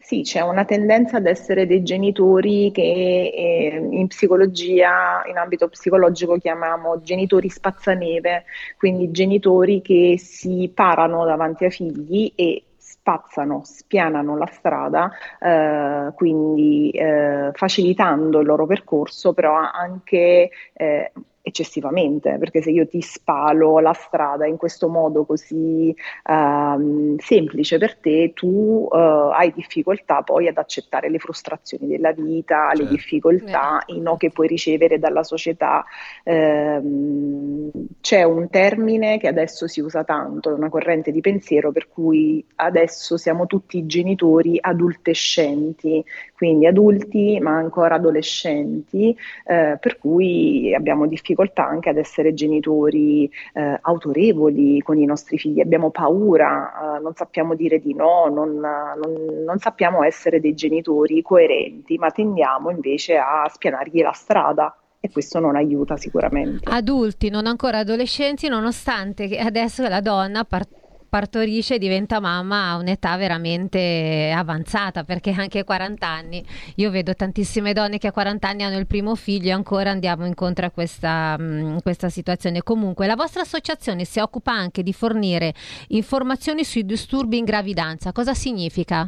Sì, 0.06 0.22
c'è 0.24 0.41
una 0.41 0.66
tendenza 0.66 1.16
ad 1.18 1.28
essere 1.28 1.66
dei 1.66 1.82
genitori 1.82 2.72
che 2.74 2.82
eh, 2.82 3.88
in 3.89 4.08
psicologia, 4.08 5.24
in 5.30 5.38
ambito 5.38 5.70
psicologico 5.70 6.38
chiamiamo 6.38 7.01
genitori 7.01 7.47
spazzaneve, 7.49 8.43
quindi 8.78 9.12
genitori 9.12 9.82
che 9.82 10.16
si 10.20 10.70
parano 10.76 11.24
davanti 11.24 11.64
ai 11.64 11.72
figli 11.72 12.34
e 12.36 12.66
spazzano, 12.78 13.62
spianano 13.64 14.36
la 14.38 14.45
strada, 14.47 15.10
eh, 15.39 16.12
quindi 16.16 16.89
eh, 16.91 17.51
facilitando 17.54 18.41
il 18.41 18.45
loro 18.45 18.66
percorso, 18.66 19.32
però 19.34 19.56
anche 19.56 20.49
eh, 20.74 21.12
eccessivamente, 21.46 22.38
perché 22.39 22.62
se 22.62 22.72
io 22.72 22.88
ti 22.88 23.02
spalo 23.02 23.80
la 23.80 23.91
strada 23.91 24.48
in 24.48 24.56
questo 24.56 24.88
modo 24.88 25.26
così 25.26 25.94
uh, 26.24 27.16
semplice 27.18 27.78
per 27.78 27.98
te, 27.98 28.32
tu 28.34 28.88
uh, 28.89 28.96
hai 28.96 29.52
difficoltà 29.54 30.22
poi 30.22 30.48
ad 30.48 30.58
accettare 30.58 31.10
le 31.10 31.20
frustrazioni 31.20 31.86
della 31.88 32.14
vita, 32.14 32.70
certo. 32.70 32.84
le 32.84 32.89
difficoltà 32.89 33.84
eh. 33.86 34.00
no, 34.00 34.16
che 34.16 34.32
puoi 34.32 34.48
ricevere 34.48 35.00
dalla 35.00 35.24
società. 35.24 35.84
Uh, 36.24 37.72
c'è 38.00 38.24
un 38.24 38.50
termine 38.50 39.18
che 39.18 39.28
adesso 39.28 39.68
si 39.68 39.82
usa 39.82 40.06
tanto, 40.06 40.54
una 40.54 40.70
corrente 40.70 41.12
di 41.12 41.20
pensiero 41.20 41.74
per 41.74 41.89
cui 41.89 42.44
adesso 42.56 43.18
siamo 43.18 43.48
tutti 43.48 43.86
genitori 43.86 44.58
adultescenti, 44.62 46.04
quindi 46.36 46.68
adulti 46.68 47.39
ma 47.41 47.58
ancora 47.58 47.96
adolescenti, 47.96 49.16
eh, 49.46 49.78
per 49.80 49.98
cui 49.98 50.74
abbiamo 50.74 51.06
difficoltà 51.06 51.32
anche 51.61 51.89
ad 51.89 51.97
essere 51.97 52.34
genitori 52.34 53.29
eh, 53.53 53.79
autorevoli 53.81 54.81
con 54.81 54.97
i 54.97 55.05
nostri 55.05 55.38
figli, 55.38 55.61
abbiamo 55.61 55.89
paura, 55.89 56.97
eh, 56.97 57.01
non 57.01 57.13
sappiamo 57.13 57.55
dire 57.55 57.79
di 57.79 57.93
no, 57.93 58.27
non, 58.27 58.59
non, 58.59 59.43
non 59.45 59.57
sappiamo 59.59 60.03
essere 60.03 60.39
dei 60.39 60.53
genitori 60.53 61.21
coerenti, 61.21 61.97
ma 61.97 62.09
tendiamo 62.11 62.69
invece 62.69 63.17
a 63.17 63.49
spianargli 63.51 64.01
la 64.01 64.13
strada 64.13 64.75
e 64.99 65.11
questo 65.11 65.39
non 65.39 65.57
aiuta 65.57 65.97
sicuramente. 65.97 66.69
Adulti, 66.69 67.29
non 67.29 67.45
ancora 67.45 67.79
adolescenti, 67.79 68.47
nonostante 68.47 69.38
adesso 69.38 69.86
la 69.88 69.99
donna 69.99 70.45
part- 70.45 70.82
partorisce 71.14 71.76
e 71.76 71.78
diventa 71.78 72.20
mamma 72.20 72.70
a 72.70 72.78
un'età 72.78 73.16
veramente 73.18 74.34
avanzata, 74.36 75.03
perché 75.03 75.30
anche 75.30 75.59
a 75.59 75.64
40 75.64 76.07
anni, 76.07 76.43
io 76.78 76.89
vedo 76.89 77.14
tantissime 77.14 77.72
donne 77.72 77.99
che 77.99 78.07
a 78.07 78.11
40 78.11 78.47
anni 78.47 78.64
hanno 78.64 78.80
il 78.80 78.88
primo 78.88 79.14
figlio 79.14 79.49
e 79.49 79.51
ancora 79.51 79.91
andiamo 79.91 80.26
incontro 80.26 80.66
a 80.66 80.72
questa, 80.72 81.38
mh, 81.38 81.43
mm, 81.43 81.78
questa 81.84 82.09
situazione. 82.09 82.64
Comunque, 82.64 83.05
la 83.05 83.16
vostra 83.16 83.41
associazione 83.41 84.05
si 84.05 84.18
occupa 84.18 84.53
anche 84.53 84.82
di 84.82 84.91
fornire 84.91 85.53
informazioni 85.89 86.64
sui 86.64 86.84
disturbi 86.84 87.38
in 87.38 87.45
gravidanza. 87.45 88.11
Cosa 88.11 88.34
significa? 88.34 89.07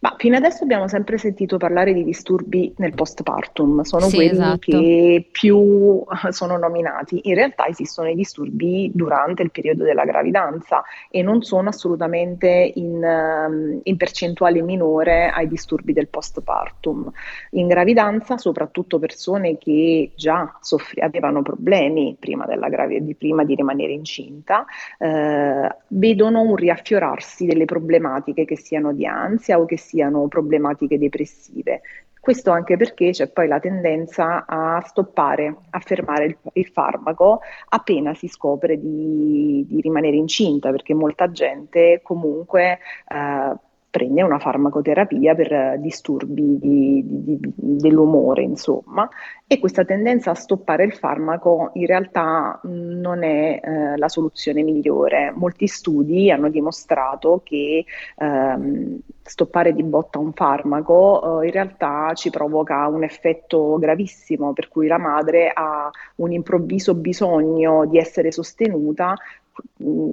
Ma 0.00 0.16
fino 0.18 0.36
adesso 0.36 0.64
abbiamo 0.64 0.88
sempre 0.88 1.16
sentito 1.16 1.58
parlare 1.58 1.94
di 1.94 2.02
disturbi 2.02 2.74
nel 2.78 2.92
postpartum, 2.92 3.82
sono 3.82 4.08
sì, 4.08 4.16
quelli 4.16 4.30
esatto. 4.32 4.58
che 4.58 5.28
più 5.30 6.04
sono 6.30 6.58
nominati. 6.58 7.20
In 7.24 7.34
realtà 7.36 7.66
esistono 7.66 8.08
i 8.08 8.16
disturbi 8.16 8.90
durante 8.92 9.42
il 9.42 9.52
periodo 9.52 9.84
della 9.84 10.04
gravidanza 10.04 10.82
e 11.08 11.22
non 11.22 11.42
sono 11.42 11.68
assolutamente 11.68 12.72
in, 12.74 13.02
ehm, 13.02 13.80
in 13.84 13.96
percentuale 13.96 14.60
minore 14.60 15.30
ai 15.30 15.46
disturbi 15.46 15.92
del 15.92 16.08
postpartum. 16.08 17.10
In 17.50 17.68
gravidanza, 17.68 18.36
soprattutto 18.36 18.98
persone 18.98 19.56
che 19.56 20.10
già 20.16 20.58
soffri- 20.60 21.00
avevano 21.00 21.42
problemi 21.42 22.16
prima, 22.18 22.44
gravi- 22.44 23.04
di, 23.04 23.14
prima 23.14 23.44
di 23.44 23.54
rimanere 23.54 23.92
incinta, 23.92 24.66
eh, 24.98 25.76
vedono 25.88 26.40
un 26.40 26.56
riaffiorarsi 26.56 27.46
delle 27.46 27.66
problematiche 27.66 28.44
che 28.44 28.56
siano 28.56 28.92
di 28.92 29.06
ansia 29.06 29.42
ansia 29.44 29.58
o 29.58 29.66
che 29.66 29.76
siano 29.76 30.26
problematiche 30.28 30.98
depressive. 30.98 31.82
Questo 32.18 32.50
anche 32.50 32.78
perché 32.78 33.10
c'è 33.10 33.28
poi 33.28 33.46
la 33.46 33.60
tendenza 33.60 34.46
a 34.46 34.80
stoppare, 34.86 35.54
a 35.70 35.78
fermare 35.80 36.24
il, 36.24 36.38
il 36.54 36.66
farmaco 36.68 37.40
appena 37.68 38.14
si 38.14 38.28
scopre 38.28 38.80
di, 38.80 39.62
di, 39.68 39.82
rimanere 39.82 40.16
incinta, 40.16 40.70
perché 40.70 40.94
molta 40.94 41.30
gente 41.30 42.00
comunque 42.02 42.78
eh, 43.08 43.54
prende 43.94 44.22
una 44.22 44.40
farmacoterapia 44.40 45.36
per 45.36 45.78
disturbi 45.78 46.58
di, 46.58 47.04
di, 47.06 47.38
di, 47.38 47.52
dell'umore, 47.54 48.42
insomma, 48.42 49.08
e 49.46 49.60
questa 49.60 49.84
tendenza 49.84 50.32
a 50.32 50.34
stoppare 50.34 50.82
il 50.82 50.94
farmaco 50.94 51.70
in 51.74 51.86
realtà 51.86 52.58
non 52.64 53.22
è 53.22 53.60
eh, 53.62 53.96
la 53.96 54.08
soluzione 54.08 54.64
migliore. 54.64 55.32
Molti 55.36 55.68
studi 55.68 56.28
hanno 56.32 56.48
dimostrato 56.48 57.42
che 57.44 57.84
ehm, 58.16 58.98
stoppare 59.22 59.72
di 59.72 59.84
botta 59.84 60.18
un 60.18 60.32
farmaco 60.32 61.40
eh, 61.42 61.46
in 61.46 61.52
realtà 61.52 62.10
ci 62.14 62.30
provoca 62.30 62.88
un 62.88 63.04
effetto 63.04 63.78
gravissimo, 63.78 64.52
per 64.54 64.66
cui 64.66 64.88
la 64.88 64.98
madre 64.98 65.52
ha 65.54 65.88
un 66.16 66.32
improvviso 66.32 66.94
bisogno 66.94 67.86
di 67.86 67.98
essere 67.98 68.32
sostenuta 68.32 69.14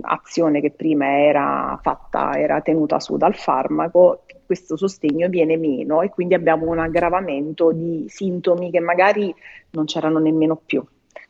azione 0.02 0.62
che 0.62 0.72
prima 0.72 1.20
era 1.20 1.80
fatta, 1.82 2.38
era 2.38 2.62
tenuta 2.62 3.00
su 3.00 3.18
dal 3.18 3.36
farmaco, 3.36 4.24
questo 4.46 4.76
sostegno 4.76 5.30
viene 5.30 5.58
meno 5.58 6.02
e 6.02 6.10
quindi 6.10 6.34
abbiamo 6.34 6.70
un 6.70 6.80
aggravamento 6.80 7.72
di 7.72 8.06
sintomi 8.08 8.70
che 8.70 8.80
magari 8.80 9.34
non 9.72 9.86
c'erano 9.86 10.20
nemmeno 10.20 10.60
più. 10.64 10.84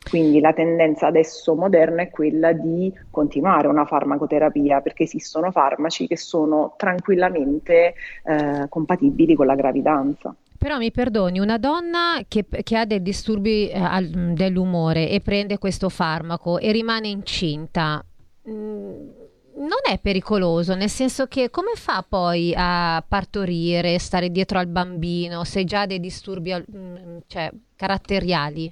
Quindi 0.09 0.39
la 0.39 0.51
tendenza 0.51 1.07
adesso 1.07 1.55
moderna 1.55 2.01
è 2.01 2.09
quella 2.09 2.51
di 2.53 2.91
continuare 3.11 3.67
una 3.67 3.85
farmacoterapia 3.85 4.81
perché 4.81 5.03
esistono 5.03 5.51
farmaci 5.51 6.07
che 6.07 6.17
sono 6.17 6.73
tranquillamente 6.75 7.93
eh, 8.23 8.65
compatibili 8.67 9.35
con 9.35 9.45
la 9.45 9.55
gravidanza. 9.55 10.35
Però 10.61 10.77
mi 10.77 10.91
perdoni, 10.91 11.39
una 11.39 11.57
donna 11.57 12.23
che, 12.27 12.45
che 12.61 12.77
ha 12.77 12.85
dei 12.85 13.01
disturbi 13.01 13.67
eh, 13.67 14.01
dell'umore 14.03 15.09
e 15.09 15.19
prende 15.19 15.57
questo 15.57 15.89
farmaco 15.89 16.59
e 16.59 16.71
rimane 16.71 17.07
incinta, 17.07 18.05
mh, 18.43 18.51
mm, 18.51 19.09
non 19.55 19.79
è 19.89 19.97
pericoloso, 19.97 20.75
nel 20.75 20.91
senso 20.91 21.25
che 21.25 21.49
come 21.49 21.71
fa 21.73 22.05
poi 22.07 22.53
a 22.55 23.03
partorire, 23.07 23.97
stare 23.97 24.29
dietro 24.29 24.59
al 24.59 24.67
bambino 24.67 25.43
se 25.45 25.63
già 25.63 25.81
ha 25.81 25.85
dei 25.87 25.99
disturbi 25.99 26.53
mh, 26.53 26.77
mm, 26.77 27.17
cioè, 27.25 27.51
caratteriali? 27.75 28.71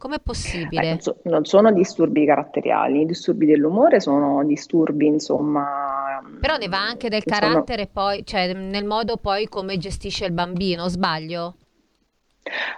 Com'è 0.00 0.18
possibile? 0.18 0.82
Eh, 0.82 0.88
non, 0.88 1.00
so, 1.00 1.16
non, 1.24 1.44
sono 1.44 1.70
disturbi 1.72 2.24
caratteriali, 2.24 3.02
i 3.02 3.04
disturbi 3.04 3.44
dell'umore 3.44 4.00
sono 4.00 4.42
disturbi, 4.46 5.04
insomma. 5.04 6.22
Però 6.40 6.56
ne 6.56 6.68
va 6.68 6.78
anche 6.78 7.10
del 7.10 7.22
carattere, 7.22 7.90
sono... 7.92 8.06
poi, 8.06 8.24
cioè 8.24 8.50
nel 8.54 8.86
modo 8.86 9.18
poi 9.18 9.46
come 9.46 9.76
gestisce 9.76 10.24
il 10.24 10.32
bambino, 10.32 10.88
sbaglio? 10.88 11.56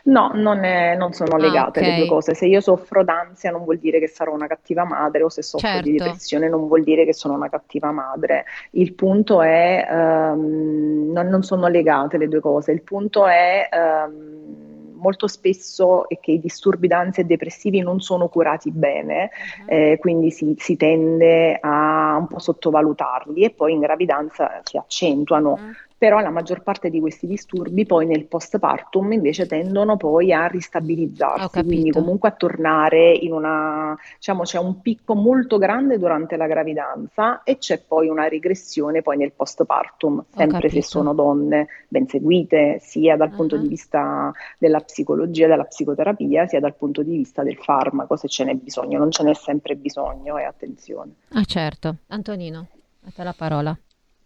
No, 0.07 0.33
non, 0.35 0.65
è, 0.65 0.97
non 0.97 1.13
sono 1.13 1.37
legate 1.37 1.79
ah, 1.79 1.83
okay. 1.83 1.91
le 1.91 1.97
due 1.99 2.09
cose. 2.09 2.35
Se 2.35 2.47
io 2.47 2.61
soffro 2.61 3.05
d'ansia 3.05 3.53
non 3.53 3.63
vuol 3.63 3.79
dire 3.79 4.01
che 4.01 4.09
sarò 4.09 4.35
una 4.35 4.49
cattiva 4.49 4.85
madre 4.85 5.23
o 5.23 5.29
se 5.29 5.43
soffro 5.43 5.69
certo. 5.69 5.89
di 5.89 5.97
depressione 5.97 6.49
non 6.49 6.67
vuol 6.67 6.83
dire 6.83 7.05
che 7.05 7.15
sono 7.15 7.35
una 7.35 7.49
cattiva 7.49 7.93
madre. 7.93 8.47
Il 8.73 8.95
punto 8.95 9.43
è, 9.43 9.87
um, 9.89 11.13
non, 11.13 11.29
non, 11.29 11.45
sono 11.45 11.69
legate 11.69 12.19
le 12.19 12.27
due 12.27 12.41
cose, 12.41 12.73
il 12.73 12.83
punto 12.83 13.29
è... 13.29 13.69
Um, 13.71 14.71
molto 15.03 15.27
spesso 15.27 16.09
è 16.09 16.19
che 16.21 16.33
i 16.33 16.41
disturbi 16.41 16.87
d'ansia 16.87 17.23
e 17.23 17.27
depressivi 17.27 17.81
non 17.81 18.01
sono 18.01 18.29
curati 18.29 18.71
bene, 18.71 19.31
uh-huh. 19.59 19.67
eh, 19.67 19.99
quindi 20.01 20.31
si, 20.31 20.55
si, 20.57 20.77
tende 20.77 21.59
a 21.61 22.17
un 22.19 22.29
po' 22.29 22.39
sottovalutarli 22.39 23.43
e 23.43 23.51
poi 23.51 23.73
in 23.73 23.81
gravidanza 23.81 24.61
si 24.63 24.79
accentuano. 24.79 25.59
Però 26.03 26.19
la 26.19 26.31
maggior 26.31 26.65
parte 26.65 26.91
di 26.91 26.99
questi 26.99 27.29
disturbi 27.29 27.87
poi 27.87 28.07
nel 28.07 28.25
postpartum 28.25 29.13
invece 29.13 29.47
tendono 29.47 29.97
poi 29.97 30.33
a 30.33 30.49
ristabilizzarsi, 30.49 31.63
quindi 31.63 31.93
comunque 31.93 32.31
a 32.31 32.33
tornare 32.33 33.13
in 33.13 33.33
una, 33.33 33.97
diciamo 34.17 34.43
c'è 34.43 34.59
un 34.59 34.81
picco 34.81 35.15
molto 35.15 35.59
grande 35.59 36.01
durante 36.01 36.37
la 36.37 36.49
gravidanza 36.49 37.45
e 37.45 37.59
c'è 37.59 37.79
poi 37.79 38.09
una 38.09 38.27
regressione 38.27 39.01
poi 39.01 39.17
nel 39.17 39.31
postpartum, 39.31 40.25
sempre 40.35 40.71
se 40.71 40.83
sono 40.83 41.15
donne 41.15 41.69
ben 41.87 42.09
seguite, 42.09 42.81
sia 42.81 43.17
dal 43.17 43.29
uh-huh. 43.29 43.37
punto 43.37 43.57
di 43.57 43.69
vista 43.69 44.33
della 44.59 44.81
psicologia, 44.81 45.47
della 45.47 45.67
psicoterapia, 45.67 46.49
sia 46.49 46.59
dal 46.59 46.75
punto 46.75 47.05
di 47.05 47.17
vista 47.17 47.45
del 47.45 47.59
farmaco, 47.59 48.17
se 48.17 48.27
ce 48.27 48.43
n'è 48.43 48.55
bisogno, 48.55 48.99
non 48.99 49.13
ce 49.13 49.23
n'è 49.23 49.35
sempre 49.35 49.77
bisogno 49.77 50.37
e 50.37 50.43
attenzione. 50.43 51.13
Ah 51.35 51.45
certo, 51.45 51.99
Antonino, 52.09 52.67
a 53.07 53.11
te 53.15 53.23
la 53.23 53.35
parola. 53.39 53.79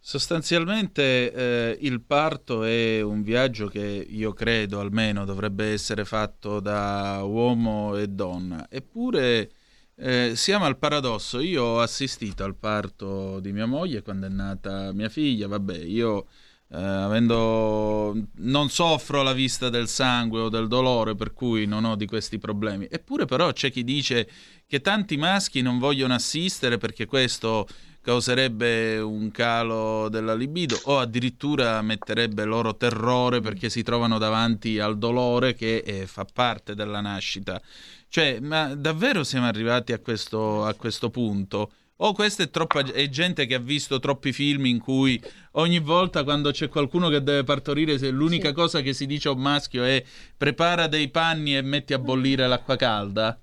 Sostanzialmente 0.08 1.32
eh, 1.32 1.78
il 1.80 2.00
parto 2.00 2.62
è 2.62 3.00
un 3.00 3.24
viaggio 3.24 3.66
che 3.66 4.06
io 4.08 4.32
credo 4.34 4.78
almeno 4.78 5.24
dovrebbe 5.24 5.72
essere 5.72 6.04
fatto 6.04 6.60
da 6.60 7.22
uomo 7.24 7.96
e 7.96 8.06
donna, 8.06 8.68
eppure 8.70 9.50
eh, 9.96 10.36
siamo 10.36 10.64
al 10.64 10.78
paradosso. 10.78 11.40
Io 11.40 11.64
ho 11.64 11.80
assistito 11.80 12.44
al 12.44 12.54
parto 12.54 13.40
di 13.40 13.50
mia 13.50 13.66
moglie 13.66 14.02
quando 14.02 14.26
è 14.26 14.28
nata 14.28 14.92
mia 14.92 15.08
figlia, 15.08 15.48
vabbè, 15.48 15.76
io 15.76 16.26
eh, 16.68 16.76
avendo 16.76 18.16
non 18.36 18.68
soffro 18.68 19.24
la 19.24 19.32
vista 19.32 19.70
del 19.70 19.88
sangue 19.88 20.42
o 20.42 20.48
del 20.48 20.68
dolore, 20.68 21.16
per 21.16 21.32
cui 21.32 21.66
non 21.66 21.84
ho 21.84 21.96
di 21.96 22.06
questi 22.06 22.38
problemi. 22.38 22.86
Eppure 22.88 23.24
però 23.24 23.52
c'è 23.52 23.72
chi 23.72 23.82
dice 23.82 24.30
che 24.68 24.80
tanti 24.80 25.16
maschi 25.16 25.62
non 25.62 25.80
vogliono 25.80 26.14
assistere 26.14 26.78
perché 26.78 27.06
questo 27.06 27.66
causerebbe 28.06 28.98
un 28.98 29.32
calo 29.32 30.08
della 30.08 30.36
libido 30.36 30.78
o 30.84 31.00
addirittura 31.00 31.82
metterebbe 31.82 32.44
loro 32.44 32.76
terrore 32.76 33.40
perché 33.40 33.68
si 33.68 33.82
trovano 33.82 34.16
davanti 34.18 34.78
al 34.78 34.96
dolore 34.96 35.54
che 35.54 35.78
eh, 35.78 36.06
fa 36.06 36.24
parte 36.24 36.76
della 36.76 37.00
nascita. 37.00 37.60
Cioè, 38.08 38.38
ma 38.38 38.76
davvero 38.76 39.24
siamo 39.24 39.46
arrivati 39.46 39.92
a 39.92 39.98
questo, 39.98 40.64
a 40.64 40.74
questo 40.74 41.10
punto? 41.10 41.72
O 41.96 42.12
questa 42.12 42.44
è, 42.44 42.50
troppa, 42.50 42.84
è 42.84 43.08
gente 43.08 43.44
che 43.44 43.54
ha 43.56 43.58
visto 43.58 43.98
troppi 43.98 44.32
film 44.32 44.66
in 44.66 44.78
cui 44.78 45.20
ogni 45.52 45.80
volta 45.80 46.22
quando 46.22 46.52
c'è 46.52 46.68
qualcuno 46.68 47.08
che 47.08 47.24
deve 47.24 47.42
partorire, 47.42 47.98
l'unica 48.10 48.48
sì. 48.48 48.54
cosa 48.54 48.80
che 48.82 48.92
si 48.92 49.06
dice 49.06 49.26
a 49.26 49.32
un 49.32 49.40
maschio 49.40 49.82
è 49.82 50.04
prepara 50.36 50.86
dei 50.86 51.08
panni 51.08 51.56
e 51.56 51.62
metti 51.62 51.92
a 51.92 51.98
bollire 51.98 52.46
l'acqua 52.46 52.76
calda? 52.76 53.36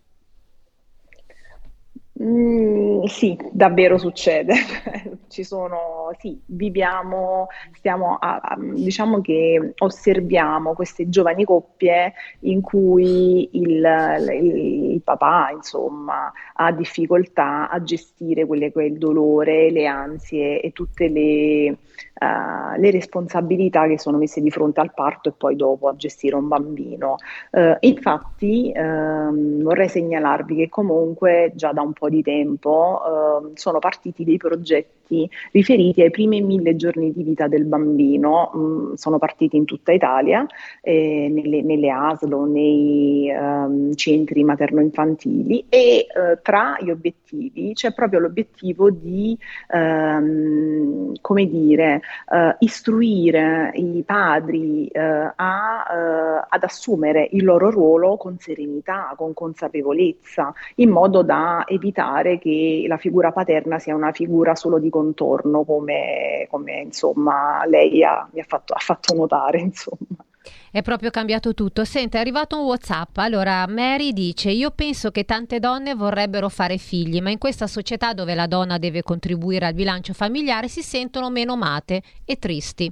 Mm, 2.21 3.05
sì, 3.05 3.35
davvero 3.51 3.97
succede. 3.97 4.53
Ci 5.27 5.43
sono, 5.43 6.11
sì, 6.19 6.39
viviamo, 6.45 7.47
stiamo 7.73 8.17
a, 8.19 8.35
a, 8.37 8.55
diciamo 8.59 9.19
che 9.21 9.73
osserviamo 9.79 10.73
queste 10.75 11.09
giovani 11.09 11.43
coppie 11.43 12.13
in 12.41 12.61
cui 12.61 13.49
il, 13.53 13.83
il, 14.29 14.91
il 14.93 15.01
papà, 15.01 15.49
insomma, 15.55 16.31
ha 16.53 16.71
difficoltà 16.71 17.67
a 17.69 17.81
gestire 17.81 18.45
quelle, 18.45 18.71
quel 18.71 18.97
dolore, 18.99 19.71
le 19.71 19.87
ansie 19.87 20.61
e 20.61 20.71
tutte 20.71 21.07
le 21.07 21.77
uh, 22.19 22.79
le 22.79 22.91
responsabilità 22.91 23.87
che 23.87 23.99
sono 23.99 24.17
messe 24.17 24.41
di 24.41 24.51
fronte 24.51 24.79
al 24.79 24.93
parto 24.93 25.29
e 25.29 25.33
poi 25.35 25.55
dopo 25.55 25.87
a 25.87 25.95
gestire 25.95 26.35
un 26.35 26.47
bambino. 26.47 27.15
Uh, 27.51 27.75
infatti 27.81 28.71
uh, 28.75 29.61
vorrei 29.61 29.89
segnalarvi 29.89 30.55
che 30.55 30.69
comunque 30.69 31.51
già 31.55 31.71
da 31.71 31.81
un 31.81 31.93
po' 31.93 32.09
di 32.09 32.21
tempo 32.21 33.01
ehm, 33.05 33.53
sono 33.55 33.79
partiti 33.79 34.23
dei 34.23 34.37
progetti 34.37 35.29
riferiti 35.51 36.01
ai 36.01 36.09
primi 36.09 36.41
mille 36.41 36.75
giorni 36.75 37.11
di 37.11 37.23
vita 37.23 37.47
del 37.47 37.65
bambino, 37.65 38.51
mh, 38.53 38.93
sono 38.93 39.17
partiti 39.17 39.57
in 39.57 39.65
tutta 39.65 39.91
Italia, 39.91 40.45
eh, 40.81 41.27
nelle, 41.29 41.61
nelle, 41.61 41.89
ASLO, 41.89 42.45
nei 42.45 43.29
um, 43.29 43.93
centri 43.93 44.43
materno-infantili 44.43 45.65
e 45.69 46.07
uh, 46.09 46.39
tra 46.41 46.77
gli 46.79 46.89
obiettivi 46.89 47.73
c'è 47.73 47.93
proprio 47.93 48.19
l'obiettivo 48.19 48.89
di, 48.89 49.37
um, 49.73 51.13
come 51.21 51.45
dire, 51.47 51.92
uh, 51.95 52.55
istruire 52.59 53.71
i 53.75 54.03
padri 54.05 54.89
uh, 54.93 55.31
a, 55.35 56.45
ad 56.49 56.63
assumere 56.63 57.27
il 57.31 57.43
loro 57.43 57.69
ruolo 57.69 58.17
con 58.17 58.37
serenità, 58.39 59.13
con 59.15 59.33
consapevolezza, 59.33 60.53
in 60.75 60.89
modo 60.89 61.23
da 61.23 61.63
evitare 61.67 62.37
che 62.39 62.85
la 62.87 62.97
figura 62.97 63.31
paterna 63.31 63.79
sia 63.79 63.95
una 63.95 64.11
figura 64.11 64.55
solo 64.55 64.79
di 64.79 64.89
contorno, 64.89 65.63
come, 65.63 66.47
come 66.49 66.81
insomma 66.81 67.65
lei 67.65 68.03
ha, 68.03 68.27
mi 68.31 68.39
ha 68.39 68.45
fatto, 68.47 68.73
ha 68.73 68.79
fatto 68.79 69.13
notare. 69.15 69.59
Insomma. 69.73 70.23
È 70.71 70.81
proprio 70.81 71.09
cambiato 71.09 71.53
tutto. 71.53 71.85
Senta, 71.85 72.17
è 72.17 72.21
arrivato 72.21 72.59
un 72.59 72.65
WhatsApp. 72.65 73.17
Allora, 73.17 73.65
Mary 73.67 74.11
dice: 74.13 74.51
Io 74.51 74.71
penso 74.71 75.11
che 75.11 75.25
tante 75.25 75.59
donne 75.59 75.95
vorrebbero 75.95 76.49
fare 76.49 76.77
figli, 76.77 77.21
ma 77.21 77.29
in 77.29 77.37
questa 77.37 77.67
società 77.67 78.13
dove 78.13 78.35
la 78.35 78.47
donna 78.47 78.77
deve 78.77 79.03
contribuire 79.03 79.65
al 79.65 79.73
bilancio 79.73 80.13
familiare 80.13 80.67
si 80.67 80.81
sentono 80.81 81.29
meno 81.29 81.53
amate 81.53 82.01
e 82.25 82.37
tristi. 82.37 82.91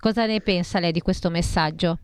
Cosa 0.00 0.26
ne 0.26 0.40
pensa 0.40 0.78
lei 0.78 0.92
di 0.92 1.00
questo 1.00 1.28
messaggio? 1.28 1.98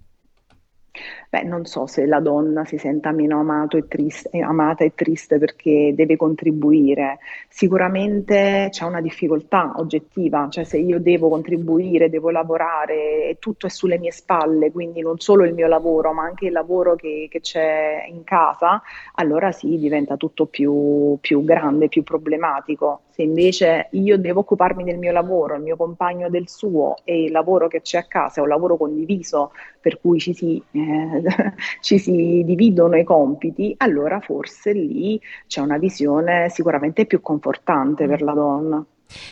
Beh, 1.28 1.42
non 1.42 1.64
so 1.64 1.86
se 1.86 2.06
la 2.06 2.20
donna 2.20 2.64
si 2.64 2.78
senta 2.78 3.10
meno 3.10 3.40
amato 3.40 3.76
e 3.76 3.88
triste, 3.88 4.28
eh, 4.30 4.42
amata 4.42 4.84
e 4.84 4.94
triste 4.94 5.38
perché 5.38 5.92
deve 5.94 6.16
contribuire. 6.16 7.18
Sicuramente 7.48 8.68
c'è 8.70 8.84
una 8.84 9.00
difficoltà 9.00 9.72
oggettiva, 9.76 10.46
cioè 10.50 10.62
se 10.64 10.78
io 10.78 11.00
devo 11.00 11.28
contribuire, 11.28 12.08
devo 12.10 12.30
lavorare 12.30 13.28
e 13.28 13.36
tutto 13.40 13.66
è 13.66 13.70
sulle 13.70 13.98
mie 13.98 14.12
spalle, 14.12 14.70
quindi 14.70 15.00
non 15.00 15.18
solo 15.18 15.44
il 15.44 15.54
mio 15.54 15.66
lavoro, 15.66 16.12
ma 16.12 16.22
anche 16.22 16.46
il 16.46 16.52
lavoro 16.52 16.94
che, 16.94 17.26
che 17.28 17.40
c'è 17.40 18.04
in 18.08 18.22
casa, 18.22 18.80
allora 19.14 19.50
sì, 19.50 19.76
diventa 19.78 20.16
tutto 20.16 20.46
più, 20.46 21.18
più 21.20 21.42
grande, 21.44 21.88
più 21.88 22.04
problematico. 22.04 23.00
Se 23.14 23.22
invece 23.22 23.86
io 23.92 24.18
devo 24.18 24.40
occuparmi 24.40 24.82
del 24.82 24.98
mio 24.98 25.12
lavoro, 25.12 25.54
il 25.54 25.62
mio 25.62 25.76
compagno 25.76 26.28
del 26.28 26.48
suo 26.48 26.96
e 27.04 27.22
il 27.22 27.30
lavoro 27.30 27.68
che 27.68 27.80
c'è 27.80 27.98
a 27.98 28.06
casa 28.06 28.40
è 28.40 28.42
un 28.42 28.48
lavoro 28.48 28.76
condiviso, 28.76 29.52
per 29.80 30.00
cui 30.00 30.18
ci 30.18 30.34
si 30.34 30.60
eh, 30.72 31.22
ci 31.80 31.98
si 31.98 32.42
dividono 32.44 32.96
i 32.96 33.04
compiti, 33.04 33.72
allora 33.78 34.18
forse 34.18 34.72
lì 34.72 35.20
c'è 35.46 35.60
una 35.60 35.78
visione 35.78 36.48
sicuramente 36.50 37.06
più 37.06 37.20
confortante 37.20 38.08
per 38.08 38.20
la 38.20 38.32
donna. 38.32 38.84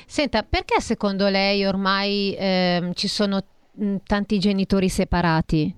Senta, 0.07 0.45
perché 0.45 0.81
secondo 0.81 1.27
lei 1.27 1.65
ormai 1.65 2.37
eh, 2.39 2.93
ci 2.95 3.09
sono 3.09 3.43
tanti 4.05 4.39
genitori 4.39 4.89
separati? 4.89 5.75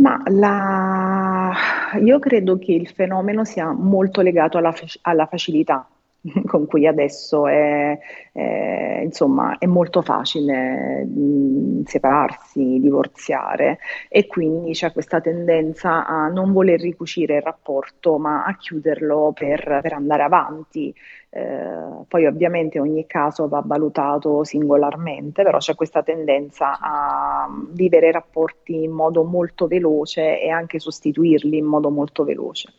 Ma 0.00 0.22
la... 0.28 1.52
io 2.02 2.18
credo 2.18 2.58
che 2.58 2.72
il 2.72 2.88
fenomeno 2.88 3.44
sia 3.44 3.70
molto 3.72 4.22
legato 4.22 4.56
alla, 4.56 4.74
alla 5.02 5.26
facilità 5.26 5.86
con 6.46 6.66
cui 6.66 6.86
adesso 6.86 7.46
è, 7.46 7.98
è, 8.32 9.00
insomma, 9.02 9.56
è 9.58 9.66
molto 9.66 10.02
facile 10.02 11.04
mh, 11.04 11.84
separarsi, 11.84 12.78
divorziare 12.80 13.78
e 14.08 14.26
quindi 14.26 14.72
c'è 14.72 14.92
questa 14.92 15.20
tendenza 15.20 16.06
a 16.06 16.28
non 16.28 16.52
voler 16.52 16.80
ricucire 16.80 17.36
il 17.36 17.42
rapporto 17.42 18.18
ma 18.18 18.44
a 18.44 18.56
chiuderlo 18.56 19.32
per, 19.34 19.80
per 19.82 19.92
andare 19.92 20.22
avanti. 20.22 20.94
Eh, 21.32 22.04
poi 22.08 22.26
ovviamente 22.26 22.80
ogni 22.80 23.06
caso 23.06 23.48
va 23.48 23.62
valutato 23.64 24.42
singolarmente, 24.44 25.42
però 25.42 25.58
c'è 25.58 25.74
questa 25.74 26.02
tendenza 26.02 26.78
a 26.80 27.48
vivere 27.70 28.08
i 28.08 28.12
rapporti 28.12 28.82
in 28.82 28.90
modo 28.90 29.22
molto 29.24 29.66
veloce 29.68 30.40
e 30.40 30.50
anche 30.50 30.78
sostituirli 30.80 31.56
in 31.56 31.64
modo 31.66 31.90
molto 31.90 32.24
veloce. 32.24 32.72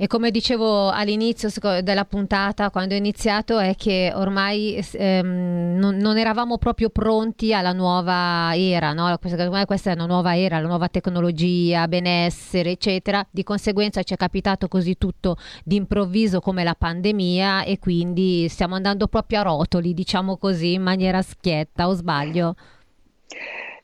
E 0.00 0.06
come 0.06 0.30
dicevo 0.30 0.90
all'inizio 0.90 1.48
della 1.82 2.04
puntata, 2.04 2.70
quando 2.70 2.94
ho 2.94 2.96
iniziato, 2.96 3.58
è 3.58 3.74
che 3.74 4.12
ormai 4.14 4.80
ehm, 4.92 5.76
non, 5.76 5.96
non, 5.96 6.16
eravamo 6.16 6.56
proprio 6.56 6.88
pronti 6.88 7.52
alla 7.52 7.72
nuova 7.72 8.52
era, 8.54 8.92
no? 8.92 9.18
questa, 9.20 9.66
questa 9.66 9.90
è 9.90 9.94
una 9.94 10.06
nuova 10.06 10.36
era, 10.36 10.60
la 10.60 10.68
nuova 10.68 10.86
tecnologia, 10.86 11.88
benessere, 11.88 12.70
eccetera. 12.70 13.26
Di 13.28 13.42
conseguenza 13.42 14.04
ci 14.04 14.14
è 14.14 14.16
capitato 14.16 14.68
così 14.68 14.96
tutto 14.96 15.36
d'improvviso 15.64 16.38
come 16.38 16.62
la 16.62 16.76
pandemia 16.78 17.64
e 17.64 17.80
quindi 17.80 18.48
stiamo 18.48 18.76
andando 18.76 19.08
proprio 19.08 19.40
a 19.40 19.42
rotoli, 19.42 19.94
diciamo 19.94 20.36
così, 20.36 20.74
in 20.74 20.82
maniera 20.82 21.22
schietta, 21.22 21.88
o 21.88 21.94
sbaglio? 21.94 22.54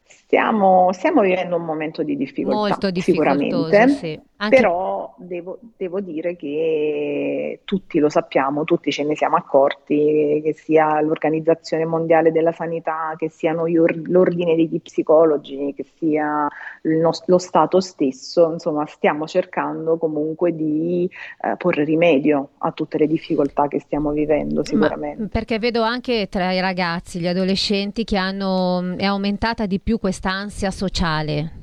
Stiamo, 0.05 0.91
stiamo, 0.93 1.23
vivendo 1.23 1.57
un 1.57 1.65
momento 1.65 2.03
di 2.03 2.17
difficoltà, 2.17 2.79
Molto 2.81 3.01
sicuramente, 3.01 3.89
sì. 3.89 4.21
Anche... 4.37 4.57
però 4.57 5.15
devo, 5.17 5.59
devo, 5.77 6.01
dire 6.01 6.35
che 6.35 7.61
tutti 7.65 8.01
lo 8.01 8.09
sappiamo, 8.09 8.65
tutti 8.65 8.91
ce 8.91 9.05
ne 9.05 9.15
siamo 9.15 9.37
accorti, 9.37 10.41
che 10.43 10.53
sia 10.55 11.01
l'Organizzazione 11.01 11.85
Mondiale 11.85 12.33
della 12.33 12.51
Sanità, 12.51 13.15
che 13.17 13.31
siano 13.31 13.67
l'Ordine 13.67 14.57
degli 14.57 14.81
Psicologi, 14.81 15.73
che 15.77 15.87
sia 15.97 16.49
nostro, 16.83 17.27
lo 17.29 17.39
Stato 17.39 17.81
stesso, 17.81 18.51
insomma 18.51 18.85
stiamo 18.87 19.27
cercando 19.27 19.99
comunque 19.99 20.55
di 20.55 21.09
eh, 21.41 21.57
porre 21.57 21.85
rimedio 21.85 22.51
a 22.59 22.73
tutte 22.73 22.99
le 22.99 23.07
difficoltà 23.07 23.69
che 23.69 23.79
stiamo 23.79 24.11
vivendo 24.11 24.65
sicuramente. 24.65 25.23
Ma 25.23 25.29
perché 25.29 25.61
vedo 25.61 25.83
anche 25.83 26.29
tra 26.29 26.53
i 26.53 26.61
ragazzi, 26.61 27.21
gli 27.21 27.29
adolescenti 27.29 28.03
che 28.03 28.17
hanno, 28.17 28.97
è 28.97 29.05
aumentata 29.05 29.67
di 29.67 29.79
più 29.79 29.99
questa 29.99 30.31
ansia 30.31 30.73
sociale? 30.73 31.63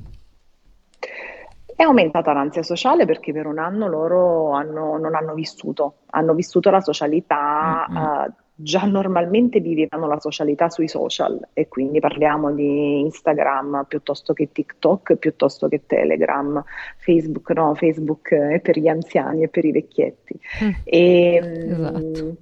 È 1.82 1.84
aumentata 1.84 2.32
l'ansia 2.32 2.62
sociale 2.62 3.06
perché 3.06 3.32
per 3.32 3.46
un 3.46 3.58
anno 3.58 3.88
loro 3.88 4.52
hanno, 4.52 4.98
non 4.98 5.16
hanno 5.16 5.34
vissuto, 5.34 6.02
hanno 6.10 6.32
vissuto 6.32 6.70
la 6.70 6.80
socialità, 6.80 7.88
mm-hmm. 7.90 8.04
uh, 8.04 8.32
già 8.54 8.84
normalmente 8.84 9.58
vivevano 9.58 10.06
la 10.06 10.20
socialità 10.20 10.70
sui 10.70 10.86
social 10.86 11.48
e 11.52 11.66
quindi 11.66 11.98
parliamo 11.98 12.52
di 12.52 13.00
Instagram 13.00 13.86
piuttosto 13.88 14.32
che 14.32 14.52
TikTok, 14.52 15.16
piuttosto 15.16 15.66
che 15.66 15.82
Telegram, 15.84 16.62
Facebook 16.98 17.50
no, 17.50 17.74
Facebook 17.74 18.32
è 18.32 18.60
per 18.60 18.78
gli 18.78 18.86
anziani 18.86 19.42
e 19.42 19.48
per 19.48 19.64
i 19.64 19.72
vecchietti. 19.72 20.38
Mm. 20.62 20.70
E, 20.84 21.34
ehm, 21.34 21.68
esatto 21.68 22.36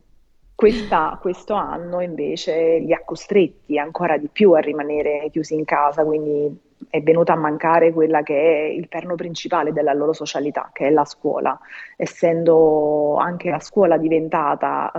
Questa, 0.55 1.19
questo 1.19 1.55
anno 1.55 2.03
invece 2.03 2.77
li 2.81 2.93
ha 2.93 3.01
costretti 3.03 3.79
ancora 3.79 4.19
di 4.19 4.29
più 4.31 4.53
a 4.53 4.59
rimanere 4.59 5.31
chiusi 5.31 5.55
in 5.55 5.65
casa, 5.65 6.05
quindi 6.05 6.69
è 6.89 7.03
venuta 7.03 7.33
a 7.35 7.37
mancare 7.37 7.93
quella 7.93 8.23
che 8.23 8.35
è 8.35 8.71
il 8.71 8.89
perno 8.89 9.15
principale 9.15 9.73
della 9.73 9.93
loro 9.93 10.13
socialità, 10.13 10.71
che 10.73 10.87
è 10.87 10.91
la 10.91 11.05
scuola. 11.05 11.59
Essendo 11.97 13.17
anche 13.17 13.51
la 13.51 13.61
scuola 13.61 13.99
diventata 13.99 14.91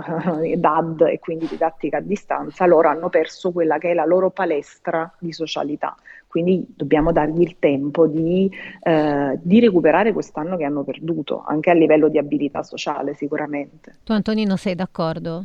eh, 0.42 0.56
DAD 0.56 1.02
e 1.02 1.18
quindi 1.18 1.46
didattica 1.46 1.98
a 1.98 2.00
distanza, 2.00 2.66
loro 2.66 2.88
hanno 2.88 3.08
perso 3.08 3.50
quella 3.50 3.78
che 3.78 3.90
è 3.90 3.94
la 3.94 4.04
loro 4.04 4.30
palestra 4.30 5.12
di 5.18 5.32
socialità. 5.32 5.96
Quindi 6.26 6.64
dobbiamo 6.74 7.12
dargli 7.12 7.42
il 7.42 7.58
tempo 7.58 8.06
di, 8.06 8.50
eh, 8.82 9.38
di 9.42 9.60
recuperare 9.60 10.12
quest'anno 10.12 10.56
che 10.56 10.64
hanno 10.64 10.82
perduto, 10.82 11.44
anche 11.46 11.70
a 11.70 11.74
livello 11.74 12.08
di 12.08 12.16
abilità 12.16 12.62
sociale 12.62 13.14
sicuramente. 13.14 13.98
Tu 14.02 14.12
Antonino 14.12 14.56
sei 14.56 14.74
d'accordo? 14.74 15.44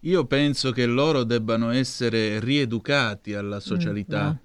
Io 0.00 0.26
penso 0.26 0.72
che 0.72 0.84
loro 0.84 1.22
debbano 1.22 1.70
essere 1.70 2.40
rieducati 2.40 3.34
alla 3.34 3.60
socialità. 3.60 4.24
Mm, 4.24 4.26
no 4.26 4.43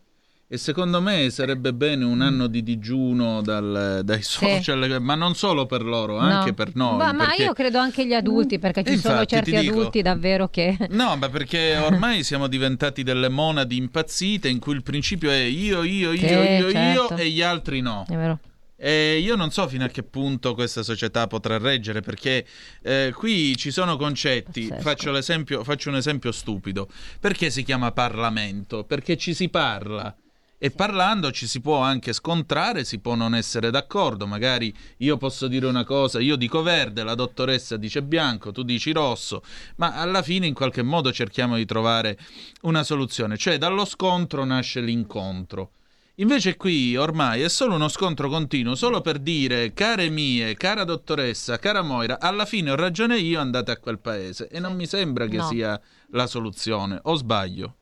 e 0.51 0.57
secondo 0.57 0.99
me 0.99 1.29
sarebbe 1.29 1.75
bene 1.75 2.05
un 2.05 2.21
anno 2.21 2.47
di 2.47 2.63
digiuno 2.63 3.43
dal, 3.43 4.01
dai 4.03 4.23
social, 4.23 4.83
sì. 4.83 4.97
ma 4.97 5.13
non 5.13 5.35
solo 5.35 5.67
per 5.67 5.83
loro, 5.83 6.17
anche 6.17 6.49
no. 6.49 6.53
per 6.55 6.71
noi. 6.73 6.97
Ma, 6.97 7.13
ma 7.13 7.35
io 7.35 7.53
credo 7.53 7.77
anche 7.77 8.07
gli 8.07 8.15
adulti, 8.15 8.57
perché 8.57 8.83
ci 8.83 8.93
Infatti, 8.93 9.13
sono 9.13 9.25
certi 9.25 9.55
adulti 9.55 10.01
davvero 10.01 10.47
che... 10.47 10.75
No, 10.89 11.15
ma 11.17 11.29
perché 11.29 11.77
ormai 11.85 12.23
siamo 12.23 12.47
diventati 12.47 13.03
delle 13.03 13.29
monadi 13.29 13.77
impazzite 13.77 14.49
in 14.49 14.57
cui 14.57 14.73
il 14.73 14.81
principio 14.81 15.29
è 15.29 15.37
io, 15.37 15.83
io, 15.83 16.13
io, 16.13 16.17
sì, 16.17 16.33
io, 16.33 16.71
certo. 16.71 17.13
io 17.13 17.17
e 17.17 17.29
gli 17.29 17.43
altri 17.43 17.81
no. 17.81 18.07
È 18.09 18.15
vero. 18.15 18.39
E 18.75 19.19
io 19.19 19.35
non 19.35 19.51
so 19.51 19.67
fino 19.67 19.83
a 19.83 19.89
che 19.89 20.01
punto 20.01 20.55
questa 20.55 20.81
società 20.81 21.27
potrà 21.27 21.59
reggere, 21.59 22.01
perché 22.01 22.43
eh, 22.81 23.13
qui 23.15 23.55
ci 23.55 23.69
sono 23.69 23.97
concetti. 23.97 24.67
Faccio, 24.79 25.13
faccio 25.61 25.89
un 25.89 25.95
esempio 25.97 26.31
stupido. 26.31 26.87
Perché 27.19 27.51
si 27.51 27.61
chiama 27.61 27.91
Parlamento? 27.91 28.83
Perché 28.83 29.15
ci 29.15 29.35
si 29.35 29.49
parla 29.49 30.15
e 30.61 30.71
parlando 30.71 31.31
ci 31.31 31.47
si 31.47 31.61
può 31.61 31.77
anche 31.77 32.11
scontrare, 32.11 32.83
si 32.83 32.99
può 32.99 33.15
non 33.15 33.33
essere 33.33 33.71
d'accordo, 33.71 34.27
magari 34.27 34.75
io 34.97 35.15
posso 35.17 35.47
dire 35.47 35.65
una 35.65 35.85
cosa, 35.85 36.19
io 36.19 36.35
dico 36.35 36.61
verde, 36.61 37.03
la 37.03 37.15
dottoressa 37.15 37.77
dice 37.77 38.03
bianco, 38.03 38.51
tu 38.51 38.63
dici 38.63 38.91
rosso, 38.91 39.41
ma 39.77 39.95
alla 39.95 40.21
fine 40.21 40.45
in 40.45 40.53
qualche 40.53 40.83
modo 40.83 41.13
cerchiamo 41.13 41.55
di 41.55 41.65
trovare 41.65 42.19
una 42.63 42.83
soluzione, 42.83 43.37
cioè 43.37 43.57
dallo 43.57 43.85
scontro 43.85 44.43
nasce 44.43 44.81
l'incontro. 44.81 45.71
Invece 46.15 46.57
qui 46.57 46.97
ormai 46.97 47.43
è 47.43 47.47
solo 47.47 47.75
uno 47.75 47.87
scontro 47.87 48.27
continuo, 48.27 48.75
solo 48.75 48.99
per 48.99 49.19
dire 49.19 49.71
care 49.71 50.09
mie, 50.09 50.53
cara 50.55 50.83
dottoressa, 50.83 51.57
cara 51.59 51.81
Moira, 51.81 52.19
alla 52.19 52.43
fine 52.43 52.71
ho 52.71 52.75
ragione 52.75 53.17
io, 53.17 53.39
andate 53.39 53.71
a 53.71 53.77
quel 53.77 53.99
paese 53.99 54.49
e 54.49 54.59
non 54.59 54.75
mi 54.75 54.85
sembra 54.85 55.27
che 55.27 55.37
no. 55.37 55.47
sia 55.47 55.79
la 56.09 56.27
soluzione, 56.27 56.99
o 57.03 57.15
sbaglio? 57.15 57.78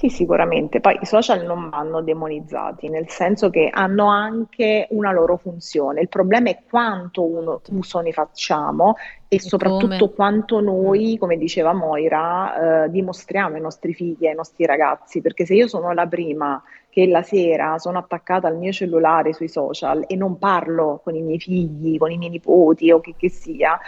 Sì, 0.00 0.08
sicuramente. 0.08 0.80
Poi 0.80 0.98
i 0.98 1.04
social 1.04 1.44
non 1.44 1.68
vanno 1.68 2.00
demonizzati, 2.00 2.88
nel 2.88 3.10
senso 3.10 3.50
che 3.50 3.68
hanno 3.70 4.06
anche 4.06 4.86
una 4.92 5.12
loro 5.12 5.36
funzione. 5.36 6.00
Il 6.00 6.08
problema 6.08 6.48
è 6.48 6.62
quanto 6.66 7.22
uno, 7.22 7.60
uso 7.68 8.00
ne 8.00 8.10
facciamo 8.10 8.94
e, 9.28 9.36
e 9.36 9.40
soprattutto 9.40 9.98
come? 9.98 10.12
quanto 10.14 10.60
noi, 10.60 11.18
come 11.18 11.36
diceva 11.36 11.74
Moira, 11.74 12.84
eh, 12.84 12.90
dimostriamo 12.90 13.56
ai 13.56 13.60
nostri 13.60 13.92
figli, 13.92 14.26
ai 14.26 14.34
nostri 14.34 14.64
ragazzi. 14.64 15.20
Perché 15.20 15.44
se 15.44 15.52
io 15.52 15.68
sono 15.68 15.92
la 15.92 16.06
prima 16.06 16.62
che 16.88 17.06
la 17.06 17.22
sera 17.22 17.76
sono 17.76 17.98
attaccata 17.98 18.48
al 18.48 18.56
mio 18.56 18.72
cellulare 18.72 19.34
sui 19.34 19.48
social 19.48 20.04
e 20.06 20.16
non 20.16 20.38
parlo 20.38 21.02
con 21.04 21.14
i 21.14 21.20
miei 21.20 21.38
figli, 21.38 21.98
con 21.98 22.10
i 22.10 22.16
miei 22.16 22.30
nipoti 22.30 22.90
o 22.90 23.00
che, 23.00 23.16
che 23.18 23.28
sia, 23.28 23.78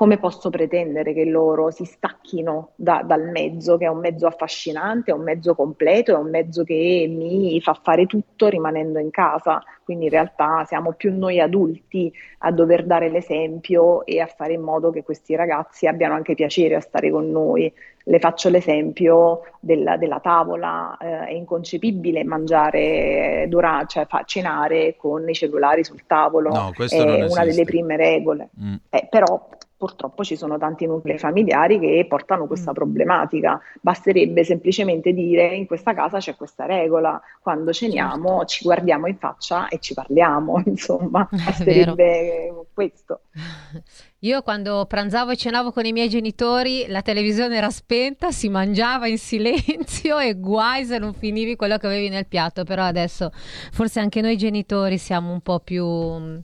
come 0.00 0.16
posso 0.16 0.48
pretendere 0.48 1.12
che 1.12 1.26
loro 1.26 1.70
si 1.70 1.84
stacchino 1.84 2.70
da, 2.74 3.02
dal 3.04 3.28
mezzo, 3.28 3.76
che 3.76 3.84
è 3.84 3.88
un 3.88 3.98
mezzo 3.98 4.26
affascinante, 4.26 5.10
è 5.10 5.14
un 5.14 5.20
mezzo 5.20 5.54
completo, 5.54 6.12
è 6.12 6.16
un 6.16 6.30
mezzo 6.30 6.64
che 6.64 7.06
mi 7.06 7.60
fa 7.60 7.78
fare 7.82 8.06
tutto 8.06 8.48
rimanendo 8.48 8.98
in 8.98 9.10
casa. 9.10 9.62
Quindi 9.84 10.06
in 10.06 10.10
realtà 10.10 10.64
siamo 10.64 10.94
più 10.94 11.14
noi 11.14 11.38
adulti 11.38 12.10
a 12.38 12.50
dover 12.50 12.86
dare 12.86 13.10
l'esempio 13.10 14.06
e 14.06 14.20
a 14.20 14.26
fare 14.26 14.54
in 14.54 14.62
modo 14.62 14.90
che 14.90 15.02
questi 15.02 15.34
ragazzi 15.34 15.86
abbiano 15.86 16.14
anche 16.14 16.32
piacere 16.32 16.76
a 16.76 16.80
stare 16.80 17.10
con 17.10 17.30
noi. 17.30 17.70
Le 18.04 18.18
faccio 18.20 18.48
l'esempio 18.48 19.42
della, 19.60 19.98
della 19.98 20.20
tavola, 20.20 20.96
eh, 20.96 21.26
è 21.26 21.32
inconcepibile 21.32 22.24
mangiare, 22.24 23.44
durante, 23.50 23.88
cioè 23.88 24.06
fa, 24.06 24.22
cenare 24.24 24.96
con 24.96 25.28
i 25.28 25.34
cellulari 25.34 25.84
sul 25.84 26.06
tavolo, 26.06 26.48
no, 26.48 26.72
è 26.88 27.22
una 27.24 27.44
delle 27.44 27.64
prime 27.64 27.96
regole. 27.98 28.48
Mm. 28.58 28.74
Eh, 28.88 29.06
però 29.10 29.58
purtroppo 29.80 30.22
ci 30.24 30.36
sono 30.36 30.58
tanti 30.58 30.84
nuclei 30.84 31.16
familiari 31.16 31.80
che 31.80 32.04
portano 32.06 32.46
questa 32.46 32.72
mm. 32.72 32.74
problematica. 32.74 33.58
Basterebbe 33.80 34.44
semplicemente 34.44 35.14
dire 35.14 35.54
in 35.54 35.64
questa 35.64 35.94
casa 35.94 36.18
c'è 36.18 36.36
questa 36.36 36.66
regola, 36.66 37.18
quando 37.40 37.72
ceniamo 37.72 38.28
certo. 38.28 38.44
ci 38.44 38.64
guardiamo 38.64 39.06
in 39.06 39.16
faccia 39.16 39.68
e 39.68 39.78
ci 39.78 39.94
parliamo, 39.94 40.60
insomma, 40.66 41.26
basterebbe 41.32 42.66
questo. 42.74 43.22
Io 44.22 44.42
quando 44.42 44.84
pranzavo 44.84 45.30
e 45.30 45.36
cenavo 45.36 45.72
con 45.72 45.86
i 45.86 45.92
miei 45.92 46.10
genitori, 46.10 46.84
la 46.88 47.00
televisione 47.00 47.56
era 47.56 47.70
spenta, 47.70 48.32
si 48.32 48.50
mangiava 48.50 49.06
in 49.06 49.16
silenzio 49.16 50.18
e 50.18 50.34
guai 50.34 50.84
se 50.84 50.98
non 50.98 51.14
finivi 51.14 51.56
quello 51.56 51.78
che 51.78 51.86
avevi 51.86 52.10
nel 52.10 52.26
piatto, 52.26 52.64
però 52.64 52.82
adesso 52.82 53.30
forse 53.72 53.98
anche 53.98 54.20
noi 54.20 54.36
genitori 54.36 54.98
siamo 54.98 55.32
un 55.32 55.40
po' 55.40 55.60
più 55.60 56.42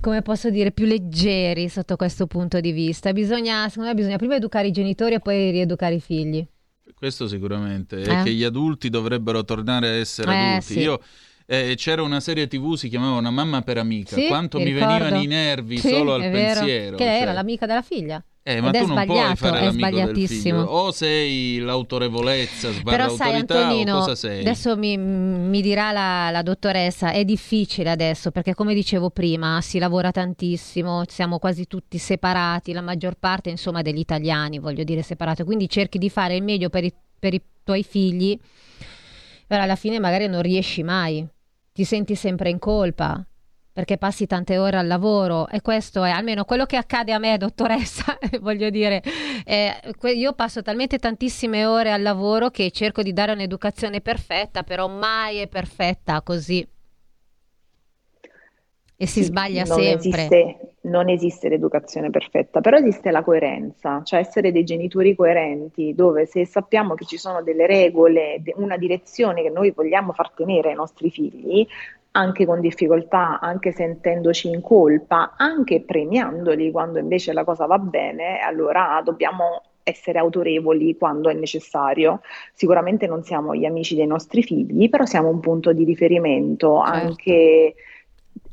come 0.00 0.22
posso 0.22 0.50
dire, 0.50 0.72
più 0.72 0.84
leggeri 0.84 1.68
sotto 1.68 1.96
questo 1.96 2.26
punto 2.26 2.60
di 2.60 2.72
vista. 2.72 3.12
Bisogna, 3.12 3.68
secondo 3.68 3.90
me, 3.90 3.94
bisogna 3.94 4.16
prima 4.16 4.36
educare 4.36 4.68
i 4.68 4.72
genitori 4.72 5.14
e 5.14 5.20
poi 5.20 5.50
rieducare 5.50 5.94
i 5.94 6.00
figli. 6.00 6.46
Questo 6.94 7.28
sicuramente, 7.28 8.00
eh? 8.00 8.04
è 8.04 8.22
che 8.22 8.32
gli 8.32 8.44
adulti 8.44 8.88
dovrebbero 8.88 9.44
tornare 9.44 9.88
a 9.88 9.92
essere 9.92 10.32
eh, 10.32 10.36
adulti. 10.36 10.72
Sì. 10.72 10.78
Io 10.80 11.00
eh, 11.46 11.74
c'era 11.76 12.02
una 12.02 12.20
serie 12.20 12.46
tv, 12.46 12.74
si 12.74 12.88
chiamava 12.88 13.18
Una 13.18 13.30
mamma 13.30 13.62
per 13.62 13.78
amica. 13.78 14.16
Sì, 14.16 14.26
Quanto 14.26 14.58
mi, 14.58 14.64
mi 14.64 14.72
venivano 14.72 15.20
i 15.20 15.26
nervi 15.26 15.78
sì, 15.78 15.88
solo 15.88 16.14
al 16.14 16.22
pensiero. 16.22 16.96
Che 16.96 17.04
cioè... 17.04 17.20
era 17.20 17.32
l'amica 17.32 17.66
della 17.66 17.82
figlia. 17.82 18.22
Eh, 18.48 18.60
ma 18.60 18.70
Ed 18.70 18.80
tu 18.80 18.94
non 18.94 19.04
puoi 19.06 19.34
fare 19.34 19.66
è 19.66 19.72
sbagliatissimo. 19.72 20.60
O 20.62 20.92
sei 20.92 21.58
l'autorevolezza, 21.58 22.70
sbarra 22.70 22.96
Però 22.96 23.16
sai, 23.16 23.34
Antonino, 23.34 23.98
cosa 23.98 24.14
sei? 24.14 24.38
Adesso 24.38 24.76
mi, 24.76 24.96
mi 24.96 25.60
dirà 25.60 25.90
la, 25.90 26.30
la, 26.30 26.42
dottoressa, 26.42 27.10
è 27.10 27.24
difficile 27.24 27.90
adesso 27.90 28.30
perché 28.30 28.54
come 28.54 28.72
dicevo 28.72 29.10
prima 29.10 29.60
si 29.62 29.80
lavora 29.80 30.12
tantissimo, 30.12 31.02
siamo 31.08 31.40
quasi 31.40 31.66
tutti 31.66 31.98
separati, 31.98 32.72
la 32.72 32.82
maggior 32.82 33.16
parte 33.18 33.50
insomma 33.50 33.82
degli 33.82 33.98
italiani 33.98 34.60
voglio 34.60 34.84
dire 34.84 35.02
separati, 35.02 35.42
quindi 35.42 35.68
cerchi 35.68 35.98
di 35.98 36.08
fare 36.08 36.36
il 36.36 36.44
meglio 36.44 36.68
per 36.68 36.84
i, 36.84 36.94
per 37.18 37.34
i 37.34 37.42
tuoi 37.64 37.82
figli, 37.82 38.38
però 39.44 39.64
alla 39.64 39.74
fine 39.74 39.98
magari 39.98 40.28
non 40.28 40.42
riesci 40.42 40.84
mai, 40.84 41.26
ti 41.72 41.82
senti 41.82 42.14
sempre 42.14 42.50
in 42.50 42.60
colpa 42.60 43.26
perché 43.76 43.98
passi 43.98 44.26
tante 44.26 44.56
ore 44.56 44.78
al 44.78 44.86
lavoro 44.86 45.48
e 45.48 45.60
questo 45.60 46.02
è 46.02 46.08
almeno 46.08 46.46
quello 46.46 46.64
che 46.64 46.78
accade 46.78 47.12
a 47.12 47.18
me, 47.18 47.36
dottoressa, 47.36 48.16
voglio 48.40 48.70
dire, 48.70 49.02
eh, 49.44 49.70
io 50.14 50.32
passo 50.32 50.62
talmente 50.62 50.98
tantissime 50.98 51.66
ore 51.66 51.92
al 51.92 52.00
lavoro 52.00 52.48
che 52.48 52.70
cerco 52.70 53.02
di 53.02 53.12
dare 53.12 53.32
un'educazione 53.32 54.00
perfetta, 54.00 54.62
però 54.62 54.88
mai 54.88 55.40
è 55.40 55.46
perfetta 55.46 56.22
così. 56.22 56.66
E 58.98 59.06
si 59.06 59.20
sì, 59.20 59.24
sbaglia 59.24 59.64
non 59.64 59.78
sempre. 59.78 60.08
Esiste, 60.08 60.58
non 60.84 61.10
esiste 61.10 61.50
l'educazione 61.50 62.08
perfetta, 62.08 62.62
però 62.62 62.78
esiste 62.78 63.10
la 63.10 63.22
coerenza, 63.22 64.00
cioè 64.04 64.20
essere 64.20 64.52
dei 64.52 64.64
genitori 64.64 65.14
coerenti, 65.14 65.94
dove 65.94 66.24
se 66.24 66.46
sappiamo 66.46 66.94
che 66.94 67.04
ci 67.04 67.18
sono 67.18 67.42
delle 67.42 67.66
regole, 67.66 68.40
una 68.54 68.78
direzione 68.78 69.42
che 69.42 69.50
noi 69.50 69.70
vogliamo 69.72 70.14
far 70.14 70.30
tenere 70.30 70.70
ai 70.70 70.76
nostri 70.76 71.10
figli, 71.10 71.66
anche 72.16 72.46
con 72.46 72.60
difficoltà, 72.60 73.38
anche 73.40 73.72
sentendoci 73.72 74.48
in 74.48 74.62
colpa, 74.62 75.34
anche 75.36 75.82
premiandoli 75.82 76.70
quando 76.70 76.98
invece 76.98 77.34
la 77.34 77.44
cosa 77.44 77.66
va 77.66 77.78
bene, 77.78 78.38
allora 78.38 79.00
dobbiamo 79.04 79.62
essere 79.82 80.18
autorevoli 80.18 80.96
quando 80.96 81.28
è 81.28 81.34
necessario. 81.34 82.22
Sicuramente 82.54 83.06
non 83.06 83.22
siamo 83.22 83.54
gli 83.54 83.66
amici 83.66 83.94
dei 83.94 84.06
nostri 84.06 84.42
figli, 84.42 84.88
però 84.88 85.04
siamo 85.04 85.28
un 85.28 85.40
punto 85.40 85.72
di 85.72 85.84
riferimento 85.84 86.82
certo. 86.84 87.06
anche 87.06 87.74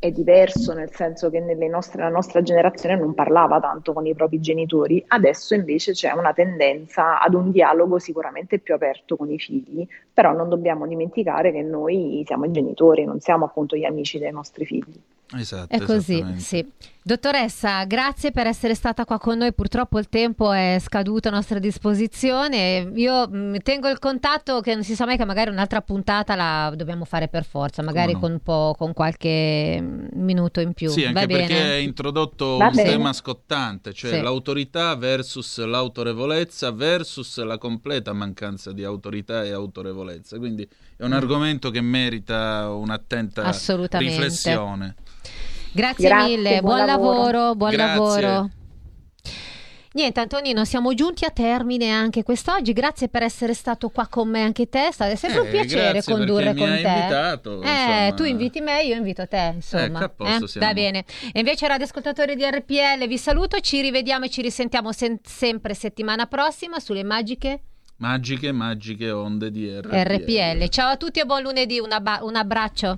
è 0.03 0.11
diverso, 0.11 0.73
nel 0.73 0.93
senso 0.93 1.29
che 1.29 1.39
nostre, 1.69 2.01
la 2.01 2.09
nostra 2.09 2.41
generazione 2.41 2.97
non 2.97 3.13
parlava 3.13 3.61
tanto 3.61 3.93
con 3.93 4.05
i 4.05 4.13
propri 4.13 4.41
genitori, 4.41 5.01
adesso 5.07 5.55
invece 5.55 5.93
c'è 5.93 6.11
una 6.11 6.33
tendenza 6.33 7.21
ad 7.21 7.33
un 7.33 7.51
dialogo 7.51 7.99
sicuramente 7.99 8.59
più 8.59 8.73
aperto 8.73 9.15
con 9.15 9.31
i 9.31 9.39
figli, 9.39 9.87
però 10.13 10.33
non 10.33 10.49
dobbiamo 10.49 10.85
dimenticare 10.87 11.53
che 11.53 11.61
noi 11.61 12.21
siamo 12.27 12.43
i 12.43 12.51
genitori, 12.51 13.05
non 13.05 13.21
siamo 13.21 13.45
appunto 13.45 13.77
gli 13.77 13.85
amici 13.85 14.19
dei 14.19 14.31
nostri 14.33 14.65
figli. 14.65 14.99
Esatto, 15.37 15.73
è 15.73 15.79
così, 15.79 16.21
sì. 16.35 16.69
Dottoressa, 17.05 17.83
grazie 17.83 18.31
per 18.31 18.47
essere 18.47 18.75
stata 18.75 19.03
qua 19.03 19.19
con 19.19 19.37
noi. 19.37 19.53
Purtroppo 19.53 19.99
il 19.99 20.07
tempo 20.07 20.53
è 20.53 20.77
scaduto 20.79 21.27
a 21.27 21.31
nostra 21.31 21.59
disposizione. 21.59 22.89
Io 22.95 23.27
mh, 23.27 23.37
mm, 23.37 23.55
tengo 23.61 23.89
il 23.89 23.99
contatto 23.99 24.61
che 24.61 24.73
non 24.73 24.85
si 24.85 24.95
sa 24.95 25.03
mai 25.03 25.17
che 25.17 25.25
magari 25.25 25.49
un'altra 25.49 25.81
puntata 25.81 26.33
la 26.35 26.71
dobbiamo 26.73 27.03
fare 27.03 27.27
per 27.27 27.43
forza, 27.43 27.81
magari 27.81 28.13
no? 28.13 28.19
con, 28.19 28.31
un 28.31 28.39
po', 28.39 28.73
con 28.77 28.93
qualche 28.93 29.81
mm, 29.81 30.05
minuto 30.13 30.61
in 30.61 30.71
più. 30.71 30.91
Sì, 30.91 31.03
anche 31.03 31.19
Va 31.19 31.25
perché 31.25 31.53
bene? 31.53 31.71
hai 31.71 31.83
introdotto 31.83 32.55
Va 32.55 32.67
un 32.67 32.75
bene. 32.75 32.89
tema 32.89 33.11
scottante, 33.11 33.91
cioè 33.91 34.11
sì. 34.11 34.21
l'autorità 34.21 34.95
versus 34.95 35.61
l'autorevolezza 35.61 36.71
versus 36.71 37.37
la 37.43 37.57
completa 37.57 38.13
mancanza 38.13 38.71
di 38.71 38.85
autorità 38.85 39.43
e 39.43 39.51
autorevolezza. 39.51 40.37
Quindi 40.37 40.65
è 40.95 41.03
un 41.03 41.09
mm. 41.09 41.13
argomento 41.13 41.69
che 41.69 41.81
merita 41.81 42.69
un'attenta 42.69 43.51
riflessione. 43.97 44.95
Grazie, 45.73 46.07
Grazie 46.07 46.35
mille, 46.37 46.61
buon, 46.61 46.75
buon 46.75 46.85
lavoro. 46.85 47.17
lavoro, 47.31 47.55
buon 47.55 47.71
Grazie. 47.71 48.21
lavoro. 48.21 48.49
Niente 49.95 50.19
Antonino, 50.21 50.65
siamo 50.65 50.95
giunti 50.95 51.23
a 51.23 51.29
termine 51.29 51.91
anche 51.91 52.23
quest'oggi. 52.23 52.73
Grazie 52.73 53.09
per 53.09 53.21
essere 53.21 53.53
stato 53.53 53.89
qua 53.89 54.07
con 54.07 54.27
me 54.27 54.41
anche 54.41 54.67
te. 54.67 54.87
È 54.87 55.15
sempre 55.15 55.37
eh, 55.37 55.41
un 55.41 55.49
piacere 55.51 56.03
condurre 56.03 56.55
con 56.55 56.67
te. 56.67 56.79
Invitato, 56.79 57.61
eh, 57.61 58.11
tu 58.15 58.23
inviti 58.23 58.59
me, 58.59 58.81
io 58.81 58.95
invito 58.95 59.27
te. 59.27 59.51
Insomma, 59.53 60.05
ecco, 60.05 60.25
eh, 60.25 60.47
siamo... 60.47 60.65
va 60.67 60.73
bene. 60.73 61.05
E 61.31 61.39
invece, 61.39 61.67
radioascoltatori 61.67 62.35
di 62.35 62.43
RPL, 62.43 63.05
vi 63.07 63.17
saluto. 63.19 63.59
Ci 63.59 63.81
rivediamo 63.81 64.25
e 64.25 64.29
ci 64.31 64.41
risentiamo 64.41 64.91
sen- 64.91 65.19
sempre 65.23 65.75
settimana 65.75 66.25
prossima 66.25 66.79
sulle 66.79 67.03
magiche. 67.03 67.61
Magiche, 67.97 68.51
magiche 68.51 69.11
onde 69.11 69.51
di 69.51 69.69
RPL. 69.69 69.95
RPL. 69.95 70.69
Ciao 70.69 70.89
a 70.89 70.97
tutti 70.97 71.19
e 71.19 71.25
buon 71.25 71.43
lunedì. 71.43 71.77
Un, 71.77 71.91
abba- 71.91 72.21
un 72.23 72.35
abbraccio. 72.35 72.97